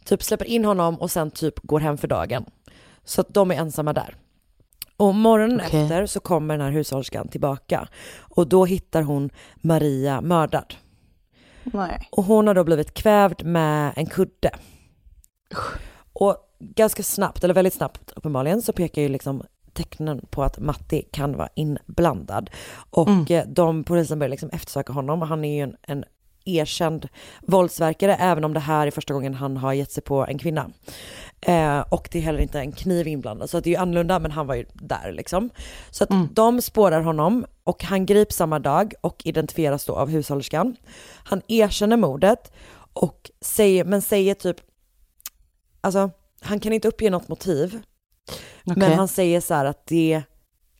typ 0.06 0.24
släpper 0.24 0.46
in 0.46 0.66
honom 0.66 0.96
och 0.96 1.12
sen 1.12 1.32
typ 1.32 1.60
går 1.60 1.80
hem 1.80 1.98
för 1.98 2.08
dagen. 2.08 2.46
Så 3.04 3.22
att 3.22 3.34
de 3.34 3.52
är 3.52 3.56
ensamma 3.56 3.94
där. 3.94 4.16
Och 4.98 5.16
morgonen 5.16 5.62
Okej. 5.66 5.82
efter 5.82 6.06
så 6.06 6.20
kommer 6.20 6.58
den 6.58 6.66
här 6.66 6.74
hushållerskan 6.74 7.28
tillbaka 7.28 7.88
och 8.20 8.48
då 8.48 8.66
hittar 8.66 9.02
hon 9.02 9.30
Maria 9.56 10.22
mördad. 10.22 10.74
Nej. 11.64 12.08
Och 12.12 12.24
hon 12.24 12.48
har 12.48 12.54
då 12.54 12.64
blivit 12.64 12.94
kvävd 12.94 13.46
med 13.46 13.94
en 13.96 14.06
kudde. 14.06 14.52
Och 16.14 16.38
ganska 16.62 17.04
snabbt, 17.04 17.44
eller 17.44 17.54
väldigt 17.54 17.74
snabbt 17.74 18.12
uppenbarligen, 18.16 18.62
så 18.62 18.74
pekar 18.74 19.02
ju 19.02 19.08
liksom 19.10 19.44
tecknen 19.74 20.26
på 20.30 20.44
att 20.44 20.60
Matti 20.60 21.02
kan 21.12 21.38
vara 21.38 21.50
inblandad. 21.56 22.50
Och 22.90 23.08
Mm. 23.08 23.26
eh, 23.30 23.44
de, 23.48 23.84
polisen 23.84 24.20
börjar 24.20 24.30
liksom 24.30 24.50
eftersöka 24.50 24.94
honom 24.94 25.22
och 25.22 25.28
han 25.28 25.46
är 25.46 25.56
ju 25.56 25.62
en, 25.64 25.76
en 25.82 26.06
erkänd 26.46 27.08
våldsverkare, 27.42 28.16
även 28.16 28.44
om 28.44 28.54
det 28.54 28.60
här 28.60 28.88
är 28.88 28.92
första 28.92 29.14
gången 29.14 29.34
han 29.34 29.58
har 29.58 29.74
gett 29.74 29.92
sig 29.92 30.04
på 30.04 30.26
en 30.26 30.38
kvinna. 30.38 30.70
Eh, 31.42 31.80
och 31.80 32.10
det 32.12 32.18
är 32.20 32.24
heller 32.24 32.40
inte 32.40 32.60
en 32.60 32.72
kniv 32.72 33.08
inblandad, 33.08 33.50
så 33.50 33.58
att 33.58 33.64
det 33.64 33.70
är 33.70 33.72
ju 33.72 33.78
annorlunda, 33.78 34.20
men 34.20 34.32
han 34.32 34.48
var 34.48 34.56
ju 34.56 34.66
där 34.74 35.12
liksom. 35.12 35.50
Så 35.92 36.04
att 36.04 36.10
de 36.32 36.62
spårar 36.62 37.02
honom 37.02 37.46
och 37.64 37.84
han 37.84 38.06
grips 38.06 38.36
samma 38.36 38.60
dag 38.60 38.94
och 39.02 39.22
identifieras 39.26 39.86
då 39.86 39.96
av 39.96 40.10
hushållerskan. 40.10 40.76
Han 41.24 41.42
erkänner 41.48 41.98
mordet 41.98 42.52
och 42.94 43.32
säger, 43.42 43.86
men 43.86 44.02
säger 44.02 44.34
typ, 44.34 44.58
alltså 45.82 46.10
han 46.42 46.60
kan 46.60 46.74
inte 46.74 46.88
uppge 46.88 47.10
något 47.10 47.28
motiv, 47.28 47.82
men 48.64 48.78
Okej. 48.78 48.96
han 48.96 49.08
säger 49.08 49.42
så 49.42 49.54
här 49.54 49.66
att 49.66 49.88
det 49.88 50.24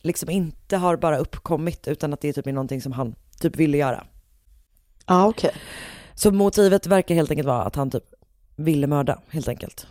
liksom 0.00 0.30
inte 0.30 0.76
har 0.76 0.96
bara 0.96 1.18
uppkommit 1.18 1.88
utan 1.88 2.12
att 2.12 2.20
det 2.20 2.32
typ 2.32 2.46
är 2.46 2.52
någonting 2.52 2.82
som 2.82 2.92
han 2.92 3.14
typ 3.40 3.56
ville 3.56 3.78
göra. 3.78 4.04
Ja, 5.06 5.26
okej. 5.26 5.52
Så 6.14 6.30
motivet 6.30 6.86
verkar 6.86 7.14
helt 7.14 7.30
enkelt 7.30 7.48
vara 7.48 7.62
att 7.62 7.76
han 7.76 7.90
typ 7.90 8.04
ville 8.56 8.86
mörda, 8.86 9.18
helt 9.28 9.48
enkelt. 9.48 9.86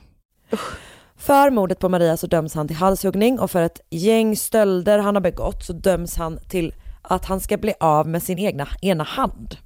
För 1.16 1.50
mordet 1.50 1.80
på 1.80 1.90
Maria 1.90 2.18
så 2.18 2.28
döms 2.28 2.56
han 2.56 2.68
till 2.68 2.78
halshuggning 2.78 3.40
och 3.40 3.52
för 3.52 3.62
ett 3.62 3.82
gäng 3.90 4.36
stölder 4.36 5.00
han 5.00 5.16
har 5.16 5.22
begått 5.22 5.64
så 5.64 5.74
döms 5.74 6.16
han 6.16 6.40
till 6.50 6.74
att 7.02 7.26
han 7.26 7.40
ska 7.40 7.58
bli 7.58 7.74
av 7.80 8.08
med 8.08 8.24
sin 8.24 8.40
egna 8.40 8.68
ena 8.82 9.04
hand. 9.04 9.58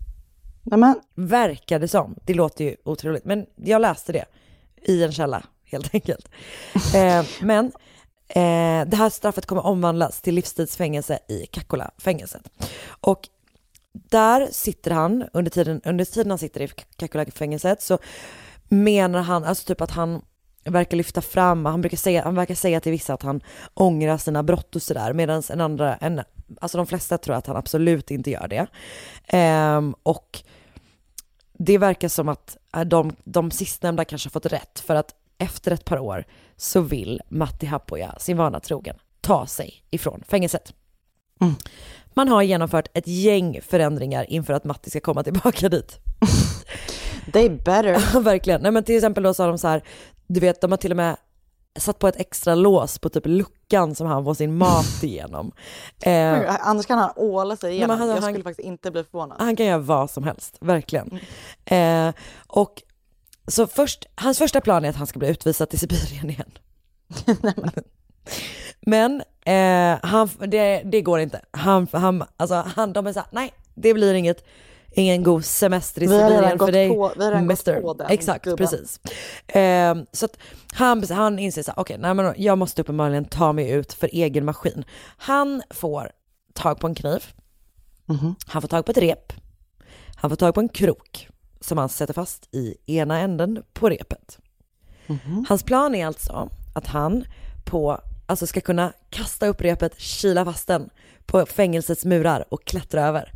Nämen. 0.61 0.99
Verkar 1.15 1.79
det 1.79 1.87
som. 1.87 2.15
Det 2.25 2.33
låter 2.33 2.65
ju 2.65 2.75
otroligt, 2.85 3.25
men 3.25 3.45
jag 3.55 3.81
läste 3.81 4.11
det 4.11 4.25
i 4.81 5.03
en 5.03 5.11
källa 5.11 5.43
helt 5.75 5.93
enkelt. 5.93 6.29
Eh, 6.95 7.25
men 7.41 7.65
eh, 8.27 8.87
det 8.87 8.95
här 8.95 9.09
straffet 9.09 9.45
kommer 9.45 9.65
omvandlas 9.65 10.21
till 10.21 10.35
livstidsfängelse 10.35 11.19
i 11.27 11.45
Kakula-fängelset. 11.45 12.49
Och 13.01 13.29
där 13.93 14.47
sitter 14.51 14.91
han, 14.91 15.25
under 15.33 15.51
tiden, 15.51 15.81
under 15.85 16.05
tiden 16.05 16.31
han 16.31 16.39
sitter 16.39 16.61
i 16.61 16.67
Kakula-fängelset 16.97 17.81
så 17.81 17.97
menar 18.67 19.21
han, 19.21 19.43
alltså 19.43 19.67
typ 19.67 19.81
att 19.81 19.91
han, 19.91 20.21
verkar 20.65 20.97
lyfta 20.97 21.21
fram, 21.21 21.65
han, 21.65 21.81
brukar 21.81 21.97
säga, 21.97 22.23
han 22.23 22.35
verkar 22.35 22.55
säga 22.55 22.79
till 22.79 22.91
vissa 22.91 23.13
att 23.13 23.21
han 23.21 23.41
ångrar 23.73 24.17
sina 24.17 24.43
brott 24.43 24.75
och 24.75 24.81
sådär, 24.81 25.13
medan 25.13 25.43
en 25.49 25.61
andra, 25.61 25.95
en, 25.95 26.21
alltså 26.61 26.77
de 26.77 26.87
flesta 26.87 27.17
tror 27.17 27.35
att 27.35 27.47
han 27.47 27.55
absolut 27.55 28.11
inte 28.11 28.31
gör 28.31 28.47
det. 28.47 28.67
Ehm, 29.27 29.95
och 30.03 30.43
det 31.53 31.77
verkar 31.77 32.07
som 32.07 32.29
att 32.29 32.57
eh, 32.75 32.81
de, 32.81 33.15
de 33.23 33.51
sistnämnda 33.51 34.05
kanske 34.05 34.27
har 34.27 34.31
fått 34.31 34.45
rätt, 34.45 34.79
för 34.79 34.95
att 34.95 35.15
efter 35.37 35.71
ett 35.71 35.85
par 35.85 35.99
år 35.99 36.25
så 36.57 36.81
vill 36.81 37.21
Matti 37.29 37.65
Happoja, 37.65 38.15
sin 38.19 38.37
vana 38.37 38.59
trogen, 38.59 38.95
ta 39.21 39.47
sig 39.47 39.73
ifrån 39.91 40.23
fängelset. 40.27 40.73
Man 42.13 42.27
har 42.27 42.41
genomfört 42.41 42.87
ett 42.93 43.07
gäng 43.07 43.61
förändringar 43.61 44.31
inför 44.31 44.53
att 44.53 44.63
Matti 44.63 44.89
ska 44.89 44.99
komma 44.99 45.23
tillbaka 45.23 45.69
dit. 45.69 45.99
They 47.33 47.49
better. 47.49 48.01
Ja, 48.13 48.19
verkligen. 48.19 48.61
Nej, 48.61 48.71
men 48.71 48.83
till 48.83 48.95
exempel 48.95 49.23
då 49.23 49.33
sa 49.33 49.47
de 49.47 49.57
så 49.57 49.67
här, 49.67 49.81
du 50.27 50.39
vet, 50.39 50.61
de 50.61 50.71
har 50.71 50.77
till 50.77 50.91
och 50.91 50.97
med 50.97 51.17
satt 51.79 51.99
på 51.99 52.07
ett 52.07 52.15
extra 52.19 52.55
lås 52.55 52.99
på 52.99 53.09
typ 53.09 53.25
luckan 53.25 53.95
som 53.95 54.07
han 54.07 54.23
får 54.23 54.33
sin 54.33 54.57
mat 54.57 54.85
igenom. 55.03 55.51
Eh, 56.01 56.67
Annars 56.67 56.85
kan 56.85 56.99
han 56.99 57.11
åla 57.15 57.55
sig 57.55 57.71
igenom. 57.73 57.87
Nej, 57.87 57.97
men 57.97 58.07
han- 58.07 58.15
jag 58.15 58.21
han- 58.23 58.33
skulle 58.33 58.43
faktiskt 58.43 58.67
inte 58.67 58.91
bli 58.91 59.03
förvånad. 59.03 59.37
han 59.39 59.55
kan 59.55 59.65
göra 59.65 59.77
vad 59.77 60.09
som 60.09 60.23
helst, 60.23 60.57
verkligen. 60.59 61.19
Eh, 61.65 62.11
och 62.47 62.81
så 63.47 63.67
först, 63.67 64.05
hans 64.15 64.37
första 64.37 64.61
plan 64.61 64.85
är 64.85 64.89
att 64.89 64.95
han 64.95 65.07
ska 65.07 65.19
bli 65.19 65.27
utvisad 65.29 65.69
till 65.69 65.79
Sibirien 65.79 66.29
igen. 66.29 66.51
Men 68.81 69.21
eh, 69.45 69.99
han, 70.03 70.29
det, 70.47 70.81
det 70.85 71.01
går 71.01 71.19
inte. 71.19 71.41
Han, 71.51 71.87
han, 71.91 72.23
alltså, 72.37 72.55
han, 72.75 72.93
de 72.93 73.07
är 73.07 73.13
såhär, 73.13 73.27
nej 73.31 73.53
det 73.75 73.93
blir 73.93 74.13
inget, 74.13 74.45
ingen 74.91 75.23
god 75.23 75.45
semester 75.45 76.03
i 76.03 76.07
Sibirien 76.07 76.59
för 76.59 76.71
dig. 76.71 76.89
på- 76.89 77.11
vi 77.17 77.23
har 77.23 77.31
redan 77.31 77.47
gått 77.47 77.47
på 77.81 77.93
den 77.93 78.07
Exakt, 78.11 78.43
gubben. 78.45 78.57
precis. 78.67 78.99
Eh, 79.47 79.95
så 80.11 80.25
att 80.25 80.37
han, 80.73 81.03
han 81.09 81.39
inser 81.39 81.63
såhär, 81.63 81.79
okej, 81.79 81.97
nej 81.99 82.13
men 82.13 82.33
jag 82.37 82.57
måste 82.57 82.81
uppenbarligen 82.81 83.25
ta 83.25 83.53
mig 83.53 83.69
ut 83.71 83.93
för 83.93 84.09
egen 84.13 84.45
maskin. 84.45 84.85
Han 85.17 85.61
får 85.69 86.11
tag 86.53 86.79
på 86.79 86.87
en 86.87 86.95
kniv, 86.95 87.23
han 88.47 88.61
får 88.61 88.67
tag 88.67 88.85
på 88.85 88.91
ett 88.91 88.97
rep, 88.97 89.33
han 90.15 90.29
får 90.29 90.35
tag 90.37 90.53
på 90.53 90.59
en 90.59 90.69
krok 90.69 91.27
som 91.65 91.77
han 91.77 91.89
sätter 91.89 92.13
fast 92.13 92.55
i 92.55 92.75
ena 92.85 93.19
änden 93.19 93.63
på 93.73 93.89
repet. 93.89 94.39
Hans 95.47 95.63
plan 95.63 95.95
är 95.95 96.05
alltså 96.05 96.49
att 96.75 96.87
han 96.87 97.25
på, 97.65 98.01
alltså 98.25 98.47
ska 98.47 98.61
kunna 98.61 98.93
kasta 99.09 99.47
upp 99.47 99.61
repet, 99.61 99.99
kila 99.99 100.45
fast 100.45 100.67
den 100.67 100.89
på 101.25 101.45
fängelsets 101.45 102.05
murar 102.05 102.45
och 102.49 102.65
klättra 102.65 103.01
över. 103.07 103.31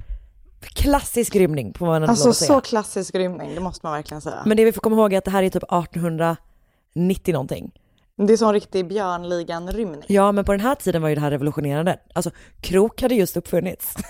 Klassisk 0.62 1.36
rymning 1.36 1.74
på 1.74 1.86
vad 1.86 2.02
man 2.02 2.10
Alltså 2.10 2.34
så 2.34 2.62
klassisk 2.62 3.16
rymning, 3.16 3.56
det 3.56 3.62
måste 3.62 3.86
man 3.86 3.94
verkligen 3.94 4.22
säga. 4.22 4.44
Men 4.46 4.58
det 4.58 4.66
vi 4.66 4.72
får 4.72 4.82
komma 4.82 4.96
ihåg 4.96 5.14
är 5.14 5.18
att 5.18 5.26
det 5.26 5.32
här 5.32 5.44
är 5.44 5.50
typ 5.50 5.64
1890 5.64 7.34
någonting. 7.34 7.72
Det 8.16 8.34
är 8.34 8.38
sån 8.38 8.54
riktig 8.54 8.88
björnligan-rymning. 8.88 10.04
Ja, 10.08 10.32
men 10.32 10.46
på 10.46 10.52
den 10.52 10.62
här 10.62 10.76
tiden 10.76 11.02
var 11.02 11.10
ju 11.10 11.16
det 11.16 11.22
här 11.22 11.32
revolutionerande. 11.32 12.00
Alltså, 12.14 12.32
krok 12.62 13.02
hade 13.02 13.16
just 13.16 13.38
uppfunnits. 13.38 13.96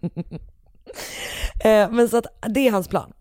Eh, 1.64 1.90
men 1.90 2.08
så 2.08 2.16
att 2.16 2.26
det 2.48 2.68
är 2.68 2.70
hans 2.72 2.88
plan. 2.88 3.12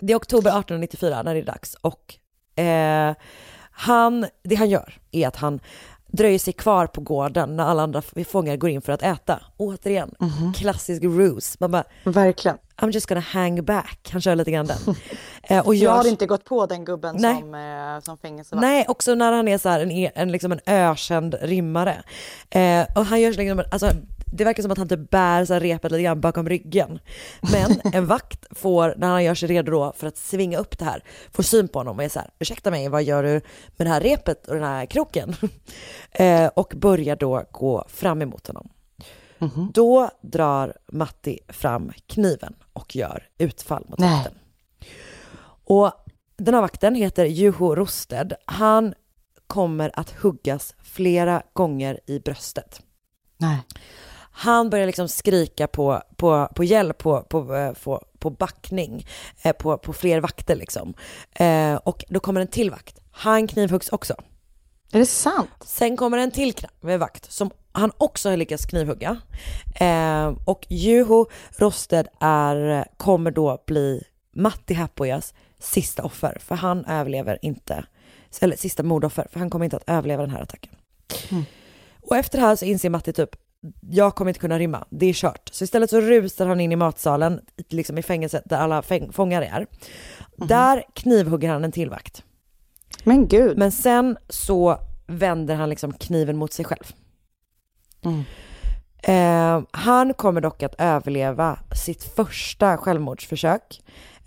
Det 0.00 0.12
är 0.12 0.16
oktober 0.16 0.50
1894 0.50 1.22
när 1.22 1.34
det 1.34 1.40
är 1.40 1.44
dags 1.44 1.74
och 1.74 2.14
eh, 2.62 3.14
han, 3.72 4.26
det 4.44 4.54
han 4.54 4.70
gör 4.70 4.98
är 5.12 5.28
att 5.28 5.36
han 5.36 5.60
dröjer 6.06 6.38
sig 6.38 6.52
kvar 6.52 6.86
på 6.86 7.00
gården 7.00 7.56
när 7.56 7.64
alla 7.64 7.82
andra 7.82 8.02
fångar 8.28 8.56
går 8.56 8.70
in 8.70 8.82
för 8.82 8.92
att 8.92 9.02
äta. 9.02 9.40
Återigen, 9.56 10.14
klassisk 10.56 11.02
ruse. 11.02 11.56
Man 11.60 11.70
bara, 11.70 11.84
Verkligen. 12.04 12.58
I'm 12.76 12.90
just 12.92 13.06
gonna 13.06 13.20
hang 13.20 13.64
back. 13.64 14.08
Han 14.12 14.20
kör 14.20 14.34
lite 14.36 14.50
grann 14.50 14.66
den. 14.66 14.94
Eh, 15.42 15.66
och 15.66 15.74
Jag 15.74 15.92
hade 15.92 16.08
inte 16.08 16.26
gått 16.26 16.44
på 16.44 16.66
den 16.66 16.84
gubben 16.84 17.16
Nej. 17.18 17.40
som, 17.40 17.54
eh, 17.54 18.00
som 18.00 18.18
fängelsevakt. 18.18 18.62
Nej, 18.62 18.84
också 18.88 19.14
när 19.14 19.32
han 19.32 19.48
är 19.48 19.58
så 19.58 19.68
en, 19.68 19.90
e- 19.90 20.12
en, 20.14 20.32
liksom 20.32 20.52
en 20.52 20.60
ökänd 20.66 21.34
rimmare. 21.40 22.02
Eh, 22.50 22.86
och 22.96 23.06
han 23.06 23.20
gör 23.20 23.32
liksom, 23.32 23.62
alltså, 23.72 23.86
det 24.32 24.44
verkar 24.44 24.62
som 24.62 24.72
att 24.72 24.78
han 24.78 24.88
typ 24.88 25.10
bär 25.10 25.44
så 25.44 25.58
repet 25.58 25.92
lite 25.92 26.02
grann 26.02 26.20
bakom 26.20 26.48
ryggen. 26.48 26.98
Men 27.52 27.80
en 27.94 28.06
vakt 28.06 28.46
får, 28.50 28.94
när 28.96 29.08
han 29.08 29.24
gör 29.24 29.34
sig 29.34 29.48
redo 29.48 29.72
då 29.72 29.92
för 29.96 30.06
att 30.06 30.16
svinga 30.16 30.58
upp 30.58 30.78
det 30.78 30.84
här, 30.84 31.04
får 31.32 31.42
syn 31.42 31.68
på 31.68 31.78
honom 31.78 31.96
och 31.96 32.04
är 32.04 32.08
så 32.08 32.18
här, 32.18 32.30
ursäkta 32.38 32.70
mig, 32.70 32.88
vad 32.88 33.02
gör 33.02 33.22
du 33.22 33.40
med 33.76 33.86
det 33.86 33.88
här 33.88 34.00
repet 34.00 34.46
och 34.46 34.54
den 34.54 34.64
här 34.64 34.86
kroken? 34.86 35.34
eh, 36.10 36.46
och 36.46 36.72
börjar 36.76 37.16
då 37.16 37.44
gå 37.50 37.84
fram 37.88 38.22
emot 38.22 38.46
honom. 38.46 38.68
Då 39.74 40.10
drar 40.20 40.76
Matti 40.92 41.38
fram 41.48 41.92
kniven 42.06 42.54
och 42.72 42.96
gör 42.96 43.28
utfall 43.38 43.84
mot 43.88 43.98
Nej. 43.98 44.16
vakten. 44.16 44.34
Och 45.64 45.92
den 46.36 46.54
här 46.54 46.60
vakten 46.60 46.94
heter 46.94 47.24
Juho 47.24 47.74
Rosted. 47.74 48.32
Han 48.44 48.94
kommer 49.46 49.90
att 50.00 50.10
huggas 50.10 50.74
flera 50.82 51.42
gånger 51.52 52.00
i 52.06 52.18
bröstet. 52.18 52.80
Nej. 53.36 53.58
Han 54.32 54.70
börjar 54.70 54.86
liksom 54.86 55.08
skrika 55.08 55.66
på, 55.66 56.02
på, 56.16 56.48
på 56.54 56.64
hjälp, 56.64 56.98
på, 56.98 57.22
på, 57.22 57.54
eh, 57.54 57.72
på, 57.72 58.04
på 58.18 58.30
backning, 58.30 59.06
eh, 59.42 59.52
på, 59.52 59.78
på 59.78 59.92
fler 59.92 60.20
vakter 60.20 60.56
liksom. 60.56 60.94
Eh, 61.32 61.74
och 61.74 62.04
då 62.08 62.20
kommer 62.20 62.40
en 62.40 62.46
till 62.46 62.70
vakt. 62.70 63.00
Han 63.10 63.46
knivhuggs 63.46 63.88
också. 63.88 64.14
Är 64.92 64.98
det 64.98 65.06
sant? 65.06 65.50
Sen 65.64 65.96
kommer 65.96 66.18
en 66.18 66.30
till 66.30 66.54
vakt 66.80 67.32
som 67.32 67.50
han 67.72 67.92
också 67.98 68.30
har 68.30 68.36
lyckats 68.36 68.66
knivhugga. 68.66 69.20
Eh, 69.74 70.32
och 70.44 70.66
Juho 70.68 71.26
Rosted 71.56 72.08
är, 72.20 72.84
kommer 72.96 73.30
då 73.30 73.62
bli 73.66 74.04
Matti 74.34 74.74
Happojas 74.74 75.34
sista 75.58 76.02
offer, 76.02 76.38
för 76.40 76.54
han 76.54 76.84
överlever 76.84 77.38
inte, 77.42 77.84
eller 78.40 78.56
sista 78.56 78.82
mordoffer, 78.82 79.26
för 79.32 79.38
han 79.38 79.50
kommer 79.50 79.64
inte 79.64 79.76
att 79.76 79.88
överleva 79.90 80.22
den 80.22 80.30
här 80.30 80.42
attacken. 80.42 80.72
Och 82.00 82.16
efter 82.16 82.38
det 82.38 82.44
här 82.44 82.56
så 82.56 82.64
inser 82.64 82.90
Matti 82.90 83.12
typ, 83.12 83.36
jag 83.90 84.14
kommer 84.14 84.28
inte 84.30 84.40
kunna 84.40 84.58
rymma, 84.58 84.84
det 84.90 85.06
är 85.06 85.12
kört. 85.12 85.48
Så 85.52 85.64
istället 85.64 85.90
så 85.90 86.00
rusar 86.00 86.46
han 86.46 86.60
in 86.60 86.72
i 86.72 86.76
matsalen, 86.76 87.40
liksom 87.68 87.98
i 87.98 88.02
fängelset 88.02 88.42
där 88.46 88.56
alla 88.58 88.80
fäng- 88.82 89.12
fångar 89.12 89.42
är. 89.42 89.66
Där 90.36 90.84
knivhugger 90.94 91.48
han 91.48 91.64
en 91.64 91.72
till 91.72 91.90
vakt. 91.90 92.22
Men 93.04 93.28
gud. 93.28 93.58
Men 93.58 93.72
sen 93.72 94.16
så 94.28 94.78
vänder 95.06 95.54
han 95.54 95.68
liksom 95.68 95.92
kniven 95.92 96.36
mot 96.36 96.52
sig 96.52 96.64
själv. 96.64 96.84
Eh, 99.02 99.62
han 99.70 100.14
kommer 100.14 100.40
dock 100.40 100.62
att 100.62 100.74
överleva 100.78 101.58
sitt 101.84 102.02
första 102.02 102.76
självmordsförsök. 102.76 103.82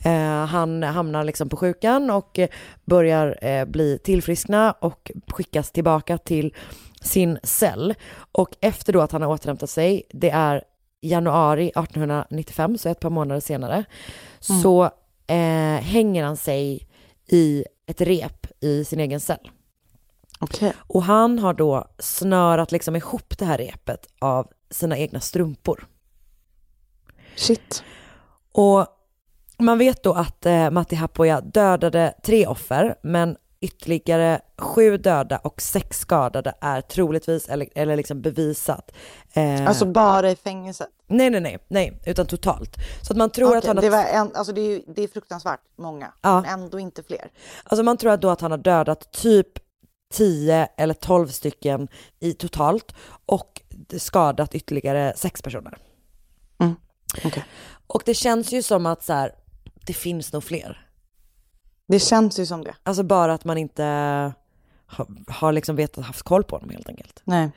Eh, 0.05 0.45
han 0.45 0.83
hamnar 0.83 1.23
liksom 1.23 1.49
på 1.49 1.57
sjukan 1.57 2.09
och 2.09 2.39
börjar 2.85 3.37
eh, 3.45 3.65
bli 3.65 3.99
tillfriskna 4.03 4.71
och 4.71 5.11
skickas 5.27 5.71
tillbaka 5.71 6.17
till 6.17 6.53
sin 7.05 7.39
cell. 7.43 7.93
Och 8.31 8.55
efter 8.61 8.93
då 8.93 9.01
att 9.01 9.11
han 9.11 9.21
har 9.21 9.29
återhämtat 9.29 9.69
sig, 9.69 10.03
det 10.09 10.29
är 10.29 10.63
januari 11.01 11.69
1895, 11.69 12.77
så 12.77 12.89
ett 12.89 12.99
par 12.99 13.09
månader 13.09 13.41
senare, 13.41 13.85
så 14.39 14.83
eh, 15.27 15.81
hänger 15.81 16.23
han 16.23 16.37
sig 16.37 16.87
i 17.27 17.65
ett 17.85 18.01
rep 18.01 18.47
i 18.59 18.85
sin 18.85 18.99
egen 18.99 19.19
cell. 19.19 19.51
Okej. 20.39 20.73
Och 20.79 21.03
han 21.03 21.39
har 21.39 21.53
då 21.53 21.87
snörat 21.99 22.71
liksom 22.71 22.95
ihop 22.95 23.37
det 23.37 23.45
här 23.45 23.57
repet 23.57 24.07
av 24.19 24.47
sina 24.69 24.97
egna 24.97 25.19
strumpor. 25.19 25.87
Shit. 27.35 27.83
Och 28.51 28.87
man 29.59 29.77
vet 29.77 30.03
då 30.03 30.13
att 30.13 30.45
eh, 30.45 30.71
Matti 30.71 30.95
Happoja 30.95 31.41
dödade 31.41 32.13
tre 32.23 32.47
offer, 32.47 32.95
men 33.03 33.37
ytterligare 33.61 34.41
sju 34.57 34.97
döda 34.97 35.37
och 35.37 35.61
sex 35.61 35.99
skadade 35.99 36.53
är 36.61 36.81
troligtvis 36.81 37.49
eller, 37.49 37.67
eller 37.75 37.95
liksom 37.95 38.21
bevisat. 38.21 38.91
Eh, 39.33 39.67
Alltså 39.67 39.85
bara 39.85 40.31
i 40.31 40.35
fängelset? 40.35 40.87
nej, 41.07 41.29
nej, 41.29 41.41
nej, 41.41 41.57
nej, 41.67 41.99
utan 42.05 42.25
totalt. 42.25 42.75
Så 43.01 43.13
att 43.13 43.17
man 43.17 43.29
tror 43.29 43.47
Okej, 43.47 43.57
att 43.57 43.65
han 43.65 43.77
har 43.77 43.81
det, 43.83 43.89
var 43.89 44.03
en, 44.03 44.35
alltså 44.35 44.53
det, 44.53 44.61
är, 44.61 44.69
ju- 44.69 44.83
det 44.95 45.03
är 45.03 45.07
fruktansvärt 45.07 45.59
många, 45.77 46.13
Ja. 46.21 46.41
men 46.41 46.59
ändå 46.59 46.79
inte 46.79 47.03
fler. 47.03 47.31
Alltså 47.63 47.83
man 47.83 47.97
tror 47.97 48.11
att 48.11 48.21
då 48.21 48.29
att 48.29 48.41
han 48.41 48.51
har 48.51 48.57
dödat 48.57 49.11
typ 49.11 49.47
10 50.13 50.67
eller 50.77 50.93
12 50.93 51.27
stycken 51.27 51.87
i 52.19 52.33
totalt 52.33 52.95
och 53.25 53.61
skadat 53.97 54.55
ytterligare 54.55 55.13
sex 55.17 55.41
personer. 55.41 55.77
Mm. 56.59 56.75
Okej. 57.25 57.45
Och 57.87 58.01
det 58.05 58.13
känns 58.13 58.51
ju 58.51 58.61
som 58.63 58.85
att 58.85 59.03
så 59.03 59.13
här, 59.13 59.31
det 59.85 59.93
finns 59.93 60.33
nog 60.33 60.43
fler. 60.43 60.84
Det 61.87 61.99
känns 61.99 62.39
ju 62.39 62.45
som 62.45 62.63
det. 62.63 62.75
Alltså 62.83 63.03
bara 63.03 63.33
att 63.33 63.45
man 63.45 63.57
inte 63.57 63.83
har, 64.85 65.07
har 65.27 65.51
liksom 65.51 65.75
vetat, 65.75 66.05
haft 66.05 66.21
koll 66.21 66.43
på 66.43 66.55
honom 66.55 66.69
helt 66.69 66.89
enkelt. 66.89 67.21
Nej. 67.23 67.51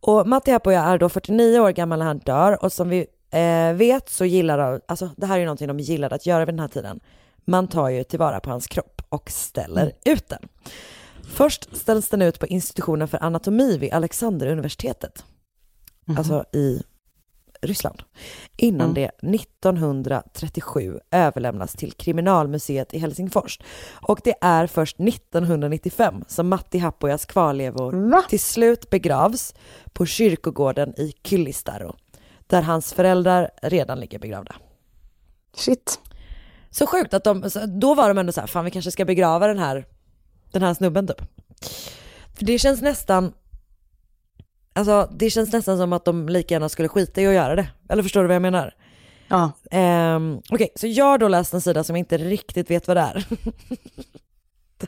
Och 0.00 0.28
Matti 0.28 0.50
Happoja 0.50 0.82
är 0.82 0.98
då 0.98 1.08
49 1.08 1.60
år 1.60 1.70
gammal 1.70 1.98
när 1.98 2.06
han 2.06 2.18
dör 2.18 2.64
och 2.64 2.72
som 2.72 2.88
vi 2.88 3.06
eh, 3.30 3.72
vet 3.72 4.08
så 4.08 4.24
gillar 4.24 4.58
de, 4.58 4.80
alltså 4.88 5.10
det 5.16 5.26
här 5.26 5.34
är 5.34 5.38
ju 5.38 5.44
någonting 5.44 5.68
de 5.68 5.80
gillade 5.80 6.14
att 6.14 6.26
göra 6.26 6.44
vid 6.44 6.54
den 6.54 6.60
här 6.60 6.68
tiden. 6.68 7.00
Man 7.44 7.68
tar 7.68 7.88
ju 7.88 8.04
tillvara 8.04 8.40
på 8.40 8.50
hans 8.50 8.66
kropp 8.66 9.02
och 9.08 9.30
ställer 9.30 9.92
ut 10.04 10.28
den. 10.28 10.48
Först 11.28 11.76
ställs 11.76 12.08
den 12.08 12.22
ut 12.22 12.40
på 12.40 12.46
institutionen 12.46 13.08
för 13.08 13.22
anatomi 13.22 13.78
vid 13.78 13.92
Alexanderuniversitetet. 13.92 15.24
Alltså 16.18 16.44
i 16.52 16.82
Ryssland 17.66 18.02
innan 18.56 18.90
Mm. 18.90 18.94
det 18.94 19.10
1937 19.36 20.98
överlämnas 21.10 21.72
till 21.72 21.92
kriminalmuseet 21.92 22.94
i 22.94 22.98
Helsingfors. 22.98 23.58
Och 24.08 24.20
det 24.24 24.34
är 24.40 24.66
först 24.66 25.00
1995 25.00 26.24
som 26.28 26.48
Matti 26.48 26.78
Haapojas 26.78 27.24
kvarlevor 27.26 28.28
till 28.28 28.40
slut 28.40 28.90
begravs 28.90 29.54
på 29.92 30.06
kyrkogården 30.06 31.00
i 31.00 31.12
Kyllistaro 31.24 31.96
där 32.46 32.62
hans 32.62 32.92
föräldrar 32.92 33.50
redan 33.62 34.00
ligger 34.00 34.18
begravda. 34.18 34.56
Shit. 35.56 36.00
Så 36.70 36.86
sjukt 36.86 37.14
att 37.14 37.24
de, 37.24 37.50
då 37.66 37.94
var 37.94 38.08
de 38.08 38.18
ändå 38.18 38.32
så 38.32 38.40
här, 38.40 38.46
fan 38.46 38.64
vi 38.64 38.70
kanske 38.70 38.90
ska 38.90 39.04
begrava 39.04 39.46
den 39.46 39.58
här, 39.58 39.86
den 40.52 40.62
här 40.62 40.74
snubben 40.74 41.06
typ. 41.06 41.22
För 42.34 42.44
det 42.44 42.58
känns 42.58 42.82
nästan, 42.82 43.32
alltså 44.76 45.08
det 45.12 45.30
känns 45.30 45.52
nästan 45.52 45.78
som 45.78 45.92
att 45.92 46.04
de 46.04 46.28
lika 46.28 46.54
gärna 46.54 46.68
skulle 46.68 46.88
skita 46.88 47.22
i 47.22 47.26
att 47.26 47.34
göra 47.34 47.56
det. 47.56 47.68
Eller 47.88 48.02
förstår 48.02 48.20
du 48.20 48.26
vad 48.26 48.34
jag 48.34 48.42
menar? 48.42 48.74
Ja. 49.28 49.52
Um, 50.16 50.42
Okej, 50.50 50.68
så 50.74 50.86
jag 50.86 51.04
har 51.04 51.18
då 51.18 51.28
läst 51.28 51.54
en 51.54 51.60
sida 51.60 51.84
som 51.84 51.96
inte 51.96 52.18
riktigt 52.18 52.70
vet 52.70 52.88
vad 52.88 52.96
det 52.96 53.00
är. 53.00 53.26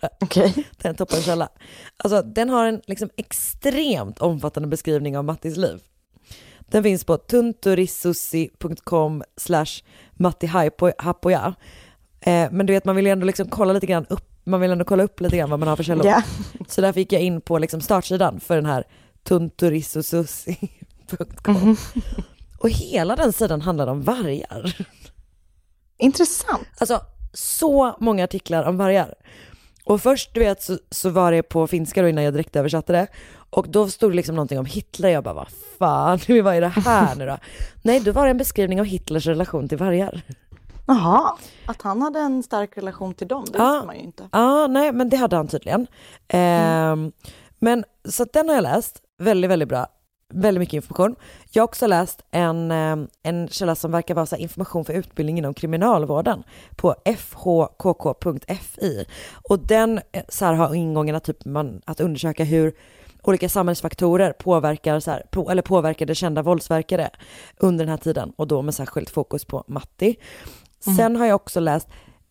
Okej. 0.20 0.66
Det 0.76 0.84
är 0.84 0.90
en 0.90 0.96
toppenkälla. 0.96 1.48
Alltså 1.96 2.22
den 2.22 2.50
har 2.50 2.66
en 2.66 2.80
liksom 2.86 3.10
extremt 3.16 4.18
omfattande 4.18 4.68
beskrivning 4.68 5.18
av 5.18 5.24
Mattis 5.24 5.56
liv. 5.56 5.80
Den 6.60 6.82
finns 6.82 7.04
på 7.04 7.16
tunturissusi.com 7.16 9.22
slash 9.36 9.82
Matti 10.12 10.46
Hapoja. 10.98 11.54
Eh, 12.20 12.48
men 12.50 12.66
du 12.66 12.72
vet 12.72 12.84
man 12.84 12.96
vill 12.96 13.06
ju 13.06 13.12
ändå 13.12 13.26
liksom 13.26 13.48
kolla 13.48 13.72
lite 13.72 13.86
grann 13.86 14.06
upp, 14.08 14.40
man 14.44 14.60
vill 14.60 14.70
ändå 14.70 14.84
kolla 14.84 15.02
upp 15.02 15.20
lite 15.20 15.36
grann 15.36 15.50
vad 15.50 15.58
man 15.58 15.68
har 15.68 15.76
för 15.76 15.84
källor. 15.84 16.06
Ja. 16.06 16.22
Så 16.68 16.80
därför 16.80 17.00
gick 17.00 17.12
jag 17.12 17.22
in 17.22 17.40
på 17.40 17.58
liksom 17.58 17.80
startsidan 17.80 18.40
för 18.40 18.56
den 18.56 18.66
här 18.66 18.84
tunturissusi.com. 19.24 21.76
Och 22.58 22.70
hela 22.70 23.16
den 23.16 23.32
sidan 23.32 23.60
handlar 23.60 23.86
om 23.86 24.02
vargar. 24.02 24.76
Intressant. 25.98 26.68
Alltså 26.78 27.00
så 27.32 27.96
många 28.00 28.24
artiklar 28.24 28.64
om 28.64 28.76
vargar. 28.76 29.14
Och 29.84 30.02
först 30.02 30.34
du 30.34 30.40
vet 30.40 30.62
så, 30.62 30.78
så 30.90 31.10
var 31.10 31.32
det 31.32 31.42
på 31.42 31.66
finska 31.66 32.02
då 32.02 32.08
innan 32.08 32.24
jag 32.24 32.34
direkt 32.34 32.56
översatte 32.56 32.92
det. 32.92 33.06
Och 33.50 33.68
då 33.68 33.88
stod 33.88 34.12
det 34.12 34.16
liksom 34.16 34.34
någonting 34.34 34.58
om 34.58 34.64
Hitler. 34.66 35.08
Jag 35.08 35.24
bara 35.24 35.34
vad 35.34 35.48
fan, 35.78 36.18
vad 36.44 36.54
är 36.54 36.60
det 36.60 36.68
här 36.68 37.14
nu 37.14 37.26
då? 37.26 37.38
Nej, 37.82 38.00
då 38.00 38.12
var 38.12 38.24
det 38.24 38.30
en 38.30 38.38
beskrivning 38.38 38.80
av 38.80 38.86
Hitlers 38.86 39.26
relation 39.26 39.68
till 39.68 39.78
vargar. 39.78 40.22
Jaha, 40.86 41.36
att 41.66 41.82
han 41.82 42.02
hade 42.02 42.18
en 42.18 42.42
stark 42.42 42.76
relation 42.76 43.14
till 43.14 43.28
dem, 43.28 43.44
det 43.44 43.50
visste 43.58 43.86
man 43.86 43.96
ju 43.96 44.02
inte. 44.02 44.28
Ja, 44.32 44.66
nej 44.66 44.92
men 44.92 45.08
det 45.08 45.16
hade 45.16 45.36
han 45.36 45.48
tydligen. 45.48 45.86
Ehm, 46.28 47.12
Men 47.58 47.84
så 48.08 48.24
den 48.32 48.48
har 48.48 48.54
jag 48.54 48.62
läst, 48.62 49.02
väldigt, 49.18 49.50
väldigt 49.50 49.68
bra. 49.68 49.86
Väldigt 50.34 50.60
mycket 50.60 50.74
information. 50.74 51.16
Jag 51.50 51.62
har 51.62 51.68
också 51.68 51.86
läst 51.86 52.22
en, 52.30 52.70
ehm, 52.70 53.08
en 53.22 53.48
källa 53.48 53.74
som 53.74 53.92
verkar 53.92 54.14
vara 54.14 54.26
så 54.26 54.36
information 54.36 54.84
för 54.84 54.92
utbildning 54.92 55.38
inom 55.38 55.54
kriminalvården 55.54 56.42
på 56.76 56.94
fhkk.fi. 57.04 59.06
Och 59.48 59.58
den 59.58 60.00
eh, 60.12 60.22
så 60.28 60.44
här, 60.44 60.54
har 60.54 60.74
ingången 60.74 61.14
att, 61.14 61.24
typ 61.24 61.44
man, 61.44 61.80
att 61.84 62.00
undersöka 62.00 62.44
hur 62.44 62.72
olika 63.22 63.48
samhällsfaktorer 63.48 64.32
påverkar, 64.32 65.00
så 65.00 65.10
här, 65.10 65.22
på, 65.30 65.50
eller 65.50 65.62
påverkade 65.62 66.14
kända 66.14 66.42
våldsverkare 66.42 67.10
under 67.56 67.84
den 67.84 67.90
här 67.90 67.98
tiden 67.98 68.32
och 68.36 68.46
då 68.46 68.62
med 68.62 68.74
särskilt 68.74 69.10
fokus 69.10 69.44
på 69.44 69.64
Matti. 69.66 70.16
Sen 70.96 71.16
har 71.16 71.26
jag 71.26 71.34
också 71.34 71.60
läst 71.60 71.88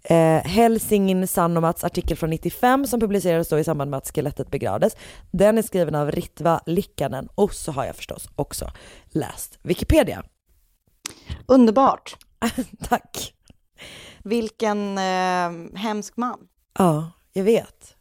eh, 0.09 0.43
Helsingin 0.43 1.27
Sanomats 1.27 1.83
artikel 1.83 2.17
från 2.17 2.29
95 2.29 2.87
som 2.87 2.99
publicerades 2.99 3.49
då 3.49 3.59
i 3.59 3.63
samband 3.63 3.91
med 3.91 3.97
att 3.97 4.07
skelettet 4.15 4.51
begravdes. 4.51 4.95
Den 5.31 5.57
är 5.57 5.61
skriven 5.61 5.95
av 5.95 6.11
Ritva 6.11 6.61
Likkanen 6.65 7.29
och 7.35 7.53
så 7.53 7.71
har 7.71 7.85
jag 7.85 7.95
förstås 7.95 8.29
också 8.35 8.71
läst 9.05 9.59
Wikipedia. 9.61 10.23
Underbart. 11.45 12.17
Tack. 12.89 13.33
Vilken 14.23 14.97
eh, 14.97 15.77
hemsk 15.79 16.17
man, 16.17 16.39
Ja, 16.77 17.11
jag 17.33 17.43
vet. 17.43 17.95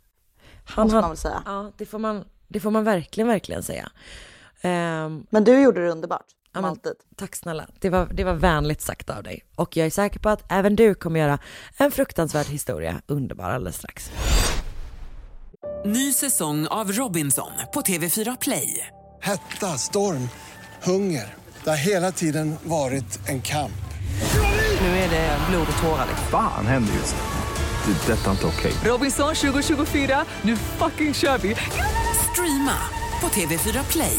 Han 0.64 0.84
måste 0.84 1.00
man 1.00 1.10
väl 1.10 1.16
säga. 1.16 1.42
Ja, 1.46 1.72
det 1.76 1.86
får 1.86 1.98
man, 1.98 2.24
det 2.48 2.60
får 2.60 2.70
man 2.70 2.84
verkligen, 2.84 3.28
verkligen 3.28 3.62
säga. 3.62 3.88
Ehm, 4.60 5.26
Men 5.30 5.44
du 5.44 5.62
gjorde 5.62 5.84
det 5.84 5.90
underbart, 5.90 6.26
som 6.56 6.62
men- 6.62 6.70
alltid. 6.70 6.92
Tack 7.16 7.36
snälla. 7.36 7.66
Det 7.80 7.90
var, 7.90 8.06
det 8.12 8.24
var 8.24 8.34
vänligt 8.34 8.80
sagt 8.80 9.10
av 9.10 9.22
dig. 9.22 9.44
Och 9.54 9.76
jag 9.76 9.86
är 9.86 9.90
säker 9.90 10.20
på 10.20 10.28
att 10.28 10.44
även 10.52 10.76
du 10.76 10.94
kommer 10.94 11.20
göra 11.20 11.38
en 11.76 11.90
fruktansvärd 11.90 12.46
historia 12.46 13.02
underbar 13.06 13.50
alldeles 13.50 13.76
strax. 13.76 14.10
Ny 15.84 16.12
säsong 16.12 16.66
av 16.66 16.92
Robinson 16.92 17.50
på 17.74 17.80
TV4 17.80 18.36
Play. 18.40 18.86
Hetta, 19.22 19.66
storm, 19.78 20.28
hunger. 20.82 21.34
Det 21.64 21.70
har 21.70 21.76
hela 21.76 22.12
tiden 22.12 22.56
varit 22.62 23.28
en 23.28 23.42
kamp. 23.42 23.72
Nu 24.80 24.86
är 24.86 25.10
det 25.10 25.38
blod 25.50 25.66
och 25.76 25.82
tårar. 25.82 26.06
liksom. 26.08 26.26
Fan 26.30 26.66
händer 26.66 26.94
just 26.94 27.14
nu. 27.14 27.92
Det. 28.06 28.12
är 28.12 28.16
Detta 28.16 28.26
är 28.26 28.30
inte 28.32 28.46
okej. 28.46 28.72
Robinson 28.84 29.34
2024, 29.34 30.24
nu 30.42 30.56
fucking 30.56 31.14
kör 31.14 31.38
vi! 31.38 31.56
Streama 32.32 32.76
på 33.20 33.26
TV4 33.28 33.84
Play. 33.92 34.18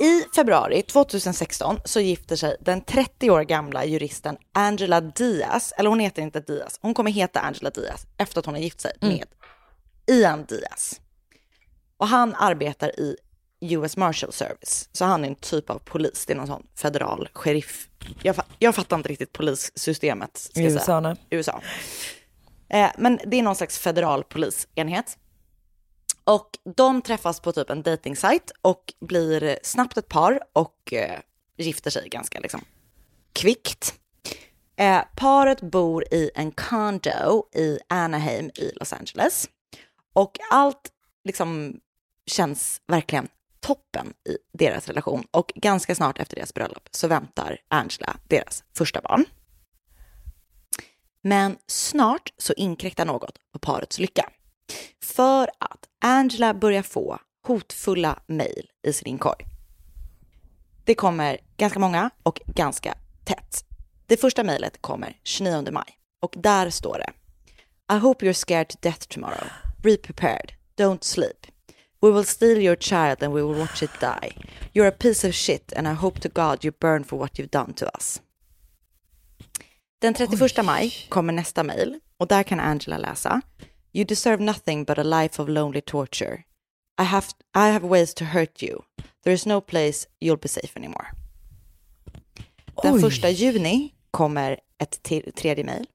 I 0.00 0.24
februari 0.36 0.82
2016 0.82 1.80
så 1.84 2.00
gifter 2.00 2.36
sig 2.36 2.56
den 2.60 2.80
30 2.80 3.30
år 3.30 3.42
gamla 3.42 3.84
juristen 3.84 4.36
Angela 4.52 5.00
Diaz, 5.00 5.72
eller 5.76 5.90
hon 5.90 6.00
heter 6.00 6.22
inte 6.22 6.40
Diaz, 6.40 6.78
hon 6.82 6.94
kommer 6.94 7.10
heta 7.10 7.40
Angela 7.40 7.70
Diaz 7.70 8.06
efter 8.16 8.38
att 8.38 8.46
hon 8.46 8.54
har 8.54 8.62
gift 8.62 8.80
sig 8.80 8.92
med 9.00 9.24
Ian 10.10 10.44
Diaz. 10.44 11.00
Och 11.96 12.08
han 12.08 12.34
arbetar 12.34 13.00
i 13.00 13.16
US 13.60 13.96
Marshal 13.96 14.32
Service, 14.32 14.88
så 14.92 15.04
han 15.04 15.24
är 15.24 15.28
en 15.28 15.34
typ 15.34 15.70
av 15.70 15.78
polis, 15.78 16.26
det 16.26 16.32
är 16.32 16.36
någon 16.36 16.46
sån 16.46 16.66
federal 16.76 17.28
sheriff. 17.32 17.88
Jag, 18.22 18.36
fa- 18.36 18.44
jag 18.58 18.74
fattar 18.74 18.96
inte 18.96 19.08
riktigt 19.08 19.32
polissystemet. 19.32 20.50
I 20.54 20.60
USA. 20.64 20.84
USA. 21.30 21.62
Eh, 22.70 22.90
men 22.98 23.18
det 23.26 23.36
är 23.38 23.42
någon 23.42 23.56
slags 23.56 23.78
federal 23.78 24.24
polisenhet. 24.24 25.18
Och 26.28 26.58
de 26.76 27.02
träffas 27.02 27.40
på 27.40 27.52
typ 27.52 27.70
en 27.70 27.82
dejtingsajt 27.82 28.52
och 28.62 28.94
blir 29.00 29.58
snabbt 29.62 29.98
ett 29.98 30.08
par 30.08 30.40
och 30.52 30.92
eh, 30.92 31.20
gifter 31.56 31.90
sig 31.90 32.08
ganska 32.08 32.40
liksom 32.40 32.64
kvickt. 33.32 33.94
Eh, 34.76 35.02
paret 35.16 35.60
bor 35.60 36.04
i 36.14 36.30
en 36.34 36.52
condo 36.52 37.48
i 37.54 37.78
Anaheim 37.88 38.50
i 38.54 38.72
Los 38.76 38.92
Angeles. 38.92 39.48
Och 40.12 40.38
allt 40.50 40.92
liksom 41.24 41.80
känns 42.26 42.80
verkligen 42.86 43.28
toppen 43.60 44.14
i 44.28 44.36
deras 44.58 44.88
relation. 44.88 45.26
Och 45.30 45.52
ganska 45.54 45.94
snart 45.94 46.18
efter 46.18 46.36
deras 46.36 46.54
bröllop 46.54 46.88
så 46.90 47.08
väntar 47.08 47.58
Angela 47.68 48.16
deras 48.28 48.64
första 48.76 49.00
barn. 49.00 49.24
Men 51.22 51.56
snart 51.66 52.32
så 52.38 52.52
inkräktar 52.52 53.04
något 53.04 53.38
på 53.52 53.58
parets 53.58 53.98
lycka. 53.98 54.30
För 55.02 55.50
att 55.58 55.88
Angela 56.00 56.54
börjar 56.54 56.82
få 56.82 57.18
hotfulla 57.46 58.18
mejl 58.26 58.70
i 58.82 58.92
sin 58.92 59.08
inkorg. 59.08 59.46
Det 60.84 60.94
kommer 60.94 61.38
ganska 61.56 61.78
många 61.78 62.10
och 62.22 62.40
ganska 62.46 62.94
tätt. 63.24 63.64
Det 64.06 64.16
första 64.16 64.44
mejlet 64.44 64.82
kommer 64.82 65.16
29 65.24 65.72
maj 65.72 65.98
och 66.20 66.34
där 66.36 66.70
står 66.70 66.98
det 66.98 67.12
I 67.94 67.98
hope 67.98 68.26
you're 68.26 68.32
scared 68.32 68.68
to 68.68 68.78
death 68.80 69.06
tomorrow. 69.08 69.44
Be 69.82 69.96
prepared. 69.96 70.52
Don't 70.76 71.04
sleep. 71.04 71.46
We 72.00 72.10
will 72.10 72.24
steal 72.24 72.58
your 72.58 72.76
child 72.76 73.22
and 73.22 73.34
we 73.34 73.42
will 73.42 73.58
watch 73.58 73.82
it 73.82 73.90
die. 74.00 74.36
You're 74.72 74.88
a 74.88 74.96
piece 74.98 75.28
of 75.28 75.34
shit 75.34 75.72
and 75.72 75.88
I 75.88 75.92
hope 75.92 76.20
to 76.20 76.28
God 76.28 76.64
you 76.64 76.72
burn 76.80 77.04
for 77.04 77.18
what 77.18 77.38
you've 77.38 77.50
done 77.50 77.72
to 77.72 77.86
us. 77.96 78.22
Den 80.00 80.14
31 80.14 80.64
maj 80.64 81.06
kommer 81.08 81.32
nästa 81.32 81.62
mejl 81.62 82.00
och 82.16 82.26
där 82.26 82.42
kan 82.42 82.60
Angela 82.60 82.98
läsa 82.98 83.40
You 83.92 84.04
deserve 84.04 84.40
nothing 84.40 84.84
but 84.84 84.98
a 84.98 85.02
life 85.02 85.42
of 85.42 85.48
lonely 85.48 85.80
torture. 85.80 86.44
I 86.98 87.04
have, 87.04 87.26
I 87.54 87.68
have 87.68 87.86
ways 87.86 88.14
to 88.14 88.24
hurt 88.24 88.62
you. 88.62 88.84
There 89.22 89.34
is 89.34 89.46
no 89.46 89.60
place 89.60 90.06
you'll 90.20 90.36
be 90.36 90.48
safe 90.48 90.76
anymore. 90.76 91.06
Den 92.82 92.94
Oj. 92.94 93.00
första 93.00 93.30
juni 93.30 93.94
kommer 94.10 94.60
ett 94.78 95.02
till, 95.02 95.32
tredje 95.32 95.64
mejl. 95.64 95.86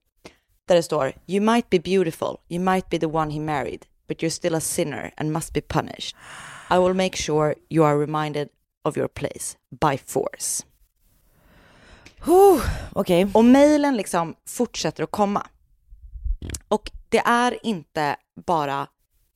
där 0.68 0.74
det 0.76 0.82
står 0.82 1.12
You 1.26 1.40
might 1.40 1.70
be 1.70 1.78
beautiful, 1.78 2.36
you 2.48 2.60
might 2.60 2.88
be 2.90 2.98
the 2.98 3.06
one 3.06 3.30
he 3.30 3.40
married, 3.40 3.86
but 4.08 4.22
you're 4.22 4.30
still 4.30 4.54
a 4.54 4.60
sinner 4.60 5.12
and 5.16 5.32
must 5.32 5.52
be 5.52 5.60
punished. 5.60 6.16
I 6.70 6.78
will 6.78 6.94
make 6.94 7.16
sure 7.16 7.54
you 7.68 7.84
are 7.84 7.98
reminded 7.98 8.48
of 8.82 8.96
your 8.96 9.08
place 9.08 9.56
by 9.70 9.98
force. 10.06 10.64
Okej. 12.92 13.26
Och 13.34 13.44
mejlen 13.44 13.96
liksom 13.96 14.34
fortsätter 14.48 15.04
att 15.04 15.10
komma. 15.10 15.46
Och 16.68 16.90
det 17.08 17.22
är 17.24 17.66
inte 17.66 18.16
bara 18.46 18.86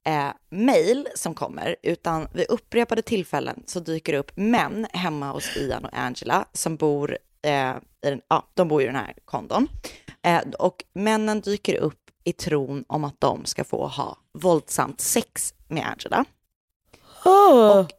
eh, 0.06 0.28
mejl 0.48 1.08
som 1.14 1.34
kommer, 1.34 1.76
utan 1.82 2.28
vid 2.32 2.46
upprepade 2.48 3.02
tillfällen 3.02 3.62
så 3.66 3.80
dyker 3.80 4.12
det 4.12 4.18
upp 4.18 4.36
män 4.36 4.86
hemma 4.92 5.32
hos 5.32 5.56
Ian 5.56 5.84
och 5.84 5.94
Angela 5.94 6.44
som 6.52 6.76
bor, 6.76 7.18
eh, 7.42 7.76
i, 8.04 8.10
den, 8.10 8.20
ja, 8.28 8.48
de 8.54 8.68
bor 8.68 8.82
i 8.82 8.86
den 8.86 8.96
här 8.96 9.14
kondon. 9.24 9.68
Eh, 10.22 10.40
och 10.58 10.84
männen 10.92 11.40
dyker 11.40 11.74
upp 11.74 12.10
i 12.24 12.32
tron 12.32 12.84
om 12.88 13.04
att 13.04 13.20
de 13.20 13.44
ska 13.44 13.64
få 13.64 13.86
ha 13.86 14.16
våldsamt 14.32 15.00
sex 15.00 15.54
med 15.68 15.86
Angela. 15.86 16.24
Och 17.80 17.92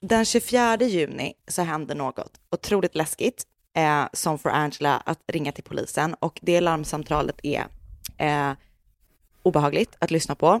den 0.00 0.24
24 0.24 0.76
juni 0.76 1.34
så 1.48 1.62
händer 1.62 1.94
något 1.94 2.40
otroligt 2.50 2.94
läskigt 2.94 3.44
eh, 3.76 4.04
som 4.12 4.38
får 4.38 4.50
Angela 4.50 4.96
att 4.96 5.18
ringa 5.26 5.52
till 5.52 5.64
polisen 5.64 6.14
och 6.14 6.38
det 6.42 6.60
larmsamtalet 6.60 7.40
är 7.42 7.66
eh, 8.16 8.52
obehagligt 9.42 9.96
att 9.98 10.10
lyssna 10.10 10.34
på. 10.34 10.60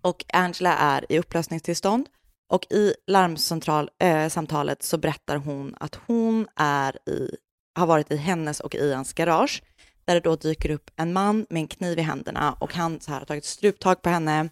Och 0.00 0.24
Angela 0.32 0.76
är 0.78 1.12
i 1.12 1.18
upplösningstillstånd 1.18 2.08
och 2.48 2.66
i 2.70 2.94
larmsamtalet 3.06 4.78
eh, 4.78 4.86
så 4.86 4.98
berättar 4.98 5.36
hon 5.36 5.74
att 5.80 5.98
hon 6.06 6.46
är 6.56 7.08
i, 7.08 7.36
har 7.74 7.86
varit 7.86 8.10
i 8.10 8.16
hennes 8.16 8.60
och 8.60 8.74
Ians 8.74 9.12
garage 9.12 9.62
där 10.04 10.14
det 10.14 10.20
då 10.20 10.36
dyker 10.36 10.70
upp 10.70 10.90
en 10.96 11.12
man 11.12 11.46
med 11.50 11.60
en 11.60 11.68
kniv 11.68 11.98
i 11.98 12.02
händerna 12.02 12.56
och 12.58 12.74
han 12.74 13.00
så 13.00 13.10
här 13.10 13.18
har 13.18 13.26
tagit 13.26 13.44
struptag 13.44 14.02
på 14.02 14.08
henne, 14.08 14.48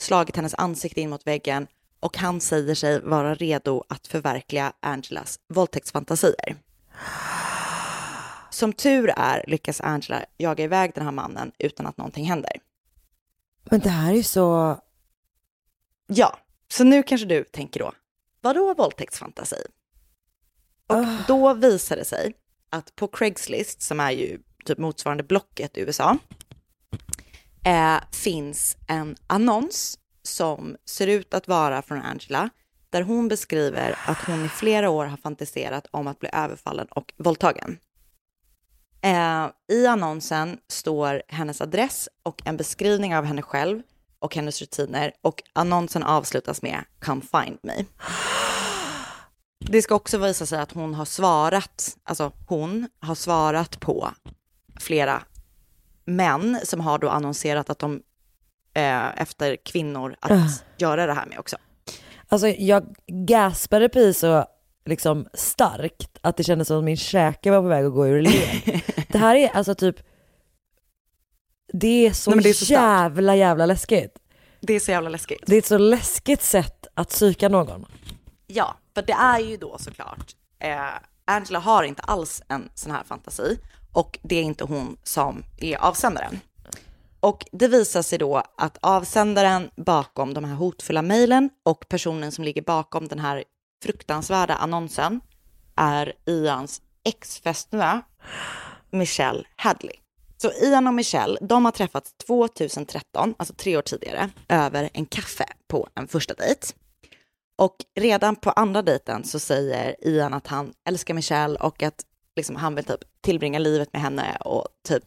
slagit 0.00 0.36
hennes 0.36 0.54
ansikte 0.54 1.00
in 1.00 1.10
mot 1.10 1.26
väggen 1.26 1.66
och 2.00 2.18
han 2.18 2.40
säger 2.40 2.74
sig 2.74 3.00
vara 3.00 3.34
redo 3.34 3.84
att 3.88 4.06
förverkliga 4.06 4.72
Angelas 4.80 5.38
våldtäktsfantasier. 5.48 6.56
Som 8.54 8.72
tur 8.72 9.12
är 9.16 9.44
lyckas 9.46 9.80
Angela 9.80 10.24
jaga 10.36 10.64
iväg 10.64 10.92
den 10.94 11.04
här 11.04 11.12
mannen 11.12 11.52
utan 11.58 11.86
att 11.86 11.96
någonting 11.96 12.24
händer. 12.24 12.52
Men 13.64 13.80
det 13.80 13.88
här 13.88 14.12
är 14.12 14.16
ju 14.16 14.22
så... 14.22 14.78
Ja, 16.06 16.38
så 16.68 16.84
nu 16.84 17.02
kanske 17.02 17.26
du 17.26 17.44
tänker 17.44 17.80
då, 17.80 17.92
vadå 18.40 18.74
våldtäktsfantasi? 18.74 19.56
Och 20.86 21.04
då 21.28 21.54
visar 21.54 21.96
det 21.96 22.04
sig 22.04 22.34
att 22.70 22.96
på 22.96 23.08
Craigslist, 23.08 23.82
som 23.82 24.00
är 24.00 24.10
ju 24.10 24.40
typ 24.64 24.78
motsvarande 24.78 25.24
Blocket 25.24 25.76
i 25.76 25.80
USA, 25.80 26.18
eh, 27.64 27.96
finns 28.12 28.76
en 28.86 29.16
annons 29.26 29.98
som 30.22 30.76
ser 30.84 31.06
ut 31.06 31.34
att 31.34 31.48
vara 31.48 31.82
från 31.82 32.02
Angela, 32.02 32.50
där 32.90 33.02
hon 33.02 33.28
beskriver 33.28 33.98
att 34.06 34.18
hon 34.26 34.44
i 34.44 34.48
flera 34.48 34.90
år 34.90 35.06
har 35.06 35.16
fantiserat 35.16 35.86
om 35.90 36.06
att 36.06 36.18
bli 36.18 36.28
överfallen 36.32 36.86
och 36.86 37.12
våldtagen. 37.16 37.78
Eh, 39.04 39.46
I 39.68 39.86
annonsen 39.86 40.58
står 40.68 41.22
hennes 41.28 41.60
adress 41.60 42.08
och 42.22 42.42
en 42.44 42.56
beskrivning 42.56 43.16
av 43.16 43.24
henne 43.24 43.42
själv 43.42 43.82
och 44.18 44.36
hennes 44.36 44.60
rutiner 44.60 45.12
och 45.22 45.42
annonsen 45.52 46.02
avslutas 46.02 46.62
med 46.62 46.84
“Come 47.04 47.20
find 47.20 47.58
me”. 47.62 47.84
Det 49.58 49.82
ska 49.82 49.94
också 49.94 50.18
visa 50.18 50.46
sig 50.46 50.60
att 50.60 50.72
hon 50.72 50.94
har 50.94 51.04
svarat, 51.04 51.96
alltså 52.04 52.32
hon 52.46 52.88
har 53.00 53.14
svarat 53.14 53.80
på 53.80 54.10
flera 54.80 55.22
män 56.04 56.60
som 56.64 56.80
har 56.80 56.98
då 56.98 57.08
annonserat 57.08 57.70
att 57.70 57.78
de 57.78 58.02
eh, 58.74 59.22
efter 59.22 59.56
kvinnor 59.56 60.16
att 60.20 60.30
Uh. 60.30 60.46
göra 60.78 61.06
det 61.06 61.14
här 61.14 61.26
med 61.26 61.38
också. 61.38 61.56
Alltså 62.28 62.48
jag 62.48 62.94
gaspade 63.06 63.88
precis 63.88 64.18
så 64.18 64.46
liksom 64.84 65.28
starkt 65.34 66.18
att 66.20 66.36
det 66.36 66.44
kändes 66.44 66.68
som 66.68 66.78
att 66.78 66.84
min 66.84 66.96
käke 66.96 67.50
var 67.50 67.62
på 67.62 67.68
väg 67.68 67.84
att 67.84 67.92
gå 67.92 68.06
ur 68.06 68.22
led. 68.22 68.80
det 69.08 69.18
här 69.18 69.34
är 69.36 69.48
alltså 69.56 69.74
typ, 69.74 69.96
det 71.72 72.06
är 72.06 72.12
så, 72.12 72.30
Nej, 72.30 72.42
det 72.42 72.48
är 72.48 72.52
så 72.54 72.64
starkt. 72.64 72.80
jävla 72.80 73.36
jävla 73.36 73.66
läskigt. 73.66 74.18
Det 74.60 74.74
är 74.74 74.80
så 74.80 74.90
jävla 74.90 75.08
läskigt. 75.10 75.42
Det 75.46 75.54
är 75.54 75.58
ett 75.58 75.66
så 75.66 75.78
läskigt 75.78 76.42
sätt 76.42 76.86
att 76.94 77.08
psyka 77.08 77.48
någon. 77.48 77.86
Ja, 78.46 78.76
för 78.94 79.02
det 79.02 79.12
är 79.12 79.38
ju 79.38 79.56
då 79.56 79.76
såklart, 79.78 80.32
eh, 80.58 80.78
Angela 81.24 81.58
har 81.58 81.82
inte 81.84 82.02
alls 82.02 82.42
en 82.48 82.68
sån 82.74 82.92
här 82.92 83.04
fantasi 83.04 83.58
och 83.92 84.18
det 84.22 84.36
är 84.36 84.42
inte 84.42 84.64
hon 84.64 84.96
som 85.02 85.44
är 85.58 85.76
avsändaren. 85.76 86.40
Och 87.20 87.46
det 87.52 87.68
visar 87.68 88.02
sig 88.02 88.18
då 88.18 88.42
att 88.56 88.78
avsändaren 88.82 89.70
bakom 89.76 90.34
de 90.34 90.44
här 90.44 90.54
hotfulla 90.54 91.02
mejlen 91.02 91.50
och 91.62 91.88
personen 91.88 92.32
som 92.32 92.44
ligger 92.44 92.62
bakom 92.62 93.08
den 93.08 93.18
här 93.18 93.44
fruktansvärda 93.82 94.54
annonsen 94.54 95.20
är 95.76 96.12
Ians 96.26 96.82
ex-fästmö 97.04 98.00
Michelle 98.90 99.44
Hadley. 99.56 99.94
Så 100.36 100.52
Ian 100.52 100.86
och 100.86 100.94
Michelle, 100.94 101.38
de 101.40 101.64
har 101.64 101.72
träffats 101.72 102.14
2013, 102.26 103.34
alltså 103.36 103.54
tre 103.54 103.76
år 103.76 103.82
tidigare, 103.82 104.30
över 104.48 104.90
en 104.92 105.06
kaffe 105.06 105.46
på 105.68 105.88
en 105.94 106.08
första 106.08 106.34
dejt. 106.34 106.66
Och 107.56 107.76
redan 107.94 108.36
på 108.36 108.50
andra 108.50 108.82
dejten 108.82 109.24
så 109.24 109.38
säger 109.38 109.96
Ian 110.06 110.34
att 110.34 110.46
han 110.46 110.72
älskar 110.88 111.14
Michelle 111.14 111.58
och 111.58 111.82
att 111.82 112.04
liksom, 112.36 112.56
han 112.56 112.74
vill 112.74 112.84
typ 112.84 113.00
tillbringa 113.20 113.58
livet 113.58 113.92
med 113.92 114.02
henne 114.02 114.36
och 114.36 114.68
typ 114.88 115.02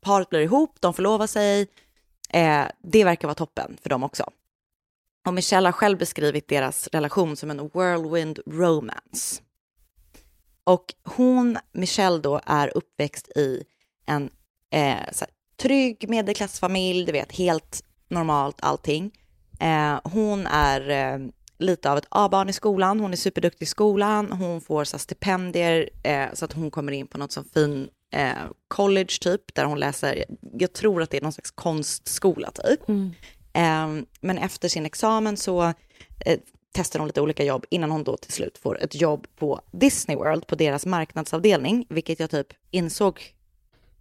paret 0.00 0.28
blir 0.28 0.40
ihop, 0.40 0.76
de 0.80 0.94
förlovar 0.94 1.26
sig. 1.26 1.68
Eh, 2.30 2.64
det 2.82 3.04
verkar 3.04 3.28
vara 3.28 3.34
toppen 3.34 3.76
för 3.82 3.90
dem 3.90 4.02
också. 4.02 4.30
Och 5.26 5.34
Michelle 5.34 5.68
har 5.68 5.72
själv 5.72 5.98
beskrivit 5.98 6.48
deras 6.48 6.88
relation 6.92 7.36
som 7.36 7.50
en 7.50 7.70
whirlwind 7.74 8.38
romance. 8.46 9.42
Och 10.64 10.94
hon, 11.04 11.58
Michelle 11.72 12.18
då, 12.18 12.40
är 12.46 12.76
uppväxt 12.76 13.28
i 13.28 13.64
en 14.06 14.30
eh, 14.70 15.12
så 15.12 15.24
här, 15.24 15.34
trygg 15.56 16.08
medelklassfamilj, 16.08 17.06
du 17.06 17.12
vet, 17.12 17.32
helt 17.32 17.84
normalt 18.08 18.56
allting. 18.60 19.10
Eh, 19.60 20.00
hon 20.04 20.46
är 20.46 20.90
eh, 20.90 21.18
lite 21.58 21.90
av 21.90 21.98
ett 21.98 22.06
A-barn 22.08 22.48
i 22.48 22.52
skolan, 22.52 23.00
hon 23.00 23.12
är 23.12 23.16
superduktig 23.16 23.66
i 23.66 23.68
skolan, 23.68 24.32
hon 24.32 24.60
får 24.60 24.84
så 24.84 24.96
här, 24.96 25.00
stipendier 25.00 25.90
eh, 26.02 26.26
så 26.32 26.44
att 26.44 26.52
hon 26.52 26.70
kommer 26.70 26.92
in 26.92 27.06
på 27.06 27.18
något 27.18 27.32
som 27.32 27.44
fin 27.44 27.88
eh, 28.12 28.32
college 28.68 29.18
typ, 29.20 29.54
där 29.54 29.64
hon 29.64 29.78
läser, 29.78 30.24
jag 30.52 30.72
tror 30.72 31.02
att 31.02 31.10
det 31.10 31.16
är 31.16 31.22
någon 31.22 31.32
slags 31.32 31.50
konstskola 31.50 32.50
typ. 32.50 32.88
Mm 32.88 33.10
men 34.20 34.38
efter 34.38 34.68
sin 34.68 34.86
examen 34.86 35.36
så 35.36 35.62
eh, 36.24 36.40
testar 36.72 36.98
hon 36.98 37.06
lite 37.08 37.20
olika 37.20 37.44
jobb 37.44 37.66
innan 37.70 37.90
hon 37.90 38.04
då 38.04 38.16
till 38.16 38.32
slut 38.32 38.58
får 38.58 38.82
ett 38.82 39.00
jobb 39.00 39.26
på 39.36 39.60
Disney 39.70 40.16
World, 40.16 40.46
på 40.46 40.54
deras 40.54 40.86
marknadsavdelning, 40.86 41.86
vilket 41.88 42.20
jag 42.20 42.30
typ 42.30 42.46
insåg 42.70 43.34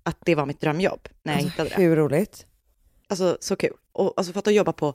att 0.03 0.17
det 0.25 0.35
var 0.35 0.45
mitt 0.45 0.61
drömjobb 0.61 1.07
när 1.23 1.33
jag 1.33 1.41
hittade 1.41 1.69
det. 1.69 1.75
Hur 1.75 1.95
roligt? 1.95 2.45
Alltså 3.07 3.37
så 3.39 3.55
kul. 3.55 3.73
Och 3.91 4.13
alltså 4.17 4.33
för 4.33 4.39
att 4.39 4.53
jobba 4.53 4.73
på, 4.73 4.93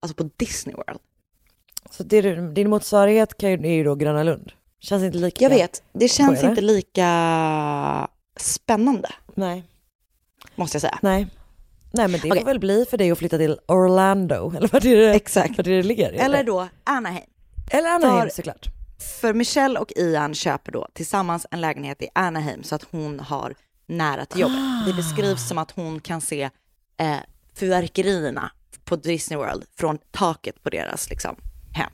alltså 0.00 0.14
på 0.14 0.30
Disney 0.36 0.76
World. 0.76 1.00
Så 1.90 2.02
det, 2.02 2.52
din 2.54 2.70
motsvarighet 2.70 3.36
kan 3.36 3.50
ju, 3.50 3.56
är 3.56 3.74
ju 3.74 3.84
då 3.84 3.94
Gröna 3.94 4.22
Lund. 4.22 4.52
Känns 4.78 5.02
inte 5.02 5.18
lika... 5.18 5.44
Jag 5.44 5.50
vet, 5.50 5.82
det 5.92 6.08
känns 6.08 6.42
inte 6.44 6.60
lika 6.60 8.08
spännande. 8.36 9.08
Nej. 9.34 9.64
Måste 10.54 10.76
jag 10.76 10.80
säga. 10.80 10.98
Nej. 11.02 11.26
Nej 11.96 12.08
men 12.08 12.20
det 12.20 12.30
Okej. 12.30 12.40
får 12.40 12.46
väl 12.46 12.58
bli 12.60 12.84
för 12.90 12.98
dig 12.98 13.10
att 13.10 13.18
flytta 13.18 13.38
till 13.38 13.58
Orlando, 13.68 14.52
eller 14.56 14.68
vart 14.68 14.84
är 14.84 14.96
det, 14.96 15.14
Exakt. 15.14 15.58
vart 15.58 15.66
är 15.66 15.70
det 15.70 15.82
ligger? 15.82 16.12
Eller 16.12 16.44
då 16.44 16.68
Anaheim. 16.84 17.24
Eller 17.70 17.90
Anaheim 17.90 18.28
För- 18.28 18.34
såklart. 18.36 18.66
För 19.20 19.34
Michelle 19.34 19.78
och 19.80 19.92
Ian 19.96 20.34
köper 20.34 20.72
då 20.72 20.88
tillsammans 20.94 21.46
en 21.50 21.60
lägenhet 21.60 22.02
i 22.02 22.08
Anaheim 22.14 22.62
så 22.62 22.74
att 22.74 22.86
hon 22.90 23.20
har 23.20 23.54
nära 23.86 24.24
till 24.26 24.40
jobbet. 24.40 24.58
Det 24.86 24.92
beskrivs 24.92 25.48
som 25.48 25.58
att 25.58 25.70
hon 25.70 26.00
kan 26.00 26.20
se 26.20 26.50
eh, 27.00 27.16
fyrverkerierna 27.54 28.50
på 28.84 28.96
Disney 28.96 29.38
World 29.38 29.64
från 29.76 29.98
taket 30.10 30.62
på 30.62 30.70
deras 30.70 31.10
liksom, 31.10 31.36
hem. 31.72 31.90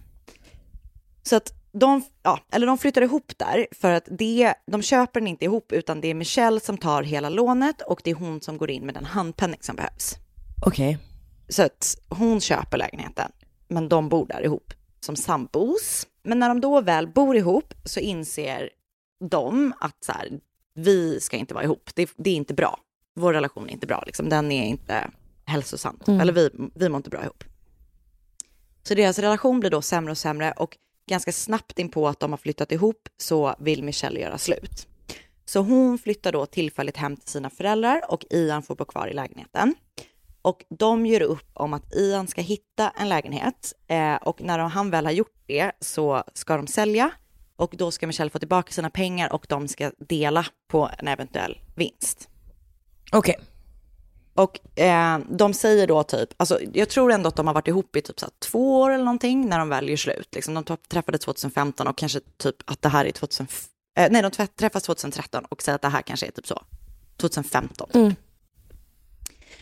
Så 1.23 1.37
att 1.37 1.53
de, 1.73 2.03
ja, 2.23 2.39
eller 2.53 2.67
de 2.67 2.79
flyttar 2.79 3.03
ihop 3.03 3.33
där 3.37 3.67
för 3.73 3.93
att 3.93 4.09
det, 4.11 4.55
de 4.67 4.83
köper 4.83 5.21
den 5.21 5.27
inte 5.27 5.45
ihop 5.45 5.73
utan 5.73 6.01
det 6.01 6.09
är 6.09 6.15
Michelle 6.15 6.61
som 6.61 6.79
tar 6.79 7.03
hela 7.03 7.29
lånet 7.29 7.83
och 7.83 8.01
det 8.05 8.11
är 8.11 8.15
hon 8.15 8.41
som 8.41 8.59
går 8.59 8.71
in 8.71 8.87
med 8.87 8.95
den 8.95 9.05
handpenning 9.05 9.59
som 9.63 9.77
behövs. 9.77 10.17
Okej. 10.67 10.99
Så 11.49 11.63
att 11.63 11.97
hon 12.09 12.41
köper 12.41 12.79
lägenheten, 12.79 13.33
men 13.69 13.89
de 13.89 14.09
bor 14.09 14.27
där 14.27 14.45
ihop 14.45 14.73
som 15.01 15.17
sambos. 15.17 16.07
Men 16.23 16.39
när 16.39 16.49
de 16.49 16.61
då 16.61 16.81
väl 16.81 17.09
bor 17.09 17.37
ihop 17.37 17.75
så 17.85 18.01
inser 18.01 18.71
de 19.31 19.73
att 19.81 20.05
så 20.05 20.13
här, 20.13 20.31
vi 20.75 21.21
ska 21.21 21.37
inte 21.37 21.55
vara 21.55 21.65
ihop. 21.65 21.91
Det, 21.95 22.11
det 22.17 22.31
är 22.31 22.35
inte 22.35 22.55
bra. 22.55 22.81
Vår 23.15 23.33
relation 23.33 23.69
är 23.69 23.73
inte 23.73 23.87
bra, 23.87 24.03
liksom. 24.07 24.29
den 24.29 24.53
är 24.53 24.65
inte 24.65 25.11
hälsosam. 25.45 26.01
Mm. 26.07 26.21
Eller 26.21 26.33
vi, 26.33 26.51
vi 26.75 26.89
mår 26.89 26.97
inte 26.97 27.11
bra 27.11 27.23
ihop. 27.23 27.45
Så 28.83 28.95
deras 28.95 29.19
relation 29.19 29.61
blir 29.61 29.71
då 29.71 29.83
sämre 29.83 30.11
och 30.11 30.19
sämre 30.19 30.53
och 30.53 30.79
ganska 31.13 31.33
snabbt 31.33 31.79
in 31.79 31.89
på 31.89 32.09
att 32.09 32.21
de 32.21 32.31
har 32.31 32.39
flyttat 32.39 32.73
ihop 32.73 33.09
så 33.17 33.55
vill 33.59 33.83
Michelle 33.85 34.21
göra 34.21 34.39
slut. 34.39 34.89
Så 35.45 35.61
hon 35.61 35.99
flyttar 35.99 36.33
då 36.33 36.47
tillfälligt 36.47 36.97
hem 36.97 37.17
till 37.17 37.29
sina 37.29 37.51
föräldrar 37.51 38.01
och 38.09 38.25
Ian 38.31 38.63
får 38.63 38.75
bo 38.75 38.85
kvar 38.85 39.09
i 39.09 39.15
lägenheten. 39.15 39.75
Och 40.43 40.65
de 40.69 41.07
gör 41.07 41.23
upp 41.23 41.51
om 41.55 41.73
att 41.73 41.95
Ian 41.95 42.27
ska 42.27 42.41
hitta 42.41 42.91
en 42.91 43.09
lägenhet 43.09 43.73
eh, 43.89 44.15
och 44.15 44.43
när 44.43 44.59
han 44.59 44.91
väl 44.91 45.05
har 45.05 45.13
gjort 45.13 45.43
det 45.47 45.73
så 45.81 46.25
ska 46.35 46.57
de 46.57 46.67
sälja 46.67 47.11
och 47.57 47.75
då 47.79 47.91
ska 47.91 48.07
Michelle 48.07 48.31
få 48.31 48.39
tillbaka 48.39 48.73
sina 48.73 48.91
pengar 48.91 49.33
och 49.33 49.47
de 49.49 49.69
ska 49.69 49.91
dela 49.99 50.47
på 50.69 50.91
en 50.99 51.09
eventuell 51.09 51.61
vinst. 51.75 52.29
Okej. 53.13 53.39
Och 54.35 54.79
eh, 54.79 55.19
de 55.29 55.55
säger 55.55 55.87
då 55.87 56.03
typ, 56.03 56.29
alltså 56.37 56.59
jag 56.73 56.89
tror 56.89 57.13
ändå 57.13 57.29
att 57.29 57.37
de 57.37 57.47
har 57.47 57.55
varit 57.55 57.69
ihop 57.69 57.97
i 57.97 58.03
typ 58.03 58.21
så 58.21 58.27
två 58.39 58.81
år 58.81 58.91
eller 58.91 59.05
någonting 59.05 59.49
när 59.49 59.59
de 59.59 59.69
väljer 59.69 59.97
slut. 59.97 60.29
Liksom, 60.35 60.55
de 60.55 60.77
träffades 60.89 61.21
2015 61.21 61.87
och 61.87 61.99
kanske 61.99 62.21
typ 62.37 62.57
att 62.65 62.83
det 62.83 62.89
här 62.89 63.05
är 63.05 63.13
2000, 63.13 63.47
eh, 63.99 64.09
nej 64.11 64.23
de 64.23 64.47
träffas 64.47 64.83
2013 64.83 65.45
och 65.45 65.63
säger 65.63 65.77
att 65.77 65.83
det 65.83 65.89
här 65.89 66.03
kanske 66.03 66.27
är 66.27 66.31
typ 66.31 66.47
så 66.47 66.63
2015. 67.17 67.91
Mm. 67.95 68.15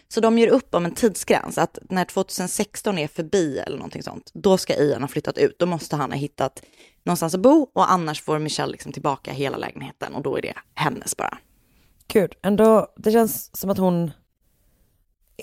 Så 0.08 0.20
de 0.20 0.38
gör 0.38 0.48
upp 0.48 0.74
om 0.74 0.84
en 0.84 0.94
tidsgräns, 0.94 1.58
att 1.58 1.78
när 1.90 2.04
2016 2.04 2.98
är 2.98 3.08
förbi 3.08 3.58
eller 3.58 3.76
någonting 3.76 4.02
sånt, 4.02 4.30
då 4.34 4.58
ska 4.58 4.74
Ian 4.74 5.02
ha 5.02 5.08
flyttat 5.08 5.38
ut. 5.38 5.58
Då 5.58 5.66
måste 5.66 5.96
han 5.96 6.10
ha 6.10 6.18
hittat 6.18 6.62
någonstans 7.04 7.34
att 7.34 7.40
bo 7.40 7.70
och 7.72 7.92
annars 7.92 8.22
får 8.22 8.38
Michelle 8.38 8.72
liksom 8.72 8.92
tillbaka 8.92 9.32
hela 9.32 9.56
lägenheten 9.56 10.14
och 10.14 10.22
då 10.22 10.36
är 10.36 10.42
det 10.42 10.54
hennes 10.74 11.16
bara. 11.16 11.38
Gud, 12.12 12.34
ändå, 12.42 12.86
det 12.96 13.12
känns 13.12 13.56
som 13.56 13.70
att 13.70 13.78
hon 13.78 14.10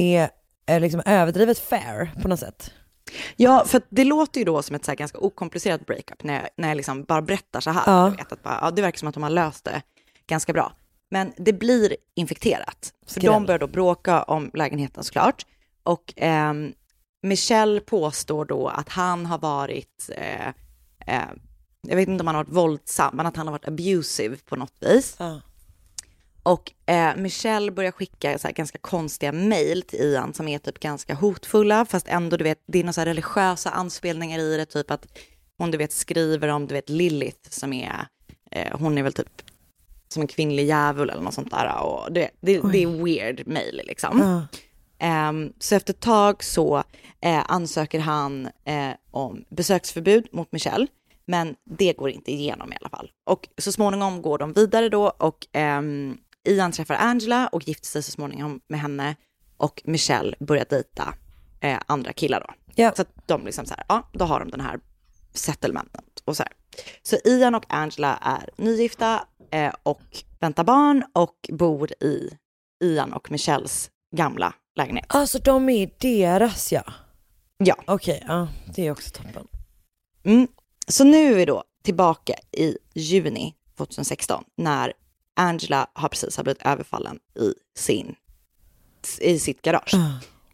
är, 0.02 0.30
är 0.66 0.80
liksom 0.80 1.02
överdrivet 1.06 1.60
fair 1.60 2.12
på 2.22 2.28
något 2.28 2.40
sätt. 2.40 2.74
Ja, 3.36 3.64
för 3.66 3.82
det 3.90 4.04
låter 4.04 4.40
ju 4.40 4.46
då 4.46 4.62
som 4.62 4.76
ett 4.76 4.86
så 4.86 4.92
här 4.92 4.96
ganska 4.96 5.18
okomplicerat 5.18 5.86
breakup 5.86 6.24
när 6.24 6.34
jag, 6.34 6.50
när 6.58 6.68
jag 6.68 6.76
liksom 6.76 7.04
bara 7.04 7.22
berättar 7.22 7.60
så 7.60 7.70
här. 7.70 7.84
Ja. 7.86 8.10
Vet 8.10 8.32
att 8.32 8.44
bara, 8.44 8.60
ja, 8.62 8.72
det 8.72 8.82
verkar 8.82 8.98
som 8.98 9.08
att 9.08 9.14
de 9.14 9.24
har 9.24 9.30
löst 9.30 9.66
det 9.66 9.82
ganska 10.28 10.54
bra. 10.54 10.72
Men 11.10 11.34
det 11.38 11.54
blir 11.54 11.96
infekterat. 12.16 12.94
För 13.06 13.20
Skräll. 13.20 13.34
de 13.34 13.46
börjar 13.46 13.60
då 13.60 13.68
bråka 13.68 14.24
om 14.24 14.52
lägenheten 14.54 15.04
såklart. 15.04 15.46
Och 15.84 16.14
ehm, 16.16 16.74
Michelle 17.22 17.80
påstår 17.80 18.46
då 18.46 18.68
att 18.68 18.90
han 18.90 19.26
har 19.26 19.38
varit, 19.38 20.10
eh, 20.16 20.48
eh, 21.08 21.30
jag 21.82 21.96
vet 21.96 22.08
inte 22.08 22.22
om 22.22 22.28
han 22.28 22.36
har 22.36 22.44
varit 22.44 22.56
våldsam, 22.56 23.16
men 23.16 23.26
att 23.26 23.36
han 23.36 23.48
har 23.48 23.52
varit 23.52 23.68
abusive 23.68 24.38
på 24.46 24.56
något 24.56 24.74
vis. 24.80 25.16
Ja. 25.20 25.42
Och 26.48 26.74
eh, 26.86 27.16
Michelle 27.16 27.72
börjar 27.72 27.92
skicka 27.92 28.40
så 28.40 28.50
ganska 28.56 28.78
konstiga 28.78 29.32
mejl 29.32 29.82
till 29.82 30.00
Ian 30.00 30.34
som 30.34 30.48
är 30.48 30.60
typ 30.60 30.80
ganska 30.80 31.14
hotfulla, 31.14 31.86
fast 31.86 32.08
ändå 32.08 32.38
du 32.38 32.44
vet, 32.44 32.64
det 32.68 32.80
är 32.80 32.84
några 32.84 33.06
religiösa 33.06 33.70
anspelningar 33.70 34.40
i 34.40 34.58
det, 34.58 34.66
typ 34.66 34.92
att 34.92 35.08
hon 35.58 35.72
du 35.72 35.78
vet 35.78 35.92
skriver 35.92 36.48
om 36.48 36.68
du 36.68 36.74
vet 36.74 36.90
Lilith 36.90 37.50
som 37.50 37.74
är, 37.74 38.08
eh, 38.52 38.80
hon 38.80 38.98
är 38.98 39.04
väl 39.04 39.14
typ 39.14 39.42
som 40.08 40.22
en 40.22 40.28
kvinnlig 40.28 40.66
djävul 40.66 41.10
eller 41.10 41.22
något 41.22 41.34
sånt 41.34 41.52
där. 41.52 41.84
Och 41.84 42.12
det, 42.12 42.30
det, 42.42 42.62
det 42.72 42.84
är 42.84 43.04
weird 43.04 43.48
mejl 43.48 43.82
liksom. 43.86 44.20
Ja. 44.20 44.60
Ehm, 45.08 45.54
så 45.60 45.76
efter 45.76 45.94
ett 45.94 46.00
tag 46.00 46.44
så 46.44 46.84
eh, 47.22 47.44
ansöker 47.48 48.00
han 48.00 48.46
eh, 48.66 48.92
om 49.12 49.44
besöksförbud 49.50 50.28
mot 50.32 50.52
Michelle, 50.52 50.88
men 51.26 51.56
det 51.64 51.94
går 51.94 52.10
inte 52.10 52.32
igenom 52.32 52.74
i 52.74 52.78
alla 52.82 52.90
fall. 52.90 53.12
Och 53.26 53.48
så 53.58 53.72
småningom 53.72 54.22
går 54.22 54.38
de 54.38 54.54
vidare 54.54 54.90
då 54.90 55.10
och 55.10 55.48
ehm, 55.52 56.18
Ian 56.48 56.72
träffar 56.72 56.96
Angela 56.96 57.48
och 57.48 57.68
gifter 57.68 57.88
sig 57.88 58.04
så 58.04 58.12
småningom 58.12 58.62
med 58.68 58.80
henne 58.80 59.16
och 59.58 59.82
Michelle 59.86 60.36
börjar 60.40 60.66
dejta 60.70 61.14
eh, 61.60 61.80
andra 61.86 62.14
killar 62.14 62.40
då. 62.48 62.54
Ja. 62.76 62.92
Så 62.96 63.02
att 63.02 63.28
de 63.28 63.46
liksom 63.46 63.66
så 63.66 63.74
här, 63.74 63.86
ja, 63.90 64.10
då 64.14 64.26
har 64.26 64.40
de 64.40 64.52
den 64.52 64.62
här 64.62 64.80
settlementet 65.34 66.22
och 66.26 66.38
så 66.38 66.44
här. 66.44 66.52
Så 67.04 67.18
Ian 67.26 67.56
och 67.56 67.66
Angela 67.70 68.18
är 68.22 68.50
nygifta 68.58 69.26
eh, 69.52 69.74
och 69.84 70.24
väntar 70.40 70.64
barn 70.64 71.04
och 71.14 71.50
bor 71.50 71.92
i 72.04 72.30
Ian 72.84 73.14
och 73.14 73.32
Michelles 73.32 73.92
gamla 74.16 74.54
lägenhet. 74.76 75.06
Alltså 75.10 75.40
de 75.40 75.70
är 75.70 75.90
deras 76.00 76.72
ja. 76.72 76.84
Ja. 77.58 77.76
Okej, 77.88 78.24
ja 78.28 78.48
det 78.76 78.88
är 78.88 78.92
också 78.92 79.10
toppen. 79.10 79.48
Mm. 80.24 80.48
Så 80.88 81.04
nu 81.04 81.32
är 81.32 81.36
vi 81.36 81.46
då 81.46 81.64
tillbaka 81.84 82.34
i 82.52 82.78
juni 82.94 83.56
2016 83.78 84.44
när 84.56 84.94
Angela 85.38 85.88
har 85.94 86.10
precis 86.10 86.38
har 86.38 86.44
blivit 86.44 86.66
överfallen 86.66 87.20
i, 87.40 87.54
sin, 87.80 88.16
i 89.20 89.40
sitt 89.40 89.62
garage. 89.62 89.94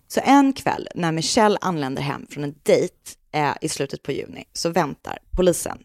Så 0.08 0.22
en 0.24 0.54
kväll 0.54 0.88
när 0.96 1.12
Michelle 1.12 1.58
anländer 1.62 2.02
hem 2.02 2.28
från 2.30 2.44
en 2.44 2.56
dejt 2.64 2.96
eh, 3.32 3.54
i 3.62 3.70
slutet 3.70 4.04
på 4.04 4.12
juni 4.12 4.44
så 4.54 4.70
väntar 4.70 5.18
polisen 5.32 5.78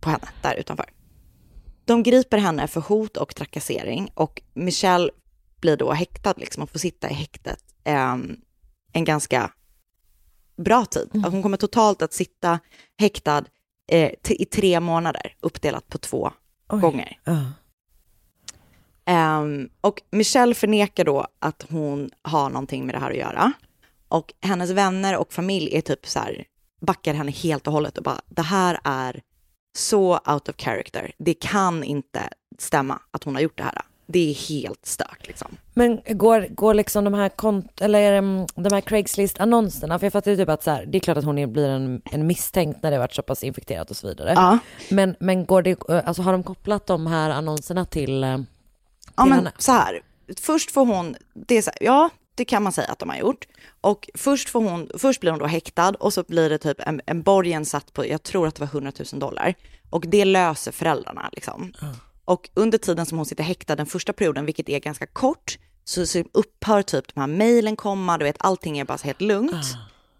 på 0.00 0.10
henne 0.10 0.28
där 0.42 0.54
utanför. 0.54 0.86
De 1.84 2.02
griper 2.02 2.38
henne 2.38 2.66
för 2.66 2.80
hot 2.80 3.16
och 3.16 3.34
trakassering 3.34 4.10
och 4.14 4.42
Michelle 4.54 5.10
blir 5.60 5.76
då 5.76 5.92
häktad 5.92 6.34
liksom 6.36 6.62
och 6.62 6.70
får 6.70 6.78
sitta 6.78 7.10
i 7.10 7.14
häktet 7.14 7.64
ehm, 7.84 8.36
en 8.92 9.04
ganska 9.04 9.50
bra 10.56 10.84
tid. 10.84 11.10
Att 11.24 11.32
Hon 11.32 11.42
kommer 11.42 11.56
totalt 11.56 12.02
att 12.02 12.12
sitta 12.12 12.58
häktad 12.98 13.44
eh, 13.90 14.12
i 14.28 14.44
tre 14.44 14.80
månader 14.80 15.34
uppdelat 15.40 15.88
på 15.88 15.98
två 15.98 16.32
gånger. 16.68 17.20
Ja. 17.24 17.52
Ehm, 19.08 19.68
och 19.80 20.02
Michelle 20.10 20.54
förnekar 20.54 21.04
då 21.04 21.26
att 21.38 21.66
hon 21.70 22.10
har 22.22 22.50
någonting 22.50 22.86
med 22.86 22.94
det 22.94 22.98
här 22.98 23.10
att 23.10 23.16
göra. 23.16 23.52
Och 24.08 24.32
hennes 24.40 24.70
vänner 24.70 25.16
och 25.16 25.32
familj 25.32 25.76
är 25.76 25.80
typ 25.80 26.06
så 26.06 26.18
här, 26.18 26.44
backar 26.80 27.14
henne 27.14 27.30
helt 27.30 27.66
och 27.66 27.72
hållet 27.72 27.98
och 27.98 28.04
bara, 28.04 28.20
det 28.28 28.42
här 28.42 28.80
är 28.84 29.20
så 29.76 30.12
out 30.12 30.48
of 30.48 30.56
character. 30.58 31.12
Det 31.18 31.34
kan 31.34 31.84
inte 31.84 32.20
stämma 32.58 32.98
att 33.10 33.24
hon 33.24 33.34
har 33.34 33.42
gjort 33.42 33.56
det 33.56 33.62
här. 33.62 33.82
Det 34.06 34.30
är 34.30 34.34
helt 34.34 34.86
stört 34.86 35.26
liksom. 35.26 35.48
Men 35.74 36.00
går, 36.08 36.46
går 36.50 36.74
liksom 36.74 37.04
de 37.04 37.14
här 37.14 37.28
kont 37.28 37.80
eller 37.80 38.12
mm, 38.12 38.46
de 38.54 38.72
här 38.72 38.80
Craigslist-annonserna, 38.80 39.98
för 39.98 40.06
jag 40.06 40.12
fattar 40.12 40.30
ju 40.30 40.36
typ 40.36 40.48
att 40.48 40.62
så 40.62 40.70
här, 40.70 40.86
det 40.86 40.98
är 40.98 41.00
klart 41.00 41.18
att 41.18 41.24
hon 41.24 41.52
blir 41.52 41.68
en, 41.68 42.02
en 42.04 42.26
misstänkt 42.26 42.82
när 42.82 42.90
det 42.90 42.98
varit 42.98 43.14
så 43.14 43.22
pass 43.22 43.44
infekterat 43.44 43.90
och 43.90 43.96
så 43.96 44.08
vidare. 44.08 44.32
Ja. 44.36 44.58
Men, 44.90 45.16
men 45.20 45.46
går 45.46 45.62
det, 45.62 45.90
alltså 45.90 46.22
har 46.22 46.32
de 46.32 46.42
kopplat 46.42 46.86
de 46.86 47.06
här 47.06 47.30
annonserna 47.30 47.84
till, 47.84 48.24
eh, 48.24 48.38
till 48.38 48.44
Ja, 49.18 49.24
men 49.24 49.38
henne? 49.38 49.52
så 49.58 49.72
här. 49.72 50.00
Först 50.40 50.70
får 50.70 50.86
hon, 50.86 51.16
det 51.34 51.58
är 51.58 51.62
så 51.62 51.70
här, 51.70 51.78
ja, 51.86 52.10
det 52.34 52.44
kan 52.44 52.62
man 52.62 52.72
säga 52.72 52.88
att 52.88 52.98
de 52.98 53.08
har 53.08 53.16
gjort. 53.16 53.46
Och 53.80 54.10
först, 54.14 54.48
får 54.48 54.62
hon, 54.62 54.90
först 54.98 55.20
blir 55.20 55.30
hon 55.30 55.38
då 55.38 55.46
häktad 55.46 55.94
och 56.00 56.12
så 56.12 56.22
blir 56.22 56.50
det 56.50 56.58
typ 56.58 56.80
en, 56.80 57.00
en 57.06 57.22
borgen 57.22 57.64
satt 57.64 57.92
på, 57.92 58.06
jag 58.06 58.22
tror 58.22 58.46
att 58.48 58.54
det 58.54 58.60
var 58.60 58.66
100 58.66 58.92
000 59.12 59.20
dollar. 59.20 59.54
Och 59.90 60.04
det 60.08 60.24
löser 60.24 60.72
föräldrarna 60.72 61.30
liksom. 61.32 61.72
Och 62.24 62.50
under 62.54 62.78
tiden 62.78 63.06
som 63.06 63.18
hon 63.18 63.26
sitter 63.26 63.44
häktad 63.44 63.76
den 63.76 63.86
första 63.86 64.12
perioden, 64.12 64.46
vilket 64.46 64.68
är 64.68 64.78
ganska 64.78 65.06
kort, 65.06 65.58
så, 65.84 66.06
så 66.06 66.24
upphör 66.32 66.82
typ 66.82 67.14
de 67.14 67.20
här 67.20 67.26
mejlen 67.26 67.76
komma, 67.76 68.18
du 68.18 68.24
vet 68.24 68.36
allting 68.38 68.78
är 68.78 68.84
bara 68.84 68.98
helt 69.02 69.20
lugnt. 69.20 69.66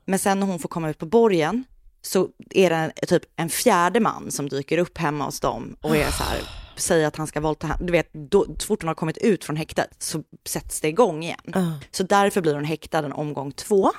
Men 0.05 0.19
sen 0.19 0.41
när 0.41 0.47
hon 0.47 0.59
får 0.59 0.69
komma 0.69 0.91
ut 0.91 0.99
på 0.99 1.07
borgen 1.07 1.65
så 2.03 2.29
är 2.51 2.71
det 2.71 3.07
typ 3.07 3.23
en 3.37 3.49
fjärde 3.49 4.01
man 4.01 4.31
som 4.31 4.49
dyker 4.49 4.79
upp 4.79 4.99
hemma 4.99 5.25
hos 5.25 5.41
dem 5.41 5.77
och 5.81 5.97
är 5.97 6.11
så 6.11 6.25
här, 6.25 6.41
säger 6.79 7.07
att 7.07 7.16
han 7.16 7.26
ska 7.26 7.41
våldta 7.41 7.66
henne. 7.66 7.87
Du 7.87 7.93
vet, 7.93 8.12
då, 8.12 8.47
så 8.59 8.66
fort 8.66 8.83
hon 8.83 8.89
har 8.89 8.95
kommit 8.95 9.18
ut 9.18 9.45
från 9.45 9.57
häktet 9.57 9.91
så 9.99 10.22
sätts 10.47 10.81
det 10.81 10.89
igång 10.89 11.22
igen. 11.22 11.76
Så 11.91 12.03
därför 12.03 12.41
blir 12.41 12.55
hon 12.55 12.64
häktad 12.64 12.99
en 12.99 13.12
omgång 13.12 13.53
två 13.53 13.91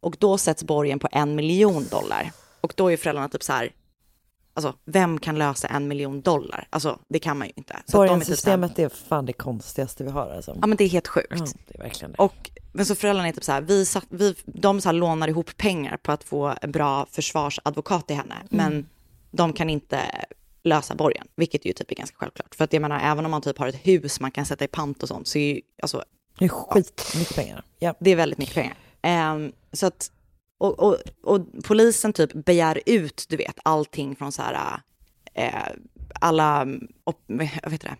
och 0.00 0.16
då 0.18 0.38
sätts 0.38 0.64
borgen 0.64 0.98
på 0.98 1.08
en 1.12 1.34
miljon 1.34 1.86
dollar. 1.90 2.30
Och 2.60 2.72
då 2.76 2.92
är 2.92 2.96
föräldrarna 2.96 3.28
typ 3.28 3.42
så 3.42 3.52
här, 3.52 3.72
alltså 4.54 4.74
vem 4.84 5.18
kan 5.18 5.38
lösa 5.38 5.68
en 5.68 5.88
miljon 5.88 6.20
dollar? 6.20 6.66
Alltså 6.70 6.98
det 7.08 7.18
kan 7.18 7.38
man 7.38 7.46
ju 7.46 7.52
inte. 7.56 7.76
Så 7.86 8.04
de 8.04 8.20
är 8.20 8.68
typ 8.68 8.78
är 8.78 8.88
fan 8.88 9.26
det 9.26 9.32
konstigaste 9.32 10.04
vi 10.04 10.10
har 10.10 10.30
alltså. 10.30 10.56
Ja 10.60 10.66
men 10.66 10.76
det 10.76 10.84
är 10.84 10.88
helt 10.88 11.08
sjukt. 11.08 11.28
Ja, 11.30 11.46
det 11.66 11.78
är 11.78 11.82
verkligen 11.82 12.12
det. 12.12 12.18
Och, 12.18 12.50
men 12.72 12.86
så 12.86 12.94
föräldrarna 12.94 13.28
är 13.28 13.32
typ 13.32 13.44
så 13.44 13.52
här, 13.52 13.60
vi, 13.60 13.86
satt, 13.86 14.06
vi, 14.08 14.34
de 14.44 14.80
så 14.80 14.88
här 14.88 14.94
lånar 14.94 15.28
ihop 15.28 15.56
pengar 15.56 15.96
på 15.96 16.12
att 16.12 16.24
få 16.24 16.54
en 16.62 16.72
bra 16.72 17.06
försvarsadvokat 17.10 18.06
till 18.06 18.16
henne, 18.16 18.34
men 18.48 18.88
de 19.30 19.52
kan 19.52 19.70
inte 19.70 20.00
lösa 20.64 20.94
borgen, 20.94 21.26
vilket 21.36 21.64
ju 21.64 21.72
typ 21.72 21.90
är 21.90 21.94
ganska 21.94 22.16
självklart. 22.18 22.54
För 22.54 22.64
att 22.64 22.72
jag 22.72 22.82
menar, 22.82 23.00
även 23.02 23.24
om 23.24 23.30
man 23.30 23.42
typ 23.42 23.58
har 23.58 23.66
ett 23.68 23.86
hus 23.86 24.20
man 24.20 24.30
kan 24.30 24.46
sätta 24.46 24.64
i 24.64 24.68
pant 24.68 25.02
och 25.02 25.08
sånt, 25.08 25.28
så 25.28 25.38
är 25.38 25.54
ju, 25.54 25.60
alltså, 25.82 26.04
Det 26.38 26.44
är 26.44 26.48
skitmycket 26.48 27.34
pengar. 27.36 27.64
Ja. 27.78 27.94
det 28.00 28.10
är 28.10 28.16
väldigt 28.16 28.38
mycket 28.38 28.54
pengar. 28.54 28.76
Ehm, 29.02 29.52
så 29.72 29.86
att, 29.86 30.10
och, 30.58 30.78
och, 30.80 30.96
och 31.22 31.40
polisen 31.64 32.12
typ 32.12 32.32
begär 32.32 32.80
ut, 32.86 33.26
du 33.28 33.36
vet, 33.36 33.56
allting 33.62 34.16
från 34.16 34.32
så 34.32 34.42
här, 34.42 34.80
eh, 35.34 35.54
alla, 36.20 36.66
op, 37.04 37.20
jag 37.62 37.70
vet 37.70 37.80
det, 37.80 37.96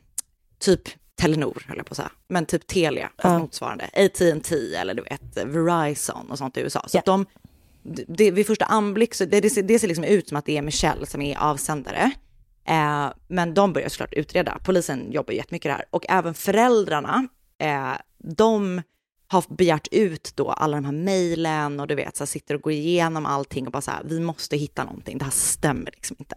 typ 0.58 0.80
Telenor 1.16 1.62
höll 1.68 1.76
jag 1.76 1.86
på 1.86 1.92
att 1.92 1.96
säga, 1.96 2.10
men 2.28 2.46
typ 2.46 2.66
Telia, 2.66 3.10
fast 3.16 3.32
Ja. 3.32 3.38
motsvarande, 3.38 3.84
AT&T 3.84 4.74
eller 4.74 4.94
du 4.94 5.02
vet 5.02 5.36
Verizon 5.46 6.30
och 6.30 6.38
sånt 6.38 6.56
i 6.56 6.60
USA. 6.60 6.84
Så 6.88 6.98
att 6.98 7.04
de, 7.04 7.26
det, 8.08 8.30
vid 8.30 8.46
första 8.46 8.64
anblick, 8.64 9.14
så 9.14 9.24
det, 9.24 9.40
det, 9.40 9.50
ser, 9.50 9.62
det 9.62 9.78
ser 9.78 9.88
liksom 9.88 10.04
ut 10.04 10.28
som 10.28 10.36
att 10.36 10.44
det 10.44 10.56
är 10.56 10.62
Michelle 10.62 11.06
som 11.06 11.22
är 11.22 11.38
avsändare. 11.38 12.10
Eh, 12.66 13.06
men 13.28 13.54
de 13.54 13.72
börjar 13.72 13.88
såklart 13.88 14.14
utreda. 14.14 14.58
Polisen 14.64 15.12
jobbar 15.12 15.32
jättemycket 15.32 15.72
där. 15.76 15.84
Och 15.90 16.04
även 16.08 16.34
föräldrarna, 16.34 17.28
eh, 17.58 17.92
de 18.18 18.82
har 19.28 19.44
begärt 19.56 19.88
ut 19.90 20.32
då 20.34 20.50
alla 20.50 20.76
de 20.76 20.84
här 20.84 20.92
mejlen 20.92 21.80
och 21.80 21.86
du 21.86 21.94
vet, 21.94 22.16
så 22.16 22.22
här, 22.24 22.26
sitter 22.26 22.54
och 22.54 22.60
går 22.60 22.72
igenom 22.72 23.26
allting 23.26 23.66
och 23.66 23.72
bara 23.72 23.82
så 23.82 23.90
här, 23.90 24.02
vi 24.04 24.20
måste 24.20 24.56
hitta 24.56 24.84
någonting, 24.84 25.18
det 25.18 25.24
här 25.24 25.32
stämmer 25.32 25.90
liksom 25.94 26.16
inte. 26.18 26.36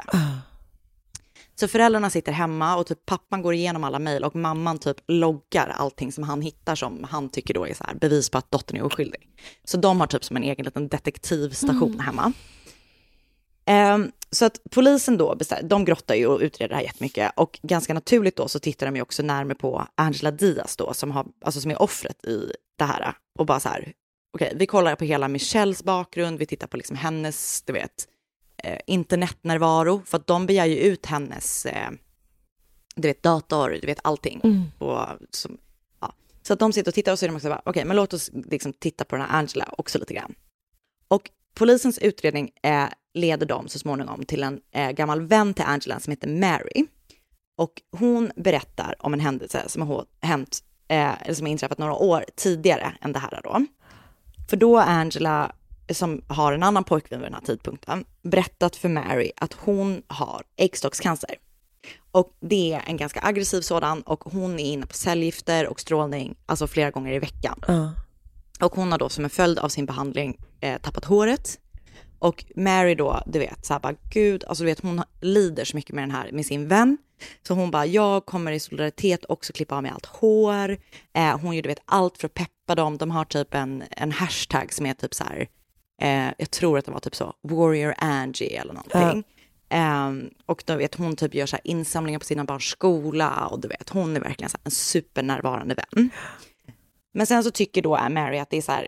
Så 1.55 1.67
föräldrarna 1.67 2.09
sitter 2.09 2.31
hemma 2.31 2.75
och 2.77 2.87
typ 2.87 3.05
pappan 3.05 3.41
går 3.41 3.53
igenom 3.53 3.83
alla 3.83 3.99
mejl 3.99 4.23
och 4.23 4.35
mamman 4.35 4.79
typ 4.79 4.97
loggar 5.07 5.67
allting 5.77 6.11
som 6.11 6.23
han 6.23 6.41
hittar 6.41 6.75
som 6.75 7.03
han 7.03 7.29
tycker 7.29 7.53
då 7.53 7.67
är 7.67 7.73
så 7.73 7.83
här 7.83 7.95
bevis 7.95 8.29
på 8.29 8.37
att 8.37 8.51
dottern 8.51 8.77
är 8.77 8.83
oskyldig. 8.83 9.29
Så 9.63 9.77
de 9.77 9.99
har 9.99 10.07
typ 10.07 10.23
som 10.23 10.37
en 10.37 10.43
egen 10.43 10.65
liten 10.65 10.87
detektivstation 10.87 11.93
Mm. 11.93 11.99
hemma. 11.99 12.33
Ehm, 13.65 14.11
så 14.31 14.45
att 14.45 14.59
polisen 14.71 15.17
då, 15.17 15.37
de 15.63 15.85
grottar 15.85 16.15
ju 16.15 16.27
och 16.27 16.39
utreder 16.39 16.69
det 16.69 16.75
här 16.75 16.83
jättemycket 16.83 17.31
och 17.35 17.59
ganska 17.63 17.93
naturligt 17.93 18.35
då 18.35 18.47
så 18.47 18.59
tittar 18.59 18.85
de 18.85 18.95
ju 18.95 19.01
också 19.01 19.23
närmare 19.23 19.55
på 19.55 19.87
Angela 19.95 20.31
Diaz 20.31 20.75
då 20.77 20.93
som, 20.93 21.11
har, 21.11 21.25
alltså 21.41 21.61
som 21.61 21.71
är 21.71 21.81
offret 21.81 22.25
i 22.25 22.51
det 22.77 22.83
här 22.83 23.13
och 23.39 23.45
bara 23.45 23.59
så 23.59 23.69
här, 23.69 23.93
okej, 24.33 24.53
vi 24.55 24.65
kollar 24.65 24.95
på 24.95 25.05
hela 25.05 25.27
Michelles 25.27 25.83
bakgrund, 25.83 26.39
vi 26.39 26.45
tittar 26.45 26.67
på 26.67 26.77
liksom 26.77 26.95
hennes, 26.95 27.61
du 27.61 27.73
vet, 27.73 28.07
eh, 28.63 28.79
internetnärvaro, 28.87 30.01
för 30.05 30.17
att 30.17 30.27
de 30.27 30.45
begär 30.45 30.65
ju 30.65 30.79
ut 30.79 31.05
hennes, 31.05 31.65
eh, 31.65 31.89
du 32.95 33.07
vet, 33.07 33.23
dator, 33.23 33.77
du 33.81 33.87
vet 33.87 33.99
allting. 34.03 34.41
Mm. 34.43 34.63
Och, 34.77 35.07
som, 35.31 35.57
ja. 36.01 36.13
Så 36.41 36.53
att 36.53 36.59
de 36.59 36.73
sitter 36.73 36.91
och 36.91 36.95
tittar 36.95 37.11
och 37.11 37.19
så 37.19 37.25
är 37.25 37.29
de 37.29 37.35
också 37.35 37.49
bara, 37.49 37.61
okej, 37.65 37.85
men 37.85 37.95
låt 37.95 38.13
oss 38.13 38.31
liksom 38.33 38.73
titta 38.73 39.05
på 39.05 39.15
den 39.15 39.25
här 39.25 39.39
Angela 39.39 39.73
också 39.77 39.99
lite 39.99 40.13
grann. 40.13 40.35
Och 41.07 41.31
polisens 41.53 41.97
utredning 41.97 42.51
eh, 42.63 42.87
leder 43.17 43.45
dem 43.45 43.67
så 43.67 43.79
småningom 43.79 44.25
till 44.25 44.43
en 44.43 44.59
eh, 44.71 44.91
gammal 44.91 45.21
vän 45.21 45.53
till 45.53 45.65
Angela 45.65 45.99
som 45.99 46.11
heter 46.11 46.27
Mary. 46.27 46.85
Och 47.57 47.81
hon 47.91 48.31
berättar 48.35 48.95
om 48.99 49.13
en 49.13 49.19
händelse 49.19 49.63
som 49.67 49.81
har 49.81 50.05
hänt, 50.21 50.59
eh, 50.87 51.21
eller 51.21 51.33
som 51.33 51.45
har 51.45 51.51
inträffat 51.51 51.77
några 51.77 51.93
år 51.93 52.25
tidigare 52.35 52.93
än 53.01 53.13
det 53.13 53.19
här 53.19 53.41
då. 53.43 53.65
För 54.49 54.57
då 54.57 54.77
Angela, 54.77 55.51
som 55.89 56.21
har 56.27 56.53
en 56.53 56.63
annan 56.63 56.83
pojkvän 56.83 57.19
vid 57.19 57.25
den 57.27 57.33
här 57.33 57.41
tidpunkten, 57.41 58.05
berättat 58.21 58.75
för 58.75 58.89
Mary 58.89 59.31
att 59.37 59.53
hon 59.53 60.01
har 60.07 60.43
äggstockscancer. 60.55 61.35
Och 62.11 62.31
det 62.39 62.73
är 62.73 62.83
en 62.85 62.97
ganska 62.97 63.19
aggressiv 63.23 63.61
sådan 63.61 64.01
och 64.01 64.23
hon 64.23 64.59
är 64.59 64.63
inne 64.63 64.85
på 64.85 64.93
cellgifter 64.93 65.67
och 65.67 65.79
strålning, 65.79 66.35
alltså 66.45 66.67
flera 66.67 66.91
gånger 66.91 67.13
i 67.13 67.19
veckan. 67.19 67.59
Ja. 67.67 67.93
Och 68.59 68.75
hon 68.75 68.91
har 68.91 68.99
då 68.99 69.09
som 69.09 69.23
en 69.23 69.29
följd 69.29 69.59
av 69.59 69.69
sin 69.69 69.85
behandling 69.85 70.37
eh, 70.59 70.81
tappat 70.81 71.05
håret. 71.05 71.59
Och 72.19 72.45
Mary 72.55 72.95
då, 72.95 73.21
du 73.25 73.39
vet, 73.39 73.65
så 73.65 73.73
här 73.73 73.79
bara, 73.79 73.95
gud, 74.13 74.43
alltså 74.47 74.63
du 74.63 74.69
vet, 74.69 74.79
hon 74.79 75.03
lider 75.21 75.65
så 75.65 75.77
mycket 75.77 75.95
med 75.95 76.03
den 76.03 76.11
här, 76.11 76.31
med 76.31 76.45
sin 76.45 76.67
vän. 76.67 76.97
Så 77.47 77.53
hon 77.53 77.71
bara, 77.71 77.85
jag 77.85 78.25
kommer 78.25 78.51
i 78.51 78.59
solidaritet 78.59 79.25
också 79.29 79.53
klippa 79.53 79.75
av 79.75 79.83
mig 79.83 79.91
allt 79.91 80.05
hår. 80.05 80.77
Eh, 81.13 81.39
hon 81.39 81.55
gör, 81.55 81.63
du 81.63 81.69
vet, 81.69 81.81
allt 81.85 82.17
för 82.17 82.25
att 82.25 82.33
peppa 82.33 82.75
dem. 82.75 82.97
De 82.97 83.11
har 83.11 83.25
typ 83.25 83.53
en, 83.53 83.83
en 83.91 84.11
hashtag 84.11 84.73
som 84.73 84.85
är 84.85 84.93
typ 84.93 85.13
så 85.13 85.23
här, 85.23 85.47
eh, 86.01 86.33
jag 86.37 86.51
tror 86.51 86.77
att 86.77 86.85
det 86.85 86.91
var 86.91 86.99
typ 86.99 87.15
så, 87.15 87.33
Warrior 87.41 87.93
Angie 87.97 88.61
eller 88.61 88.73
någonting. 88.73 89.23
Ehm, 89.69 90.29
och 90.45 90.63
då 90.65 90.75
vet 90.75 90.95
hon 90.95 91.15
typ 91.15 91.33
gör 91.33 91.45
så 91.45 91.55
här 91.55 91.67
insamlingar 91.67 92.19
på 92.19 92.25
sina 92.25 92.43
barns 92.43 92.63
skola 92.63 93.47
och 93.47 93.59
du 93.59 93.67
vet, 93.67 93.89
hon 93.89 94.15
är 94.15 94.19
verkligen 94.19 94.49
så 94.49 94.57
här 94.57 94.65
en 94.65 94.71
supernärvarande 94.71 95.75
vän. 95.75 96.09
Men 97.13 97.27
sen 97.27 97.43
så 97.43 97.51
tycker 97.51 97.81
då 97.81 98.09
Mary 98.09 98.37
att 98.37 98.49
det 98.49 98.57
är 98.57 98.61
så 98.61 98.71
här, 98.71 98.87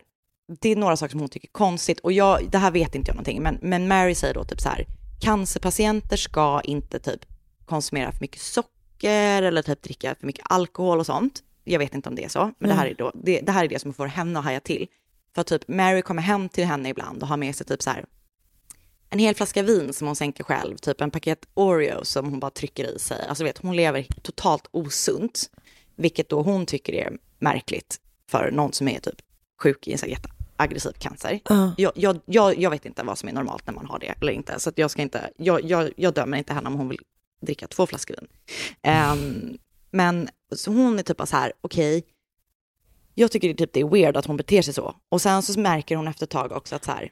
det 0.62 0.70
är 0.70 0.76
några 0.76 0.98
saker 0.98 1.12
som 1.12 1.20
hon 1.20 1.30
tycker 1.30 1.48
är 1.48 1.52
konstigt 1.52 2.00
och 2.00 2.12
jag, 2.12 2.50
det 2.52 2.58
här 2.58 2.72
vet 2.72 2.96
inte 2.96 3.10
jag 3.10 3.16
någonting, 3.16 3.44
men, 3.44 3.60
men 3.62 3.88
Mary 3.88 4.16
säger 4.16 4.34
då 4.34 4.44
typ 4.44 4.62
så 4.62 4.70
här, 4.70 4.86
cancerpatienter 5.20 6.18
ska 6.18 6.62
inte 6.64 7.00
typ 7.00 7.26
konsumera 7.66 8.12
för 8.12 8.20
mycket 8.22 8.42
socker 8.42 9.44
eller 9.44 9.62
typ 9.62 9.82
dricka 9.82 10.16
för 10.20 10.28
mycket 10.28 10.46
alkohol 10.50 11.00
och 11.00 11.06
sånt. 11.06 11.44
Jag 11.64 11.80
vet 11.80 11.96
inte 11.96 12.10
om 12.10 12.16
det 12.16 12.24
är 12.24 12.30
så, 12.30 12.52
men 12.60 12.70
det, 12.70 12.76
här 12.76 12.88
är 12.88 12.94
då, 12.94 13.12
det, 13.24 13.42
det 13.42 13.52
här 13.52 13.64
är 13.64 13.68
det 13.68 13.80
som 13.80 13.94
får 13.94 14.08
henne 14.08 14.40
att 14.40 14.46
haja 14.46 14.60
till. 14.60 14.88
För 15.36 15.44
typ 15.44 15.68
Mary 15.68 16.02
kommer 16.02 16.22
hem 16.22 16.50
till 16.50 16.66
henne 16.66 16.90
ibland 16.90 17.22
och 17.22 17.28
har 17.28 17.38
med 17.38 17.56
sig 17.56 17.68
typ 17.68 17.82
så 17.82 17.90
här 17.90 18.06
en 19.10 19.20
hel 19.20 19.36
flaska 19.36 19.64
vin 19.64 19.94
som 19.94 20.08
hon 20.08 20.16
sänker 20.16 20.44
själv, 20.44 20.78
typ 20.78 21.02
en 21.02 21.12
paket 21.12 21.48
Oreo 21.54 22.06
som 22.06 22.30
hon 22.30 22.40
bara 22.40 22.52
trycker 22.52 22.96
i 22.96 23.00
sig. 23.00 23.26
Alltså 23.30 23.44
vet, 23.44 23.58
hon 23.58 23.76
lever 23.76 24.08
totalt 24.22 24.68
osunt, 24.72 25.50
vilket 25.96 26.30
då 26.30 26.42
hon 26.42 26.66
tycker 26.66 26.94
är 26.94 27.18
märkligt 27.40 28.00
för 28.30 28.52
någon 28.52 28.74
som 28.74 28.88
är 28.88 29.00
typ 29.00 29.16
sjuk 29.64 29.88
i 29.88 29.92
en 29.92 29.98
så 29.98 30.06
här 30.60 30.66
jätteaggressiv 30.66 30.92
cancer. 31.00 31.40
Ja. 31.50 31.74
Jag, 31.78 31.92
jag, 31.96 32.20
jag, 32.26 32.58
jag 32.58 32.70
vet 32.70 32.86
inte 32.86 33.04
vad 33.04 33.18
som 33.18 33.30
är 33.30 33.34
normalt 33.34 33.68
när 33.68 33.74
man 33.74 33.86
har 33.86 34.00
det 34.00 34.14
eller 34.22 34.32
inte, 34.32 34.60
så 34.60 34.72
jag 34.76 34.92
ska 34.92 35.02
inte, 35.02 35.30
jag, 35.38 35.64
jag, 35.64 35.92
jag 35.96 36.14
dömer 36.14 36.38
inte 36.38 36.54
henne 36.54 36.68
om 36.68 36.76
hon 36.76 36.90
vill 36.90 37.00
dricka 37.42 37.68
två 37.68 37.88
flaskor 37.88 38.16
vin. 38.20 38.30
Ehm, 38.82 39.58
men 39.92 40.30
så 40.56 40.72
hon 40.72 41.00
är 41.00 41.04
typ 41.04 41.22
så 41.28 41.38
här, 41.38 41.54
okej, 41.62 42.04
jag 43.16 43.32
tycker 43.32 43.48
det, 43.48 43.54
typ 43.54 43.74
det 43.74 43.80
är 43.80 43.90
weird 43.90 44.18
att 44.18 44.26
hon 44.26 44.38
beter 44.38 44.62
sig 44.62 44.74
så. 44.74 44.96
Och 45.10 45.22
sen 45.22 45.42
så 45.42 45.60
märker 45.60 45.96
hon 45.96 46.08
efter 46.08 46.26
ett 46.26 46.30
tag 46.30 46.52
också 46.52 46.76
att 46.76 46.84
så 46.86 46.92
här, 46.92 47.12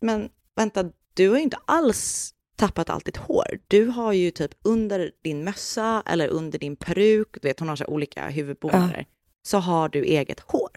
men 0.00 0.28
vänta, 0.56 0.84
du 1.14 1.28
har 1.28 1.36
ju 1.36 1.42
inte 1.42 1.58
alls 1.66 2.32
tappat 2.56 2.90
allt 2.90 3.04
ditt 3.04 3.16
hår. 3.16 3.58
Du 3.68 3.86
har 3.86 4.12
ju 4.12 4.30
typ 4.30 4.50
under 4.64 5.10
din 5.22 5.44
mössa 5.44 6.02
eller 6.06 6.28
under 6.28 6.58
din 6.58 6.76
peruk, 6.76 7.28
du 7.42 7.48
vet 7.48 7.60
hon 7.60 7.68
har 7.68 7.76
så 7.76 7.84
olika 7.84 8.28
huvudbonader, 8.28 9.06
så 9.42 9.58
har 9.58 9.88
du 9.88 10.04
eget 10.04 10.40
hår. 10.40 10.70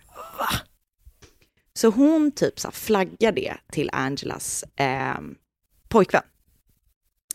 Så 1.80 1.88
hon 1.90 2.32
typ 2.32 2.60
så 2.60 2.72
flaggar 2.72 3.32
det 3.32 3.58
till 3.72 3.90
Angelas 3.94 4.64
eh, 4.64 5.18
pojkvän. 5.88 6.24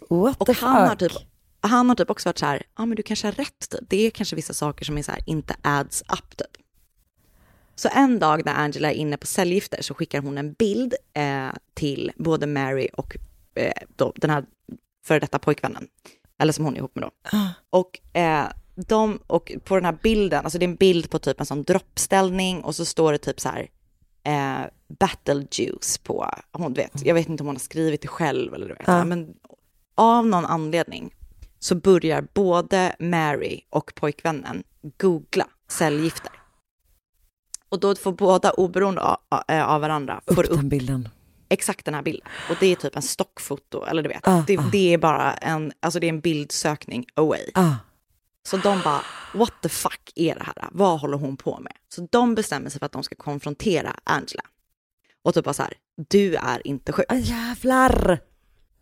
What 0.08 0.40
och 0.40 0.46
the 0.46 0.52
han 0.52 0.88
har, 0.88 0.96
typ, 0.96 1.12
han 1.60 1.88
har 1.88 1.96
typ 1.96 2.10
också 2.10 2.28
varit 2.28 2.38
så 2.38 2.46
här, 2.46 2.62
ja 2.76 2.86
men 2.86 2.96
du 2.96 3.02
kanske 3.02 3.26
har 3.26 3.32
rätt, 3.32 3.70
typ. 3.70 3.80
det 3.88 4.06
är 4.06 4.10
kanske 4.10 4.36
vissa 4.36 4.54
saker 4.54 4.84
som 4.84 4.98
är 4.98 5.02
så 5.02 5.12
här, 5.12 5.20
inte 5.26 5.56
adds 5.62 6.02
up 6.02 6.36
typ. 6.36 6.62
Så 7.74 7.88
en 7.92 8.18
dag 8.18 8.44
när 8.44 8.54
Angela 8.54 8.92
är 8.92 8.94
inne 8.94 9.16
på 9.16 9.26
cellgifter 9.26 9.82
så 9.82 9.94
skickar 9.94 10.22
hon 10.22 10.38
en 10.38 10.52
bild 10.52 10.94
eh, 11.14 11.50
till 11.74 12.12
både 12.16 12.46
Mary 12.46 12.88
och 12.92 13.16
eh, 13.54 13.72
då, 13.96 14.12
den 14.16 14.30
här 14.30 14.44
före 15.06 15.18
detta 15.18 15.38
pojkvännen, 15.38 15.88
eller 16.38 16.52
som 16.52 16.64
hon 16.64 16.74
är 16.74 16.78
ihop 16.78 16.94
med 16.94 17.02
då. 17.04 17.38
Och, 17.70 18.16
eh, 18.16 18.46
de, 18.74 19.18
och 19.26 19.52
på 19.64 19.74
den 19.74 19.84
här 19.84 19.98
bilden, 20.02 20.44
alltså 20.44 20.58
det 20.58 20.64
är 20.64 20.68
en 20.68 20.76
bild 20.76 21.10
på 21.10 21.18
typ 21.18 21.40
en 21.40 21.46
sån 21.46 21.62
droppställning 21.62 22.64
och 22.64 22.74
så 22.74 22.84
står 22.84 23.12
det 23.12 23.18
typ 23.18 23.40
så 23.40 23.48
här 23.48 23.68
eh, 24.24 24.60
battle 24.98 25.46
juice 25.50 25.98
på, 25.98 26.30
hon 26.52 26.72
vet, 26.72 27.06
jag 27.06 27.14
vet 27.14 27.28
inte 27.28 27.42
om 27.42 27.46
hon 27.46 27.56
har 27.56 27.60
skrivit 27.60 28.02
det 28.02 28.08
själv 28.08 28.54
eller 28.54 28.68
du 28.68 28.74
vet, 28.74 28.82
Ja. 28.86 29.04
men 29.04 29.34
av 29.94 30.26
någon 30.26 30.44
anledning 30.46 31.14
så 31.58 31.74
börjar 31.74 32.26
både 32.34 32.96
Mary 32.98 33.60
och 33.70 33.92
pojkvännen 33.94 34.62
googla 34.98 35.46
cellgifter. 35.68 36.32
Och 37.68 37.80
då 37.80 37.94
får 37.94 38.12
båda 38.12 38.50
oberoende 38.50 39.00
av, 39.02 39.16
av 39.48 39.80
varandra, 39.80 40.20
får 40.26 40.50
Upp 40.50 40.56
den 40.56 40.68
bilden. 40.68 41.08
exakt 41.48 41.84
den 41.84 41.94
här 41.94 42.02
bilden. 42.02 42.28
Och 42.50 42.56
det 42.60 42.66
är 42.66 42.76
typ 42.76 42.96
en 42.96 43.02
stockfoto, 43.02 43.84
eller 43.84 44.02
du 44.02 44.08
vet, 44.08 44.28
Ah, 44.28 44.44
det, 44.46 44.58
ah. 44.58 44.68
det 44.72 44.94
är 44.94 44.98
bara 44.98 45.32
en, 45.34 45.72
alltså 45.80 46.00
det 46.00 46.06
är 46.06 46.08
en 46.08 46.20
bildsökning 46.20 47.06
away. 47.14 47.50
Ah. 47.54 47.72
Så 48.46 48.56
de 48.56 48.80
bara, 48.84 49.02
what 49.34 49.52
the 49.62 49.68
fuck 49.68 50.12
är 50.14 50.34
det 50.34 50.42
här? 50.42 50.68
Vad 50.70 51.00
håller 51.00 51.18
hon 51.18 51.36
på 51.36 51.58
med? 51.60 51.72
Så 51.88 52.08
de 52.10 52.34
bestämmer 52.34 52.70
sig 52.70 52.78
för 52.78 52.86
att 52.86 52.92
de 52.92 53.02
ska 53.02 53.14
konfrontera 53.14 53.96
Angela. 54.04 54.42
Och 55.22 55.34
typ 55.34 55.44
bara 55.44 55.54
så 55.54 55.62
här, 55.62 55.74
du 56.08 56.34
är 56.34 56.66
inte 56.66 56.92
sjuk. 56.92 57.06
Ah, 57.08 57.14
jävlar! 57.14 58.20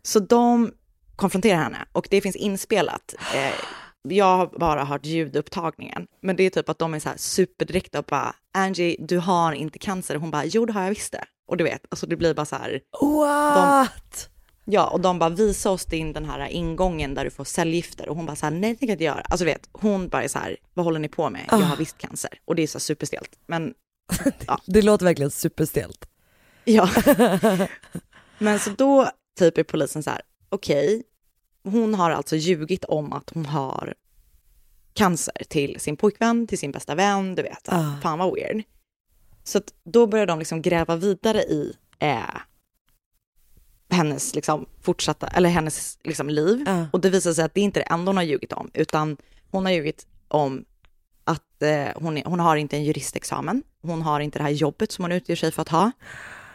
Så 0.03 0.19
de 0.19 0.71
konfronterar 1.15 1.57
henne 1.57 1.85
och 1.91 2.07
det 2.09 2.21
finns 2.21 2.35
inspelat. 2.35 3.15
Eh, 3.35 3.53
jag 4.01 4.37
har 4.37 4.59
bara 4.59 4.83
hört 4.83 5.05
ljudupptagningen, 5.05 6.07
men 6.21 6.35
det 6.35 6.43
är 6.43 6.49
typ 6.49 6.69
att 6.69 6.79
de 6.79 6.93
är 6.93 6.99
så 6.99 7.09
här 7.09 7.17
superdirekta 7.17 7.99
och 7.99 8.05
bara, 8.05 8.35
Angie, 8.53 8.95
du 8.99 9.17
har 9.17 9.53
inte 9.53 9.79
cancer. 9.79 10.15
Hon 10.15 10.31
bara, 10.31 10.45
jo 10.45 10.65
det 10.65 10.73
har 10.73 10.81
jag 10.83 10.89
visst 10.89 11.11
det. 11.11 11.25
Och 11.47 11.57
du 11.57 11.63
vet, 11.63 11.85
alltså 11.89 12.07
det 12.07 12.15
blir 12.15 12.33
bara 12.33 12.45
så 12.45 12.55
här, 12.55 12.81
What? 13.01 14.29
Ja, 14.65 14.87
och 14.87 14.99
de 15.01 15.19
bara 15.19 15.29
visa 15.29 15.71
oss 15.71 15.85
din 15.85 16.13
den 16.13 16.25
här 16.25 16.47
ingången 16.47 17.13
där 17.13 17.23
du 17.23 17.29
får 17.29 17.43
cellgifter 17.43 18.09
och 18.09 18.15
hon 18.15 18.25
bara 18.25 18.35
så 18.35 18.45
här, 18.45 18.51
nej 18.53 18.61
det 18.73 18.79
tänker 18.79 18.87
jag 18.87 18.95
inte 18.95 19.03
göra. 19.03 19.21
Alltså 19.21 19.45
vet, 19.45 19.69
hon 19.71 20.07
bara 20.09 20.23
är 20.23 20.27
så 20.27 20.39
här, 20.39 20.57
vad 20.73 20.85
håller 20.85 20.99
ni 20.99 21.07
på 21.09 21.29
med? 21.29 21.41
Jag 21.51 21.57
har 21.57 21.73
Ah. 21.73 21.75
visst 21.79 21.97
cancer. 21.97 22.29
Och 22.45 22.55
det 22.55 22.63
är 22.63 22.67
så 22.67 22.79
superstelt. 22.79 23.39
Men 23.47 23.73
Det 24.65 24.81
låter 24.81 25.05
verkligen 25.05 25.31
superstelt. 25.31 26.05
ja. 26.63 26.89
Men 28.39 28.59
så 28.59 28.69
då 28.69 29.09
typ 29.39 29.57
är 29.57 29.63
polisen 29.63 30.03
så 30.03 30.09
här, 30.09 30.21
okej, 30.49 31.03
hon 31.63 31.95
har 31.95 32.11
alltså 32.11 32.35
ljugit 32.35 32.85
om 32.85 33.13
att 33.13 33.29
hon 33.29 33.45
har 33.45 33.93
cancer 34.93 35.43
till 35.49 35.79
sin 35.79 35.97
pojkvän, 35.97 36.47
till 36.47 36.57
sin 36.57 36.71
bästa 36.71 36.95
vän, 36.95 37.35
du 37.35 37.41
vet. 37.43 37.69
Ah. 37.73 37.95
Fan 38.01 38.19
vad 38.19 38.33
weird. 38.35 38.63
Så 39.43 39.61
då 39.85 40.07
börjar 40.07 40.25
de 40.25 40.39
liksom 40.39 40.61
gräva 40.61 40.95
vidare 40.95 41.41
i 41.43 41.73
eh, 41.99 42.19
hennes 43.93 44.35
liksom 44.35 44.65
fortsatta, 44.81 45.27
eller 45.27 45.49
hennes 45.49 45.97
liksom 46.03 46.29
liv. 46.29 46.63
Ja. 46.65 46.85
Och 46.93 47.01
det 47.01 47.09
visar 47.09 47.33
sig 47.33 47.45
att 47.45 47.53
det 47.53 47.61
inte 47.61 47.79
är 47.79 47.83
det 47.83 47.93
enda 47.93 48.09
hon 48.09 48.17
har 48.17 48.23
ljugit 48.23 48.53
om, 48.53 48.71
utan 48.73 49.17
hon 49.51 49.65
har 49.65 49.71
ljugit 49.73 50.07
om 50.27 50.65
att 51.23 51.61
eh, 51.61 51.87
hon, 51.95 52.17
är, 52.17 52.25
hon 52.25 52.39
har 52.39 52.55
inte 52.55 52.75
en 52.77 52.83
juristexamen, 52.83 53.63
hon 53.81 54.01
har 54.01 54.19
inte 54.19 54.39
det 54.39 54.43
här 54.43 54.51
jobbet 54.51 54.91
som 54.91 55.03
hon 55.03 55.11
utger 55.11 55.35
sig 55.35 55.51
för 55.51 55.61
att 55.61 55.69
ha. 55.69 55.91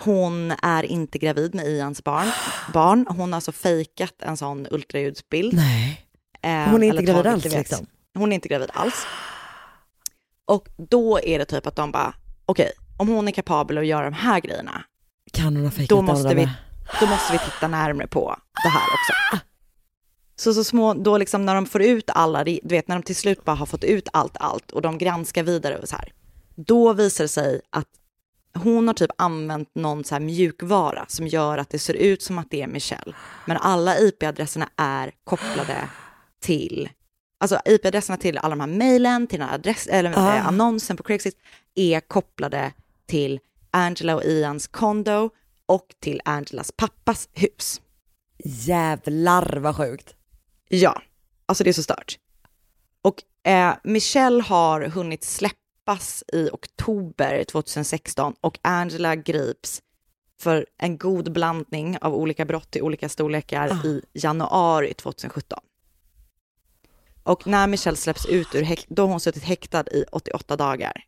Hon 0.00 0.50
är 0.62 0.82
inte 0.82 1.18
gravid 1.18 1.54
med 1.54 1.66
Ians 1.66 2.04
barn. 2.04 2.26
barn. 2.72 3.06
Hon 3.08 3.32
har 3.32 3.36
alltså 3.36 3.52
fejkat 3.52 4.14
en 4.22 4.36
sån 4.36 4.66
ultraljudsbild. 4.70 5.54
Nej. 5.54 6.06
Eh, 6.42 6.50
Hon 6.70 6.82
är 6.82 6.86
inte 6.86 7.02
gravid 7.02 7.26
alls, 7.26 7.44
liksom? 7.44 7.86
Hon 8.14 8.32
är 8.32 8.34
inte 8.34 8.48
gravid 8.48 8.70
alls. 8.72 9.06
Och 10.44 10.68
då 10.76 11.20
är 11.22 11.38
det 11.38 11.44
typ 11.44 11.66
att 11.66 11.76
de 11.76 11.92
bara, 11.92 12.14
okej, 12.46 12.70
om 12.96 13.08
hon 13.08 13.28
är 13.28 13.32
kapabel 13.32 13.78
att 13.78 13.86
göra 13.86 14.04
de 14.04 14.12
här 14.14 14.40
grejerna, 14.40 14.84
Kan 15.32 15.56
hon 15.56 15.64
ha 15.64 15.70
fejkat 15.70 15.88
då 15.88 16.02
måste, 16.02 16.34
vi, 16.34 16.44
där? 16.44 16.67
Då 17.00 17.06
måste 17.06 17.32
vi 17.32 17.38
titta 17.38 17.68
närmare 17.68 18.06
på 18.06 18.36
det 18.62 18.68
här 18.68 18.82
också. 18.82 19.44
Så 20.36 20.54
så 20.54 20.64
små, 20.64 20.94
då 20.94 21.18
liksom 21.18 21.46
när 21.46 21.54
de 21.54 21.66
får 21.66 21.82
ut 21.82 22.10
alla, 22.14 22.44
du 22.44 22.60
vet 22.62 22.88
när 22.88 22.96
de 22.96 23.02
till 23.02 23.16
slut 23.16 23.44
bara 23.44 23.56
har 23.56 23.66
fått 23.66 23.84
ut 23.84 24.08
allt, 24.12 24.36
allt 24.40 24.70
och 24.70 24.82
de 24.82 24.98
granskar 24.98 25.42
vidare 25.42 25.78
och 25.78 25.88
så 25.88 25.96
här. 25.96 26.12
Då 26.54 26.92
visar 26.92 27.24
det 27.24 27.28
sig 27.28 27.60
att 27.70 27.86
hon 28.54 28.86
har 28.86 28.94
typ 28.94 29.10
använt 29.18 29.74
någon 29.74 30.04
så 30.04 30.14
här 30.14 30.20
mjukvara 30.20 31.04
som 31.08 31.26
gör 31.26 31.58
att 31.58 31.70
det 31.70 31.78
ser 31.78 31.94
ut 31.94 32.22
som 32.22 32.38
att 32.38 32.50
det 32.50 32.62
är 32.62 32.66
Michelle. 32.66 33.14
Men 33.44 33.56
alla 33.56 33.98
IP-adresserna 33.98 34.68
är 34.76 35.12
kopplade 35.24 35.88
till, 36.40 36.88
alltså 37.40 37.60
IP-adresserna 37.64 38.16
till 38.16 38.38
alla 38.38 38.56
de 38.56 38.60
här 38.60 38.78
mejlen, 38.78 39.26
till 39.26 39.38
den 39.38 39.48
här 39.48 39.54
adress, 39.54 39.86
eller, 39.86 40.10
eh, 40.10 40.46
annonsen 40.46 40.96
på 40.96 41.02
Craigslist 41.02 41.38
är 41.74 42.00
kopplade 42.00 42.72
till 43.06 43.40
Angela 43.70 44.16
och 44.16 44.24
Ians 44.24 44.66
kondo 44.66 45.30
och 45.68 45.94
till 46.00 46.20
Angelas 46.24 46.72
pappas 46.72 47.28
hus. 47.32 47.80
Jävlar 48.44 49.56
vad 49.56 49.76
sjukt. 49.76 50.14
Ja, 50.68 51.02
alltså 51.46 51.64
det 51.64 51.70
är 51.70 51.72
så 51.72 51.82
stört. 51.82 52.18
Och 53.02 53.50
eh, 53.50 53.74
Michelle 53.84 54.42
har 54.42 54.80
hunnit 54.80 55.24
släppas 55.24 56.24
i 56.32 56.48
oktober 56.52 57.44
2016 57.44 58.34
och 58.40 58.58
Angela 58.62 59.16
grips 59.16 59.82
för 60.40 60.66
en 60.78 60.98
god 60.98 61.32
blandning 61.32 61.98
av 62.00 62.14
olika 62.14 62.44
brott 62.44 62.76
i 62.76 62.82
olika 62.82 63.08
storlekar 63.08 63.86
i 63.86 64.02
januari 64.12 64.94
2017. 64.94 65.58
Och 67.22 67.46
när 67.46 67.66
Michelle 67.66 67.96
släpps 67.96 68.26
ut 68.26 68.54
ur 68.54 68.62
häkt, 68.62 68.86
då 68.88 69.02
har 69.02 69.08
hon 69.08 69.20
suttit 69.20 69.44
häktad 69.44 69.84
i 69.92 70.04
88 70.12 70.56
dagar. 70.56 71.04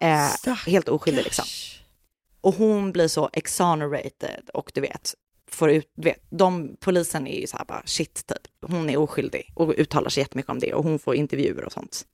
Eh, 0.00 0.56
helt 0.66 0.88
oskyldig 0.88 1.24
liksom. 1.24 1.44
Och 2.40 2.54
hon 2.54 2.92
blir 2.92 3.08
så 3.08 3.30
exonerated 3.32 4.50
och 4.54 4.70
du 4.74 4.80
vet, 4.80 5.14
får 5.50 5.70
ut, 5.70 5.92
du 5.96 6.08
vet, 6.08 6.22
de, 6.30 6.76
polisen 6.80 7.26
är 7.26 7.40
ju 7.40 7.46
så 7.46 7.56
här 7.56 7.64
bara 7.64 7.82
shit 7.84 8.26
typ, 8.26 8.70
hon 8.70 8.90
är 8.90 8.96
oskyldig 8.96 9.52
och 9.54 9.74
uttalar 9.78 10.10
sig 10.10 10.20
jättemycket 10.20 10.50
om 10.50 10.58
det 10.58 10.74
och 10.74 10.84
hon 10.84 10.98
får 10.98 11.14
intervjuer 11.14 11.64
och 11.64 11.72
sånt. 11.72 12.06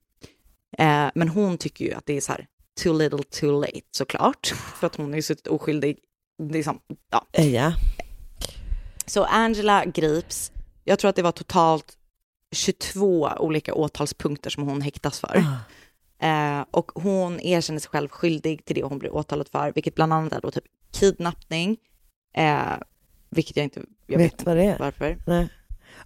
Eh, 0.79 1.07
men 1.15 1.29
hon 1.29 1.59
tycker 1.59 1.85
ju 1.85 1.93
att 1.93 2.07
det 2.07 2.17
är 2.17 2.21
så 2.21 2.33
här 2.33 2.47
too 2.83 2.93
little 2.93 3.23
too 3.23 3.61
late 3.61 3.81
såklart, 3.91 4.47
för 4.81 4.87
att 4.87 4.97
hon 4.97 5.13
är 5.13 5.17
ju 5.17 5.23
suttit 5.23 5.47
oskyldig, 5.47 5.99
liksom, 6.43 6.81
ja. 7.11 7.43
Ja. 7.43 7.73
Så 9.07 9.25
Angela 9.25 9.85
grips, 9.85 10.53
jag 10.85 10.99
tror 10.99 11.09
att 11.09 11.17
det 11.17 11.23
var 11.23 11.33
totalt 11.33 11.97
22 12.55 13.31
olika 13.39 13.75
åtalspunkter 13.75 14.51
som 14.51 14.63
hon 14.63 14.81
häktas 14.81 15.21
för. 15.21 15.45
Eh, 16.19 16.65
och 16.71 16.91
hon 16.95 17.41
erkänner 17.41 17.81
sig 17.81 17.91
själv 17.91 18.09
skyldig 18.09 18.65
till 18.65 18.75
det 18.77 18.83
hon 18.83 18.99
blir 18.99 19.15
åtalad 19.15 19.49
för, 19.49 19.73
vilket 19.73 19.95
bland 19.95 20.13
annat 20.13 20.33
är 20.33 20.41
då 20.41 20.51
typ 20.51 20.65
kidnappning, 20.93 21.77
eh, 22.37 22.61
vilket 23.31 23.57
jag 23.57 23.65
inte, 23.65 23.83
jag 24.07 24.19
Vet 24.19 24.33
vet, 24.33 24.47
vad 24.47 24.57
det 24.57 24.65
är? 24.65 24.79
varför. 24.79 25.19
Nej. 25.27 25.49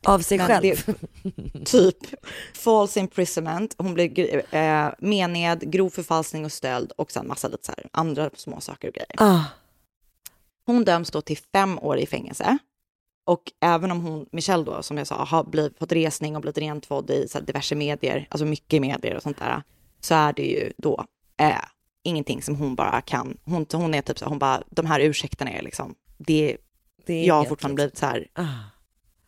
Av 0.04 0.18
sig 0.20 0.38
Men 0.38 0.46
själv. 0.46 0.62
det- 0.62 1.64
typ 1.64 1.96
false 2.54 3.00
imprisonment, 3.00 3.74
hon 3.78 3.94
blir 3.94 4.42
eh, 4.54 4.88
mened, 4.98 5.72
grov 5.72 5.90
förfalskning 5.90 6.44
och 6.44 6.52
stöld 6.52 6.92
och 6.92 7.12
sen 7.12 7.28
massa 7.28 7.48
lite 7.48 7.66
så 7.66 7.72
här 7.76 7.86
andra 7.92 8.30
små 8.34 8.60
saker 8.60 8.88
och 8.88 8.94
grejer. 8.94 9.14
Ah. 9.16 9.44
Hon 10.66 10.84
döms 10.84 11.10
då 11.10 11.20
till 11.20 11.38
fem 11.52 11.78
år 11.78 11.98
i 11.98 12.06
fängelse. 12.06 12.58
Och 13.24 13.52
även 13.60 13.90
om 13.90 14.00
hon, 14.04 14.26
Michelle 14.32 14.64
då, 14.64 14.82
som 14.82 14.98
jag 14.98 15.06
sa, 15.06 15.24
har 15.24 15.44
blivit, 15.44 15.78
fått 15.78 15.92
resning 15.92 16.36
och 16.36 16.42
blivit 16.42 16.58
rentvådd 16.58 17.10
i 17.10 17.28
så 17.28 17.40
diverse 17.40 17.74
medier, 17.74 18.26
alltså 18.30 18.44
mycket 18.46 18.80
medier 18.80 19.16
och 19.16 19.22
sånt 19.22 19.38
där, 19.38 19.62
så 20.00 20.14
är 20.14 20.32
det 20.32 20.42
ju 20.46 20.72
då 20.78 21.04
eh, 21.36 21.64
ingenting 22.02 22.42
som 22.42 22.56
hon 22.56 22.74
bara 22.74 23.00
kan, 23.00 23.36
hon, 23.44 23.66
hon 23.72 23.94
är 23.94 24.02
typ 24.02 24.18
så, 24.18 24.24
hon 24.24 24.38
bara, 24.38 24.62
de 24.70 24.86
här 24.86 25.00
ursäkterna 25.00 25.50
är 25.50 25.62
liksom, 25.62 25.94
det, 26.18 26.56
Det 27.06 27.14
är 27.14 27.26
jag 27.26 27.34
har 27.34 27.44
fortfarande 27.44 27.74
blivit 27.74 27.98
så 27.98 28.06
här, 28.06 28.28
Ah. 28.34 28.44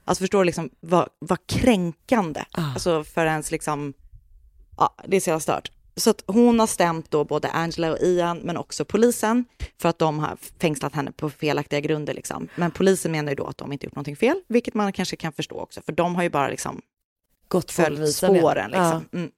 alltså 0.05 0.23
förstår 0.23 0.39
du 0.39 0.45
liksom 0.45 0.71
vad, 0.81 1.09
vad 1.19 1.47
kränkande, 1.47 2.45
alltså 2.53 3.05
för 3.05 3.27
ens 3.27 3.51
liksom, 3.51 3.95
ja, 4.77 4.95
det 5.07 5.17
är 5.17 5.21
så 5.21 5.31
jävla 5.31 5.41
stört. 5.41 5.71
Så 5.97 6.11
att 6.11 6.25
hon 6.27 6.61
har 6.61 6.67
stämt 6.67 7.11
då 7.11 7.25
både 7.25 7.49
Angela 7.49 7.93
och 7.93 7.99
Ian, 8.01 8.39
men 8.39 8.57
också 8.57 8.85
polisen, 8.85 9.45
för 9.79 9.89
att 9.89 9.99
de 9.99 10.19
har 10.19 10.37
fängslat 10.61 10.95
henne 10.95 11.13
på 11.13 11.31
felaktiga 11.31 11.81
grunder. 11.81 12.15
Liksom. 12.15 12.49
Men 12.57 12.71
polisen 12.71 13.13
menar 13.13 13.33
ju 13.33 13.37
då 13.37 13.47
att 13.47 13.59
de 13.59 13.73
inte 13.73 13.87
gjort 13.87 13.95
någonting 13.95 14.17
fel, 14.17 14.41
vilket 14.49 14.75
man 14.75 14.93
kanske 14.93 15.17
kan 15.17 15.33
förstå 15.33 15.61
också, 15.61 15.83
för 15.83 15.93
de 15.93 16.17
har 16.17 16.23
ju 16.23 16.31
bara 16.31 16.49
liksom 16.49 16.81
Gått 17.49 17.71
följt 17.71 18.01
ja. 18.01 18.07
spåren. 18.07 18.71
Liksom. 18.71 19.05
Mm. 19.13 19.31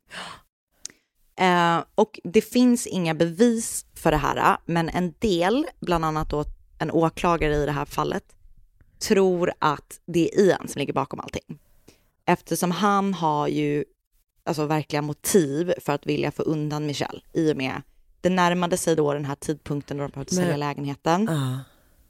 Eh, 1.37 1.85
och 1.95 2.21
det 2.25 2.41
finns 2.41 2.87
inga 2.87 3.15
bevis 3.15 3.87
för 3.95 4.11
det 4.11 4.17
här, 4.17 4.57
men 4.67 4.89
en 4.89 5.15
del, 5.19 5.67
bland 5.81 6.05
annat 6.05 6.31
då 6.31 6.45
en 6.79 6.91
åklagare 6.91 7.55
i 7.55 7.67
det 7.67 7.73
här 7.73 7.85
fallet, 7.85 8.25
tror 8.99 9.53
att 9.59 10.01
det 10.07 10.35
är 10.35 10.41
Ian 10.41 10.69
som 10.69 10.79
ligger 10.79 10.93
bakom 10.93 11.21
allting. 11.21 11.59
Eftersom 12.27 12.71
han 12.71 13.15
har 13.15 13.49
ju 13.49 13.85
alltså 14.45 14.67
verkliga 14.67 15.03
motiv 15.03 15.73
för 15.81 15.93
att 15.93 16.07
vilja 16.07 16.31
få 16.31 16.43
undan 16.43 16.87
Michelle 16.87 17.21
i 17.33 17.53
och 17.53 17.57
med 17.57 17.83
det 18.21 18.31
närmade 18.31 18.77
sig 18.77 18.97
då 18.97 19.13
den 19.13 19.25
här 19.25 19.35
tidpunkten 19.35 19.97
då 19.97 20.03
de 20.03 20.11
behövde 20.13 20.35
sälja 20.35 20.57
lägenheten. 20.57 21.29
Ah. 21.29 21.59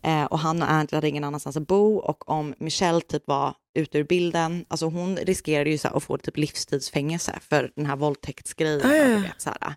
Eh, 0.04 0.24
och 0.24 0.38
han 0.38 0.62
och 0.62 0.70
Angela 0.70 0.96
hade 0.96 1.08
ingen 1.08 1.24
annanstans 1.24 1.56
att 1.56 1.66
bo 1.66 1.96
och 1.96 2.28
om 2.28 2.54
Michelle 2.58 3.00
typ 3.00 3.22
var 3.26 3.54
ute 3.74 3.98
ur 3.98 4.04
bilden, 4.04 4.64
alltså 4.68 4.86
hon 4.86 5.16
riskerade 5.16 5.70
ju 5.70 5.78
så 5.78 5.88
här 5.88 5.96
att 5.96 6.02
få 6.02 6.18
typ 6.18 6.36
livstidsfängelse 6.36 7.38
för 7.40 7.72
den 7.76 7.86
här 7.86 7.96
våldtäktsgrejen. 7.96 9.10
Du 9.10 9.22
vet, 9.22 9.40
så, 9.40 9.50
här. 9.60 9.74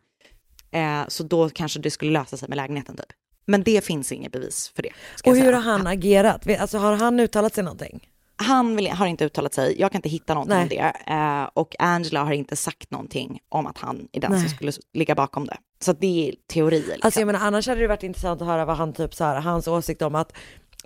Eh, 0.72 1.08
så 1.08 1.24
då 1.24 1.50
kanske 1.50 1.80
det 1.80 1.92
skulle 1.92 2.12
lösa 2.12 2.38
sig 2.38 2.50
med 2.50 2.56
lägenheten 2.56 2.96
typ. 2.96 3.06
Men 3.46 3.64
det 3.64 3.84
finns 3.86 4.12
inget 4.12 4.32
bevis 4.32 4.72
för 4.76 4.84
det. 4.84 4.92
Och 5.26 5.36
hur 5.36 5.54
har 5.54 5.62
han 5.62 5.88
agerat? 5.88 6.60
Alltså 6.60 6.78
har 6.78 6.96
han 6.96 7.20
uttalat 7.20 7.56
sig 7.56 7.64
någonting? 7.64 8.10
Han 8.36 8.76
vill, 8.76 8.88
har 8.88 9.06
inte 9.06 9.26
uttalat 9.26 9.54
sig, 9.54 9.80
jag 9.80 9.92
kan 9.92 10.00
inte 10.00 10.10
hitta 10.10 10.34
någonting 10.34 10.58
Nej. 10.58 10.64
om 10.64 10.92
det. 11.06 11.14
Eh, 11.14 11.50
och 11.54 11.76
Angela 11.80 12.24
har 12.24 12.34
inte 12.34 12.56
sagt 12.56 12.92
någonting 12.92 13.40
om 13.50 13.68
att 13.68 13.78
han 13.78 14.08
är 14.12 14.22
den 14.22 14.32
Nej. 14.32 14.40
som 14.42 14.50
skulle 14.50 14.72
ligga 14.94 15.16
bakom 15.16 15.46
det. 15.46 15.58
Så 15.80 15.94
det 15.94 16.30
är 16.30 16.36
teorier. 16.54 16.82
Liksom. 16.82 17.00
Alltså 17.02 17.20
jag 17.20 17.28
menar 17.28 17.40
annars 17.40 17.68
hade 17.68 17.82
det 17.82 17.88
varit 17.88 18.04
intressant 18.04 18.42
att 18.42 18.48
höra 18.48 18.66
vad 18.66 18.78
han 18.78 18.94
typ 18.94 19.16
så 19.16 19.24
här, 19.24 19.42
hans 19.42 19.68
åsikt 19.68 20.02
om 20.02 20.16
att 20.16 20.34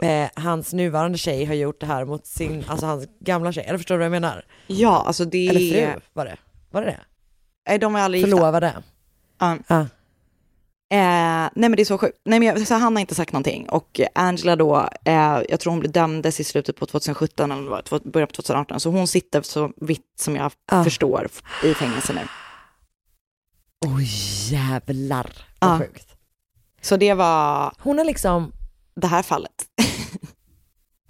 eh, 0.01 0.27
hans 0.35 0.73
nuvarande 0.73 1.17
tjej 1.17 1.45
har 1.45 1.53
gjort 1.53 1.79
det 1.79 1.85
här 1.85 2.05
mot 2.05 2.25
sin, 2.25 2.65
alltså 2.67 2.85
hans 2.85 3.05
gamla 3.19 3.51
tjej. 3.51 3.63
Eller 3.67 3.77
förstår 3.77 3.95
du 3.95 3.99
vad 3.99 4.05
jag 4.05 4.11
menar? 4.11 4.45
Ja, 4.67 5.03
alltså 5.07 5.25
det 5.25 5.47
Eller 5.47 5.93
fru 5.93 6.01
var 6.13 6.25
det. 6.25 6.37
Var 6.71 6.81
det 6.81 6.87
det? 6.87 6.99
Nej, 7.69 7.79
de 7.79 7.93
var 7.93 7.99
aldrig 7.99 8.21
gifta. 8.23 8.37
Förlovade. 8.37 8.73
Ja. 9.39 9.57
Ah. 9.67 9.85
Eh, 10.91 11.49
nej 11.55 11.69
men 11.69 11.71
det 11.71 11.81
är 11.81 11.85
så 11.85 11.97
sjukt. 11.97 12.17
Nej 12.25 12.39
men 12.39 12.47
jag, 12.47 12.67
så 12.67 12.73
han 12.73 12.95
har 12.95 13.01
inte 13.01 13.15
sagt 13.15 13.33
någonting 13.33 13.69
och 13.69 14.01
Angela 14.15 14.55
då, 14.55 14.89
eh, 15.05 15.41
jag 15.49 15.59
tror 15.59 15.73
hon 15.73 15.81
dömdes 15.81 16.39
i 16.39 16.43
slutet 16.43 16.75
på 16.75 16.85
2017 16.85 17.51
eller 17.51 18.09
början 18.09 18.27
på 18.27 18.33
2018, 18.33 18.79
så 18.79 18.89
hon 18.89 19.07
sitter 19.07 19.41
så 19.41 19.71
vitt 19.81 20.13
som 20.19 20.35
jag 20.35 20.51
Ah. 20.71 20.83
förstår 20.83 21.27
i 21.63 21.73
fängelse 21.73 22.13
nu. 22.13 22.21
Oj 23.85 24.07
jävlar 24.51 25.45
vad 25.59 25.71
Ja. 25.71 25.79
sjukt. 25.79 26.07
Så 26.81 26.97
det 26.97 27.13
var 27.13 27.73
Hon 27.79 27.97
har 27.97 28.05
liksom 28.05 28.51
det 28.95 29.07
här 29.07 29.23
fallet. 29.23 29.65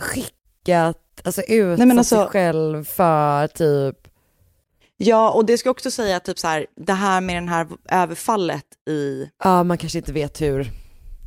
skickat, 0.01 0.97
alltså 1.23 1.41
utsatt 1.41 1.87
Nej, 1.87 1.97
alltså- 1.97 2.15
sig 2.15 2.27
själv 2.27 2.83
för 2.83 3.47
typ, 3.47 4.07
Ja, 4.97 5.31
och 5.31 5.45
det 5.45 5.57
ska 5.57 5.69
också 5.69 5.91
säga 5.91 6.19
typ 6.19 6.39
så 6.39 6.47
här, 6.47 6.65
det 6.75 6.93
här 6.93 7.21
med 7.21 7.35
den 7.35 7.47
här 7.49 7.67
överfallet 7.89 8.65
i 8.89 9.29
ja 9.43 9.63
man 9.63 9.77
kanske 9.77 9.97
inte 9.97 10.13
vet 10.13 10.41
hur. 10.41 10.71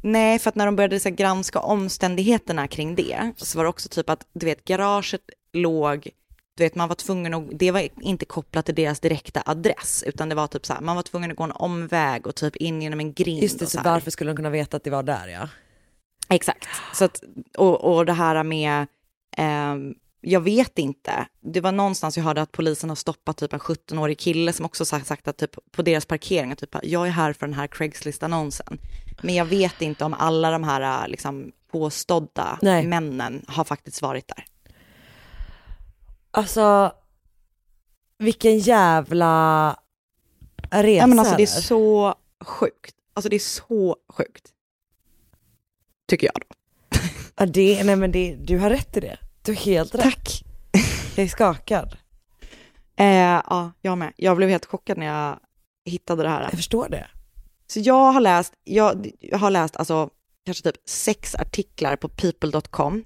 Nej, 0.03 0.39
för 0.39 0.49
att 0.49 0.55
när 0.55 0.67
de 0.67 0.77
började 0.77 1.01
så 1.01 1.09
här, 1.09 1.17
granska 1.17 1.59
omständigheterna 1.61 2.69
kring 2.69 2.95
det, 2.95 3.33
så 3.37 3.59
var 3.59 3.65
det 3.65 3.71
också 3.71 3.89
typ 3.89 4.11
att, 4.11 4.27
du 4.35 4.47
vet, 4.47 4.65
garaget 4.65 5.21
låg, 5.53 6.09
du 6.57 6.65
vet, 6.65 6.75
man 6.75 6.89
var 6.89 6.97
tvungen 6.97 7.35
att, 7.35 7.45
det 7.53 7.71
var 7.71 7.89
inte 8.01 8.25
kopplat 8.25 8.67
till 8.67 8.75
deras 8.75 9.01
direkta 9.01 9.43
adress, 9.47 10.05
utan 10.07 10.29
det 10.29 10.35
var 10.35 10.47
typ 10.47 10.67
så 10.67 10.73
här, 10.73 10.81
man 10.81 10.97
var 10.97 11.03
tvungen 11.03 11.31
att 11.31 11.37
gå 11.37 11.45
en 11.45 11.53
omväg 11.53 12.27
och 12.27 12.35
typ 12.35 12.57
in 12.57 12.83
genom 12.83 13.01
en 13.01 13.13
grind. 13.13 13.43
Just 13.43 13.59
det, 13.59 13.67
så 13.67 13.79
här. 13.79 13.85
varför 13.85 14.11
skulle 14.11 14.31
de 14.31 14.37
kunna 14.37 14.51
veta 14.51 14.77
att 14.77 14.85
det 14.85 14.91
var 14.91 15.03
där 15.03 15.29
ja? 15.29 15.49
Exakt. 16.29 16.69
Så 16.93 17.05
att, 17.05 17.25
och, 17.59 17.95
och 17.95 18.07
det 18.07 18.13
här 18.13 18.45
med, 18.45 18.87
ehm, 19.37 19.95
jag 20.21 20.41
vet 20.41 20.79
inte, 20.79 21.27
det 21.41 21.61
var 21.61 21.73
någonstans 21.73 22.17
jag 22.17 22.25
hörde 22.25 22.43
att 22.43 22.53
polisen 22.53 22.89
har 22.89 22.97
stoppat 22.97 23.37
typ 23.37 23.53
en 23.53 23.59
17-årig 23.59 24.19
kille 24.19 24.53
som 24.53 24.67
också 24.67 24.85
sagt, 24.85 25.07
sagt 25.07 25.29
att 25.29 25.37
typ 25.37 25.73
på 25.73 25.83
deras 25.83 26.07
parkering, 26.07 26.53
att 26.53 26.59
typ, 26.59 26.77
jag 26.83 27.07
är 27.07 27.11
här 27.11 27.33
för 27.33 27.47
den 27.47 27.55
här 27.55 27.67
Craigslist-annonsen. 27.67 28.79
Men 29.23 29.35
jag 29.35 29.45
vet 29.45 29.83
inte 29.83 30.05
om 30.05 30.15
alla 30.15 30.51
de 30.51 30.65
här 30.65 31.09
liksom, 31.09 31.53
påstådda 31.73 32.59
Nej. 32.63 32.87
männen 32.87 33.45
har 33.49 33.65
faktiskt 33.65 34.03
varit 34.03 34.29
där. 34.29 34.45
Alltså, 36.35 36.93
vilken 38.19 38.59
jävla 38.59 39.77
resa 40.71 40.99
Ja, 40.99 41.07
men 41.07 41.19
alltså 41.19 41.37
det 41.37 41.43
är 41.43 41.47
så 41.47 42.15
sjukt. 42.45 42.95
Alltså 43.15 43.29
det 43.29 43.37
är 43.37 43.41
så 43.41 43.97
sjukt. 44.09 44.49
Tycker 46.09 46.27
jag 46.27 46.35
då. 46.35 46.57
Ja, 47.37 47.47
det, 47.47 47.85
nej 47.85 47.97
men 47.97 48.13
det, 48.13 48.35
du 48.35 48.59
har 48.59 48.71
rätt 48.71 48.97
i 48.97 49.01
det. 49.01 49.19
Du 49.43 49.53
har 49.53 49.57
helt 49.57 49.95
rätt. 49.95 50.03
Tack. 50.03 50.45
Jag 51.17 51.25
är 51.25 51.29
skakad. 51.29 51.97
Eh, 52.97 53.07
ja, 53.07 53.73
jag 53.81 53.99
med. 53.99 54.13
Jag 54.17 54.37
blev 54.37 54.49
helt 54.49 54.67
chockad 54.67 54.99
när 54.99 55.07
jag 55.07 55.39
hittade 55.85 56.23
det 56.23 56.29
här. 56.29 56.43
Jag 56.43 56.51
förstår 56.51 56.89
det. 56.89 57.07
Så 57.67 57.81
jag 57.81 58.13
har 58.13 58.21
läst, 58.21 58.53
jag, 58.65 59.11
jag 59.21 59.39
har 59.39 59.51
läst 59.51 59.77
alltså 59.77 60.11
kanske 60.45 60.73
typ 60.73 60.89
sex 60.89 61.35
artiklar 61.35 61.97
på 61.97 62.09
people.com 62.09 63.05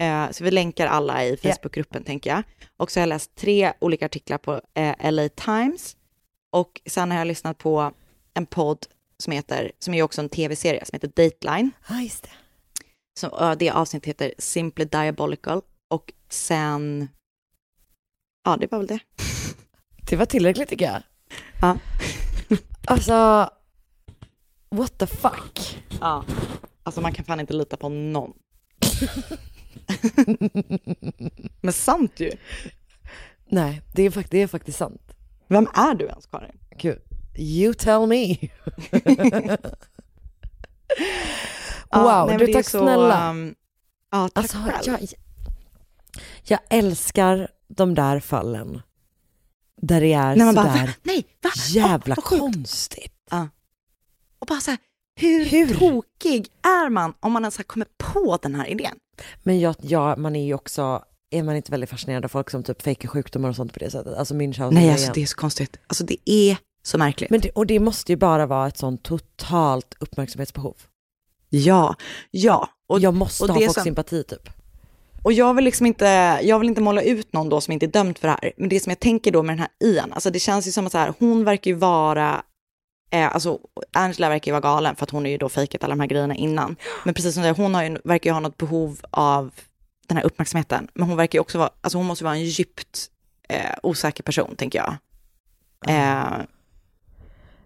Eh, 0.00 0.30
så 0.30 0.44
vi 0.44 0.50
länkar 0.50 0.86
alla 0.86 1.24
i 1.24 1.36
Facebookgruppen 1.36 2.04
tänker 2.04 2.30
jag. 2.30 2.42
Och 2.76 2.90
så 2.90 3.00
har 3.00 3.02
jag 3.02 3.08
läst 3.08 3.34
tre 3.34 3.72
olika 3.78 4.06
artiklar 4.06 4.38
på 4.38 4.60
eh, 4.74 5.12
LA 5.12 5.28
Times. 5.28 5.96
Och 6.52 6.80
sen 6.86 7.10
har 7.10 7.18
jag 7.18 7.26
lyssnat 7.26 7.58
på 7.58 7.92
en 8.34 8.46
podd 8.46 8.86
som 9.18 9.32
heter, 9.32 9.72
som 9.78 9.94
är 9.94 10.02
också 10.02 10.20
en 10.20 10.28
tv-serie, 10.28 10.84
som 10.84 10.96
heter 10.96 11.08
Dateline. 11.08 11.70
Ja, 11.88 12.00
just 12.00 12.22
det. 12.22 12.30
Så, 13.20 13.54
det 13.54 13.70
avsnittet 13.70 14.08
heter 14.08 14.34
Simply 14.38 14.84
Diabolical. 14.84 15.62
Och 15.90 16.12
sen, 16.28 17.08
ja 18.44 18.56
det 18.56 18.70
var 18.70 18.78
väl 18.78 18.86
det. 18.86 19.00
Det 20.10 20.16
var 20.16 20.26
tillräckligt 20.26 20.68
tycker 20.68 20.84
jag. 20.84 21.02
Ja. 21.60 21.78
Alltså, 22.86 23.50
what 24.70 24.98
the 24.98 25.06
fuck? 25.06 25.82
Ja. 26.00 26.24
Alltså 26.82 27.00
man 27.00 27.12
kan 27.12 27.24
fan 27.24 27.40
inte 27.40 27.52
lita 27.52 27.76
på 27.76 27.88
någon. 27.88 28.32
Men 31.60 31.72
sant 31.72 32.20
ju. 32.20 32.30
Nej, 33.48 33.82
det 33.92 34.02
är, 34.02 34.10
fakt- 34.10 34.30
det 34.30 34.42
är 34.42 34.46
faktiskt 34.46 34.78
sant. 34.78 35.12
Vem 35.48 35.68
är 35.74 35.94
du 35.94 36.04
ens 36.06 36.26
Karin? 36.26 36.58
Gud, 36.78 36.98
you 37.36 37.74
tell 37.74 38.06
me. 38.06 38.36
Wow, 41.92 42.26
nej, 42.26 42.38
men 42.38 42.46
du 42.46 42.52
tack 42.52 42.64
så, 42.68 42.78
snälla. 42.78 43.30
um, 43.30 43.54
ja, 44.10 44.28
tack 44.28 44.54
Alltså, 44.54 44.58
jag, 44.90 45.00
jag 46.42 46.60
älskar 46.70 47.48
de 47.68 47.94
där 47.94 48.20
fallen. 48.20 48.82
Där 49.82 50.00
det 50.00 50.12
är 50.12 50.36
När 50.36 50.44
man 50.44 50.54
bara, 50.54 50.72
sådär 50.72 50.86
va? 50.86 50.92
Nej, 51.02 51.26
va? 51.42 51.50
jävla 51.68 52.16
sjukt. 52.16 52.40
konstigt. 52.40 53.14
Ja. 53.30 53.48
Och 54.38 54.46
bara 54.46 54.60
så 54.60 54.70
här, 54.70 54.78
hur, 55.14 55.74
tokig 55.78 56.48
är 56.62 56.88
man 56.90 57.14
om 57.20 57.32
man 57.32 57.42
ens 57.42 57.56
har 57.56 57.64
kommit 57.64 57.98
på 57.98 58.38
den 58.42 58.54
här 58.54 58.66
idén? 58.66 58.98
Men 59.42 59.60
jag, 59.60 59.74
ja, 59.80 60.16
man 60.16 60.36
är 60.36 60.44
ju 60.44 60.54
också, 60.54 61.04
är 61.30 61.42
man 61.42 61.56
inte 61.56 61.70
väldigt 61.70 61.90
fascinerad 61.90 62.24
av 62.24 62.28
folk 62.28 62.50
som 62.50 62.62
typ 62.62 62.82
fejkar 62.82 63.08
sjukdomar 63.08 63.48
och 63.48 63.56
sånt 63.56 63.72
på 63.72 63.78
det 63.78 63.90
sättet? 63.90 64.14
Alltså 64.14 64.34
Münchhausen 64.34 64.70
Nej, 64.74 64.90
alltså 64.90 65.12
det 65.12 65.22
är 65.22 65.26
så 65.26 65.36
konstigt. 65.36 65.76
Alltså 65.86 66.04
det 66.04 66.30
är 66.30 66.56
så 66.82 66.98
märkligt. 66.98 67.30
Men 67.30 67.40
det, 67.40 67.50
och 67.50 67.66
det 67.66 67.80
måste 67.80 68.12
ju 68.12 68.16
bara 68.16 68.46
vara 68.46 68.68
ett 68.68 68.76
sånt 68.76 69.02
totalt 69.02 69.94
uppmärksamhetsbehov. 70.00 70.76
Ja, 71.48 71.94
ja. 72.30 72.68
Och, 72.88 73.00
jag 73.00 73.14
måste 73.14 73.44
och 73.44 73.48
ha 73.48 73.56
folks 73.56 73.74
som- 73.74 73.84
sympati 73.84 74.24
typ. 74.24 74.48
Och 75.22 75.32
jag 75.32 75.54
vill 75.54 75.64
liksom 75.64 75.86
inte, 75.86 76.04
jag 76.42 76.58
vill 76.58 76.68
inte 76.68 76.80
måla 76.80 77.02
ut 77.02 77.32
någon 77.32 77.48
då 77.48 77.60
som 77.60 77.72
inte 77.72 77.86
är 77.86 77.90
dömd 77.90 78.18
för 78.18 78.28
det 78.28 78.38
här. 78.42 78.52
Men 78.56 78.68
det 78.68 78.80
som 78.80 78.90
jag 78.90 79.00
tänker 79.00 79.32
då 79.32 79.42
med 79.42 79.52
den 79.52 79.58
här 79.58 79.68
Ian, 79.88 80.12
alltså 80.12 80.30
det 80.30 80.38
känns 80.38 80.68
ju 80.68 80.72
som 80.72 80.86
att 80.86 80.92
så 80.92 80.98
här, 80.98 81.14
hon 81.18 81.44
verkar 81.44 81.70
ju 81.70 81.76
vara, 81.76 82.42
eh, 83.10 83.34
alltså 83.34 83.58
Angela 83.92 84.28
verkar 84.28 84.50
ju 84.50 84.52
vara 84.52 84.60
galen 84.60 84.96
för 84.96 85.04
att 85.04 85.10
hon 85.10 85.22
har 85.22 85.30
ju 85.30 85.38
då 85.38 85.48
fejkat 85.48 85.84
alla 85.84 85.92
de 85.92 86.00
här 86.00 86.06
grejerna 86.06 86.34
innan. 86.34 86.76
Men 87.04 87.14
precis 87.14 87.34
som 87.34 87.42
det, 87.42 87.50
hon 87.50 87.74
har 87.74 87.82
ju, 87.82 87.98
verkar 88.04 88.30
ju 88.30 88.34
ha 88.34 88.40
något 88.40 88.56
behov 88.56 89.00
av 89.10 89.50
den 90.06 90.16
här 90.16 90.24
uppmärksamheten. 90.24 90.88
Men 90.94 91.08
hon 91.08 91.16
verkar 91.16 91.36
ju 91.36 91.40
också 91.40 91.58
vara, 91.58 91.70
alltså 91.80 91.98
hon 91.98 92.06
måste 92.06 92.24
vara 92.24 92.34
en 92.34 92.44
djupt 92.44 93.06
eh, 93.48 93.74
osäker 93.82 94.22
person 94.22 94.56
tänker 94.56 94.78
jag. 94.78 94.96
Eh, 95.88 96.44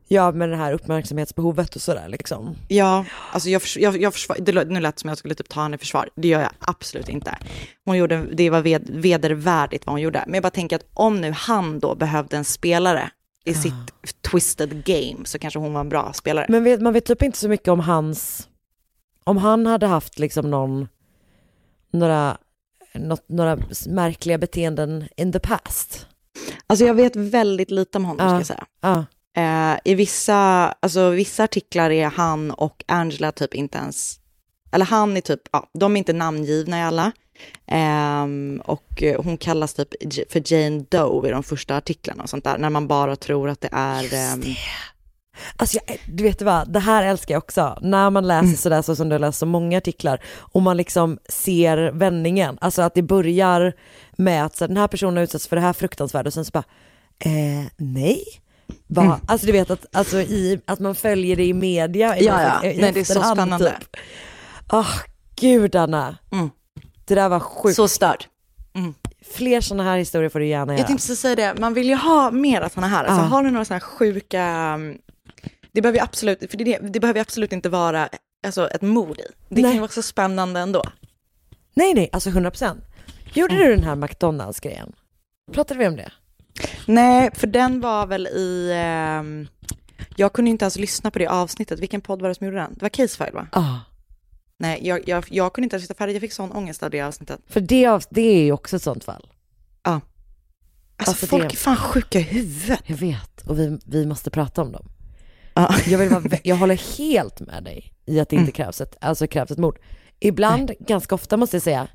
Ja, 0.09 0.33
med 0.33 0.49
det 0.49 0.57
här 0.57 0.73
uppmärksamhetsbehovet 0.73 1.77
och 1.77 1.83
sådär 1.83 2.09
liksom. 2.09 2.57
Ja, 2.69 3.05
alltså 3.33 3.51
jag, 3.51 3.63
jag, 3.77 4.03
jag 4.03 4.13
försvar, 4.13 4.37
det 4.41 4.65
nu 4.65 4.81
lät 4.81 4.99
som 4.99 5.09
jag 5.09 5.19
skulle 5.19 5.35
typ 5.35 5.49
ta 5.49 5.63
henne 5.63 5.75
i 5.75 5.79
försvar. 5.79 6.09
Det 6.15 6.29
gör 6.29 6.41
jag 6.41 6.51
absolut 6.59 7.09
inte. 7.09 7.39
Hon 7.85 7.97
gjorde, 7.97 8.27
det 8.33 8.51
var 8.51 8.61
ved, 8.61 8.91
vedervärdigt 8.91 9.87
vad 9.87 9.93
hon 9.93 10.01
gjorde. 10.01 10.25
Men 10.27 10.35
jag 10.35 10.43
bara 10.43 10.51
tänker 10.51 10.77
att 10.77 10.87
om 10.95 11.21
nu 11.21 11.33
han 11.33 11.81
då 11.81 11.95
behövde 11.95 12.37
en 12.37 12.45
spelare 12.45 13.11
i 13.45 13.55
sitt 13.55 14.23
twisted 14.31 14.85
game 14.85 15.25
så 15.25 15.39
kanske 15.39 15.59
hon 15.61 15.73
var 15.73 15.81
en 15.81 15.89
bra 15.89 16.13
spelare. 16.13 16.47
Men 16.49 16.65
vet, 16.65 16.81
man 16.81 16.93
vet 16.93 17.05
typ 17.05 17.23
inte 17.23 17.39
så 17.39 17.49
mycket 17.49 17.69
om 17.69 17.81
hans, 17.81 18.49
om 19.25 19.37
han 19.37 19.67
hade 19.67 19.87
haft 19.87 20.19
liksom 20.19 20.51
någon, 20.51 20.89
några, 21.91 22.37
något, 22.95 23.29
några 23.29 23.59
märkliga 23.87 24.39
beteenden 24.39 25.09
in 25.17 25.33
the 25.33 25.39
past. 25.39 26.07
Alltså 26.67 26.85
jag 26.85 26.95
vet 26.95 27.17
väldigt 27.17 27.71
lite 27.71 27.99
om 27.99 28.05
honom 28.05 28.19
ska 28.19 28.35
Ja. 28.35 28.39
jag 28.39 28.47
säga. 28.47 28.67
Ja. 28.81 29.05
Eh, 29.37 29.79
I 29.85 29.95
vissa, 29.95 30.37
alltså 30.81 31.11
vissa 31.11 31.45
artiklar 31.45 31.91
är 31.91 32.07
han 32.07 32.51
och 32.51 32.85
Angela 32.89 33.33
typ 33.33 33.55
inte 33.55 33.79
ens, 33.79 34.21
eller 34.75 34.85
han 34.87 35.17
är 35.17 35.21
typ, 35.21 35.41
ja, 35.53 35.71
de 35.79 35.97
är 35.97 35.99
inte 35.99 36.13
namngivna 36.13 36.79
i 36.79 36.83
alla. 36.83 37.13
Ehm, 37.67 38.63
och 38.65 39.03
eh, 39.03 39.23
hon 39.23 39.37
kallas 39.39 39.75
typ 39.75 39.89
för 40.33 40.53
Jane 40.53 40.85
Doe 40.89 41.29
i 41.29 41.31
de 41.31 41.43
första 41.43 41.77
artiklarna 41.77 42.23
och 42.23 42.29
sånt 42.31 42.45
där, 42.45 42.59
när 42.59 42.71
man 42.71 42.89
bara 42.89 43.17
tror 43.17 43.49
att 43.49 43.61
det 43.61 43.69
är... 43.73 44.15
ehm, 44.15 44.43
Alltså 45.57 45.79
jag, 45.87 45.99
du 46.09 46.23
vet 46.25 46.43
vad, 46.43 46.73
det 46.73 46.81
här 46.81 47.03
älskar 47.05 47.35
jag 47.35 47.43
också. 47.43 47.79
När 47.83 48.11
man 48.11 48.27
läser 48.27 48.45
Mm. 48.45 48.57
sådär 48.57 48.83
så 48.83 48.97
som 48.97 49.09
du 49.09 49.15
har 49.15 49.19
läst 49.21 49.39
så 49.39 49.47
många 49.47 49.79
artiklar 49.79 50.21
och 50.39 50.63
man 50.63 50.77
liksom 50.77 51.19
ser 51.29 51.91
vändningen. 51.93 52.59
Alltså 52.61 52.83
att 52.83 52.95
det 52.95 53.03
börjar 53.03 53.73
med 54.17 54.45
att 54.45 54.57
så, 54.57 54.67
den 54.67 54.77
här 54.77 54.89
personen 54.89 55.25
utsatts 55.25 55.49
för 55.49 55.57
det 55.57 55.63
här 55.63 55.73
fruktansvärda 55.73 56.27
och 56.29 56.35
sen 56.35 56.45
så 56.45 56.51
bara, 56.51 56.65
eh, 57.19 57.67
nej. 57.77 58.25
Va? 58.87 59.03
Mm. 59.03 59.17
Alltså 59.27 59.47
du 59.47 59.53
vet 59.53 59.71
att, 59.71 59.87
alltså 59.93 60.21
i, 60.21 60.61
att 60.67 60.79
man 60.81 60.95
följer 60.95 61.37
det 61.37 61.45
i 61.45 61.53
media 61.53 62.19
i, 62.19 62.25
Ja, 62.25 62.43
ja. 62.63 62.69
i 62.71 62.81
Nej, 62.81 62.93
det 62.93 63.01
är 63.01 63.05
så 63.05 63.23
spännande. 63.23 63.71
Typ. 63.71 63.97
Ah, 64.67 64.87
gud 65.37 65.77
Anna. 65.77 66.19
Mm. 66.33 66.51
Det 67.05 67.15
där 67.15 67.29
var 67.29 67.41
sjukt. 67.41 67.77
Så 67.77 67.89
störd. 67.89 68.25
Fler 69.35 69.61
sådana 69.61 69.83
här 69.85 69.99
historier 69.99 70.29
får 70.29 70.39
du 70.41 70.47
gärna 70.47 70.73
göra. 70.73 70.79
Jag 70.81 70.87
tänkte 70.87 71.03
precis 71.03 71.21
säga 71.21 71.35
det, 71.55 71.61
man 71.61 71.75
vill 71.75 71.89
ju 71.89 71.95
ha 71.95 72.31
mer 72.31 72.69
sådana 72.69 72.87
här. 72.87 73.05
Alltså. 73.05 73.23
Har 73.27 73.43
du 73.43 73.51
några 73.51 73.65
sådana 73.65 73.79
här 73.79 73.87
sjuka, 73.87 74.43
mm, 74.43 74.99
det 75.73 75.83
behöver 75.83 75.99
ju 75.99 76.03
absolut, 76.05 76.51
för 76.51 76.57
det, 76.59 76.79
det 76.79 77.01
behöver 77.01 77.19
ju 77.19 77.23
absolut 77.23 77.53
inte 77.53 77.69
vara 77.69 78.09
alltså, 78.47 78.69
ett 78.69 78.83
mord 78.83 79.19
i. 79.19 79.25
Det 79.49 79.63
kan 79.63 79.73
ju 79.73 79.79
vara 79.81 79.91
så 79.91 80.03
spännande 80.03 80.61
ändå. 80.61 80.83
Nej 81.75 81.95
nej, 81.95 82.11
alltså 82.13 82.31
100%. 82.31 82.77
Gjorde 83.35 83.55
Mm. 83.55 83.67
du 83.69 83.75
den 83.75 83.85
här 83.85 83.97
McDonalds-grejen? 83.97 84.93
Pratade 85.53 85.81
vi 85.81 85.87
om 85.89 85.97
det? 85.97 86.13
Nej, 86.87 87.31
för 87.35 87.47
den 87.47 87.81
var 87.81 88.07
väl 88.07 88.27
i, 88.27 88.73
ehm, 88.75 89.49
jag 90.17 90.33
kunde 90.33 90.51
inte 90.51 90.65
ens 90.65 90.77
lyssna 90.77 91.11
på 91.11 91.19
det 91.19 91.27
avsnittet. 91.27 91.81
Vilken 91.81 92.01
podd 92.01 92.23
var 92.23 92.29
det 92.29 92.35
som 92.35 92.47
gjorde 92.47 92.59
den? 92.59 92.75
Det 92.75 92.83
var 92.83 92.89
Casefile 92.89 93.31
va? 93.31 93.47
Ja. 93.53 93.81
Nej, 94.59 94.87
jag, 94.87 95.09
jag, 95.09 95.25
jag 95.31 95.53
kunde 95.53 95.65
inte 95.67 95.77
ens 95.77 95.83
sitta 95.89 95.95
färdigt. 95.99 96.15
Jag 96.15 96.21
fick 96.21 96.33
sån 96.33 96.53
ångest 96.53 96.83
av 96.83 96.91
det 96.91 97.01
avsnittet. 97.01 97.41
För 97.47 97.61
det, 97.61 97.87
av- 97.87 98.05
det 98.11 98.21
är 98.21 98.45
ju 98.45 98.53
också 98.53 98.77
ett 98.77 98.83
sånt 98.83 99.05
fall. 99.05 99.29
Ja. 99.83 100.01
Alltså, 100.97 101.27
folk 101.27 101.53
är 101.53 101.57
fan 101.57 101.77
sjuka 101.77 102.19
i 102.19 102.23
huvudet. 102.23 102.81
Jag 102.87 102.97
vet, 102.97 103.41
och 103.47 103.59
vi, 103.59 103.79
vi 103.87 104.07
måste 104.07 104.31
prata 104.31 104.63
om 104.63 104.73
dem. 104.73 104.89
Jag, 105.87 105.99
vill 105.99 106.09
vara, 106.09 106.23
jag 106.43 106.57
håller 106.57 106.99
helt 106.99 107.41
med 107.41 107.65
dig 107.65 107.93
i 108.07 108.21
att 108.21 108.29
det 108.29 108.37
Mm. 108.37 108.43
inte 108.49 108.57
krävs 108.57 108.81
ett, 108.81 108.97
alltså 109.01 109.27
krävs 109.27 109.51
ett 109.51 109.59
mord. 109.59 109.79
Ibland, 110.21 110.73
ganska 110.81 111.15
ofta 111.15 111.37
måste 111.37 111.57
jag 111.57 111.63
säga, 111.63 111.89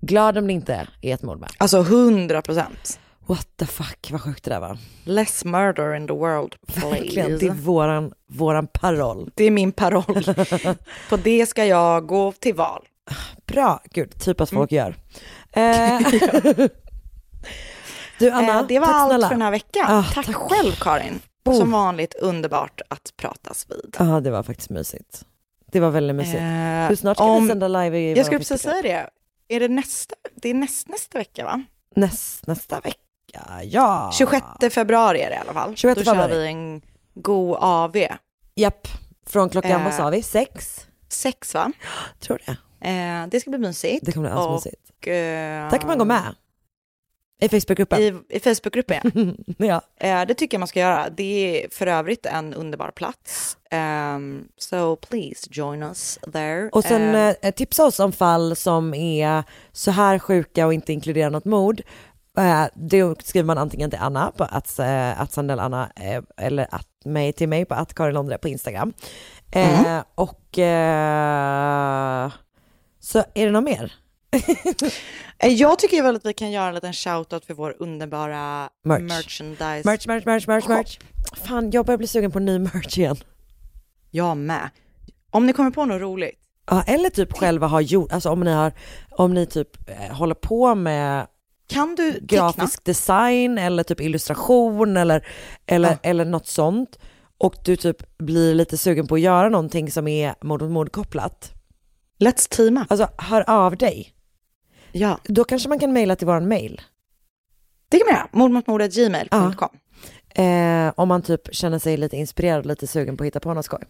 glad 0.00 0.38
om 0.38 0.46
det 0.46 0.52
inte 0.52 0.74
är 1.02 1.14
ett 1.14 1.22
mord 1.22 1.40
med. 1.40 1.50
Alltså 1.58 1.80
100 1.80 2.42
procent. 2.42 3.00
What 3.30 3.48
the 3.56 3.66
fuck, 3.66 4.08
vad 4.10 4.20
sjukt 4.20 4.44
det 4.44 4.50
där 4.50 4.60
var. 4.60 4.78
Less 5.04 5.44
murder 5.44 5.94
in 5.94 6.06
the 6.06 6.12
world, 6.12 6.54
Verkligen, 6.66 7.26
please. 7.26 7.46
det 7.46 7.46
är 7.46 7.54
våran, 7.54 8.12
våran 8.26 8.66
paroll. 8.66 9.30
Det 9.34 9.44
är 9.44 9.50
min 9.50 9.72
paroll. 9.72 10.24
På 11.08 11.16
det 11.16 11.46
ska 11.46 11.64
jag 11.64 12.06
gå 12.06 12.32
till 12.32 12.54
val. 12.54 12.86
Bra, 13.46 13.82
gud, 13.90 14.20
typ 14.20 14.40
att 14.40 14.52
Mm. 14.52 14.60
folk 14.60 14.72
gör. 14.72 14.94
Eh, 15.52 15.98
du 18.18 18.30
Anna, 18.30 18.60
Eh, 18.60 18.66
det 18.66 18.78
var 18.78 18.86
tack 18.86 18.94
allt 18.96 19.10
snälla. 19.10 19.28
för 19.28 19.34
den 19.34 19.42
här 19.42 19.50
veckan. 19.50 19.84
Ah, 19.88 20.04
tack, 20.14 20.26
tack. 20.26 20.34
själv 20.36 20.72
Karin. 20.72 21.20
Oh. 21.44 21.58
Som 21.58 21.70
vanligt 21.70 22.14
underbart 22.14 22.80
att 22.88 23.12
pratas 23.16 23.66
vid. 23.70 23.96
Ja, 23.98 24.20
det 24.20 24.30
var 24.30 24.42
faktiskt 24.42 24.70
mysigt. 24.70 25.24
Det 25.72 25.80
var 25.80 25.90
väldigt 25.90 26.16
mysigt. 26.16 26.36
Eh, 26.40 26.88
Hur 26.88 26.96
snart 26.96 27.16
ska 27.16 27.24
om- 27.24 27.42
vi 27.42 27.48
sända 27.48 27.68
live 27.68 27.98
i 27.98 28.12
Jag 28.16 28.26
skulle 28.26 28.38
precis 28.38 28.62
säga 28.62 28.82
det. 28.82 29.10
Är 29.56 29.60
det 29.60 29.68
nästa? 29.68 30.14
Det 30.34 30.48
är 30.50 30.54
näst, 30.54 30.88
nästa 30.88 31.18
vecka 31.18 31.44
va? 31.44 31.62
Näst, 31.96 32.46
nästa 32.46 32.80
vecka, 32.80 32.98
ja. 33.62 34.10
26 34.14 34.44
februari 34.70 35.20
är 35.20 35.30
det 35.30 35.36
i 35.36 35.38
alla 35.38 35.52
fall. 35.52 35.76
26 35.76 36.06
Då 36.06 36.14
kör 36.14 36.28
vi 36.28 36.46
en 36.46 36.80
god 37.14 37.56
AV. 37.60 37.96
Japp, 38.54 38.88
från 39.26 39.48
klockan, 39.48 39.70
Eh, 39.70 39.84
vad 39.84 39.94
sa 39.94 40.10
vi, 40.10 40.22
sex? 40.22 40.86
Sex 41.08 41.54
va? 41.54 41.72
Tror 42.20 42.38
det. 42.46 42.56
Eh, 42.88 43.26
det 43.26 43.40
ska 43.40 43.50
bli 43.50 43.58
mysigt. 43.58 44.06
Det 44.06 44.12
kommer 44.12 44.28
bli 44.30 44.38
asmysigt. 44.38 44.90
Och, 45.00 45.08
eh, 45.08 45.70
Där 45.70 45.78
kan 45.78 45.88
man 45.88 45.98
gå 45.98 46.04
med. 46.04 46.34
I 47.42 47.48
Facebookgruppen. 47.48 48.00
I, 48.00 48.14
i 48.28 48.40
Facebookgruppen 48.40 49.36
ja. 49.58 49.80
Eh, 50.00 50.26
det 50.26 50.34
tycker 50.34 50.54
jag 50.54 50.58
man 50.60 50.68
ska 50.68 50.80
göra. 50.80 51.10
Det 51.10 51.64
är 51.64 51.68
för 51.70 51.86
övrigt 51.86 52.26
en 52.26 52.54
underbar 52.54 52.90
plats. 52.90 53.56
Um, 54.16 54.48
so 54.58 54.96
please 54.96 55.48
join 55.50 55.82
us 55.82 56.18
there. 56.32 56.68
Och 56.72 56.84
sen 56.84 57.34
eh, 57.42 57.50
tipsa 57.50 57.84
oss 57.84 58.00
om 58.00 58.12
fall 58.12 58.56
som 58.56 58.94
är 58.94 59.44
så 59.72 59.90
här 59.90 60.18
sjuka 60.18 60.66
och 60.66 60.74
inte 60.74 60.92
inkluderar 60.92 61.30
något 61.30 61.44
mord. 61.44 61.82
Eh, 62.40 62.66
då 62.74 63.14
skriver 63.24 63.46
man 63.46 63.58
antingen 63.58 63.90
till 63.90 63.98
Anna 64.02 64.30
på 64.36 64.44
att, 64.44 64.78
eh, 64.78 65.20
att 65.20 65.32
Sandell 65.32 65.60
Anna 65.60 65.90
eh, 65.96 66.22
eller 66.36 66.66
att 66.70 66.86
mig 67.04 67.32
till 67.32 67.48
mig 67.48 67.64
på 67.64 67.74
att 67.74 67.94
Karin 67.94 68.14
Londre 68.14 68.38
på 68.38 68.48
Instagram. 68.48 68.92
Eh, 69.52 69.80
Mm. 69.80 70.02
Och 70.14 70.58
eh, 70.58 72.30
så 73.00 73.18
är 73.34 73.46
det 73.46 73.50
något 73.52 73.64
mer? 73.64 73.92
eh, 75.38 75.48
jag 75.52 75.78
tycker 75.78 76.02
väl 76.02 76.16
att 76.16 76.26
vi 76.26 76.32
kan 76.32 76.50
göra 76.50 76.68
en 76.68 76.74
liten 76.74 76.92
shoutout 76.92 77.44
för 77.44 77.54
vår 77.54 77.76
underbara 77.78 78.68
Merch. 78.84 79.02
merchandise. 79.02 79.82
Merch, 79.84 80.06
merch, 80.06 80.26
merch, 80.26 80.46
merch, 80.48 80.68
merch. 80.68 80.98
Fan, 81.34 81.70
jag 81.70 81.86
börjar 81.86 81.98
bli 81.98 82.06
sugen 82.06 82.30
på 82.30 82.38
ny 82.38 82.58
merch 82.58 82.98
igen. 82.98 83.16
Jag 84.10 84.36
med. 84.36 84.70
Om 85.30 85.46
ni 85.46 85.52
kommer 85.52 85.70
på 85.70 85.84
något 85.84 86.00
roligt, 86.00 86.34
Ja, 86.66 86.82
eller 86.86 87.10
typ 87.10 87.32
själva 87.32 87.66
har 87.66 87.80
gjort, 87.80 88.12
alltså 88.12 88.30
om 88.30 88.40
ni 88.40 88.50
har, 88.52 88.72
om 89.10 89.34
ni 89.34 89.46
typ 89.46 89.90
eh, 89.90 90.16
håller 90.16 90.34
på 90.34 90.74
med 90.74 91.26
Kan 91.70 91.94
du 91.94 92.12
teckna? 92.12 92.26
grafisk 92.26 92.84
design 92.84 93.58
eller 93.58 93.82
typ 93.82 94.00
illustration 94.00 94.96
eller, 94.96 95.26
eller, 95.66 95.98
eller 96.02 96.24
något 96.24 96.46
sånt 96.46 96.98
och 97.38 97.54
du 97.64 97.76
typ 97.76 98.18
blir 98.18 98.54
lite 98.54 98.76
sugen 98.76 99.06
på 99.06 99.14
att 99.14 99.20
göra 99.20 99.48
någonting 99.48 99.90
som 99.90 100.08
är 100.08 100.34
mord 100.40 100.62
mot 100.62 100.70
mord 100.70 100.92
kopplat. 100.92 101.52
Let's 102.18 102.48
teama. 102.50 102.86
Alltså 102.88 103.08
hör 103.18 103.50
av 103.50 103.76
dig. 103.76 104.14
Ja. 104.92 105.18
Då 105.24 105.44
kanske 105.44 105.68
man 105.68 105.78
kan 105.78 105.92
mejla 105.92 106.16
till 106.16 106.26
våran 106.26 106.48
mail. 106.48 106.80
Det 107.88 107.98
kan 107.98 108.06
man 108.06 108.14
göra. 108.14 108.28
Mordmotmordet.gmail.com. 108.32 109.68
Eh, 110.34 110.92
om 110.96 111.08
man 111.08 111.22
typ 111.22 111.54
känner 111.54 111.78
sig 111.78 111.96
lite 111.96 112.16
inspirerad 112.16 112.58
och 112.58 112.66
lite 112.66 112.86
sugen 112.86 113.16
på 113.16 113.22
att 113.24 113.26
hitta 113.26 113.40
på 113.40 113.54
något 113.54 113.64
skoj. 113.64 113.84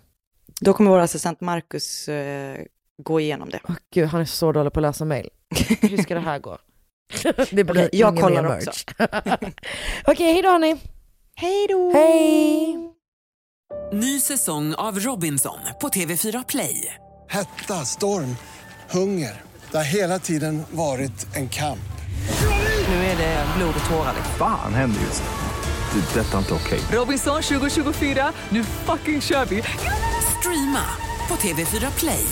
Då 0.61 0.73
kommer 0.73 0.91
vår 0.91 0.99
assistent 0.99 1.41
Marcus 1.41 2.09
eh, 2.09 2.59
gå 3.03 3.21
igenom 3.21 3.49
det. 3.49 3.61
Åh 3.69 3.75
gud, 3.93 4.09
han 4.09 4.21
är 4.21 4.25
så 4.25 4.53
dålig 4.53 4.73
på 4.73 4.81
att 4.81 4.83
läsa 4.83 5.05
mail. 5.05 5.29
Hur 5.81 5.97
ska 5.97 6.15
det 6.15 6.21
här 6.21 6.39
gå? 6.39 6.59
det 7.51 7.65
blir 7.65 7.71
Okej, 7.71 7.89
jag 7.93 8.17
kollar 8.17 8.43
mer 8.43 8.57
också. 8.57 8.71
merch. 8.99 9.41
Okej, 10.07 10.33
hej 10.33 10.43
då 10.43 10.49
hörni. 10.51 10.77
Hej 11.37 11.67
då! 11.69 11.93
Hej! 11.93 12.77
Ny 13.93 14.21
säsong 14.21 14.75
av 14.75 14.99
Robinson 15.01 15.59
på 15.81 15.89
TV4 15.89 16.45
Play. 16.49 16.95
Hetta, 17.29 17.75
storm, 17.85 18.37
hunger. 18.91 19.41
Det 19.71 19.77
har 19.77 19.85
hela 19.85 20.19
tiden 20.19 20.63
varit 20.71 21.37
en 21.37 21.49
kamp. 21.49 21.79
Nu 22.89 22.95
är 22.95 23.17
det 23.17 23.47
blod 23.57 23.75
och 23.85 23.91
tårar. 23.91 24.15
Fan 24.39 24.75
händer 24.75 25.01
just 25.01 25.23
nu. 25.23 26.01
Det. 26.01 26.21
är 26.21 26.25
Detta 26.25 26.35
är 26.35 26.39
inte 26.39 26.55
okej. 26.55 26.81
Robinson 26.93 27.43
2024, 27.43 28.33
nu 28.49 28.65
fucking 28.65 29.21
kör 29.21 29.45
vi! 29.45 29.63
Streama 30.41 30.85
på 31.29 31.35
TV4 31.35 31.99
Play. 31.99 32.27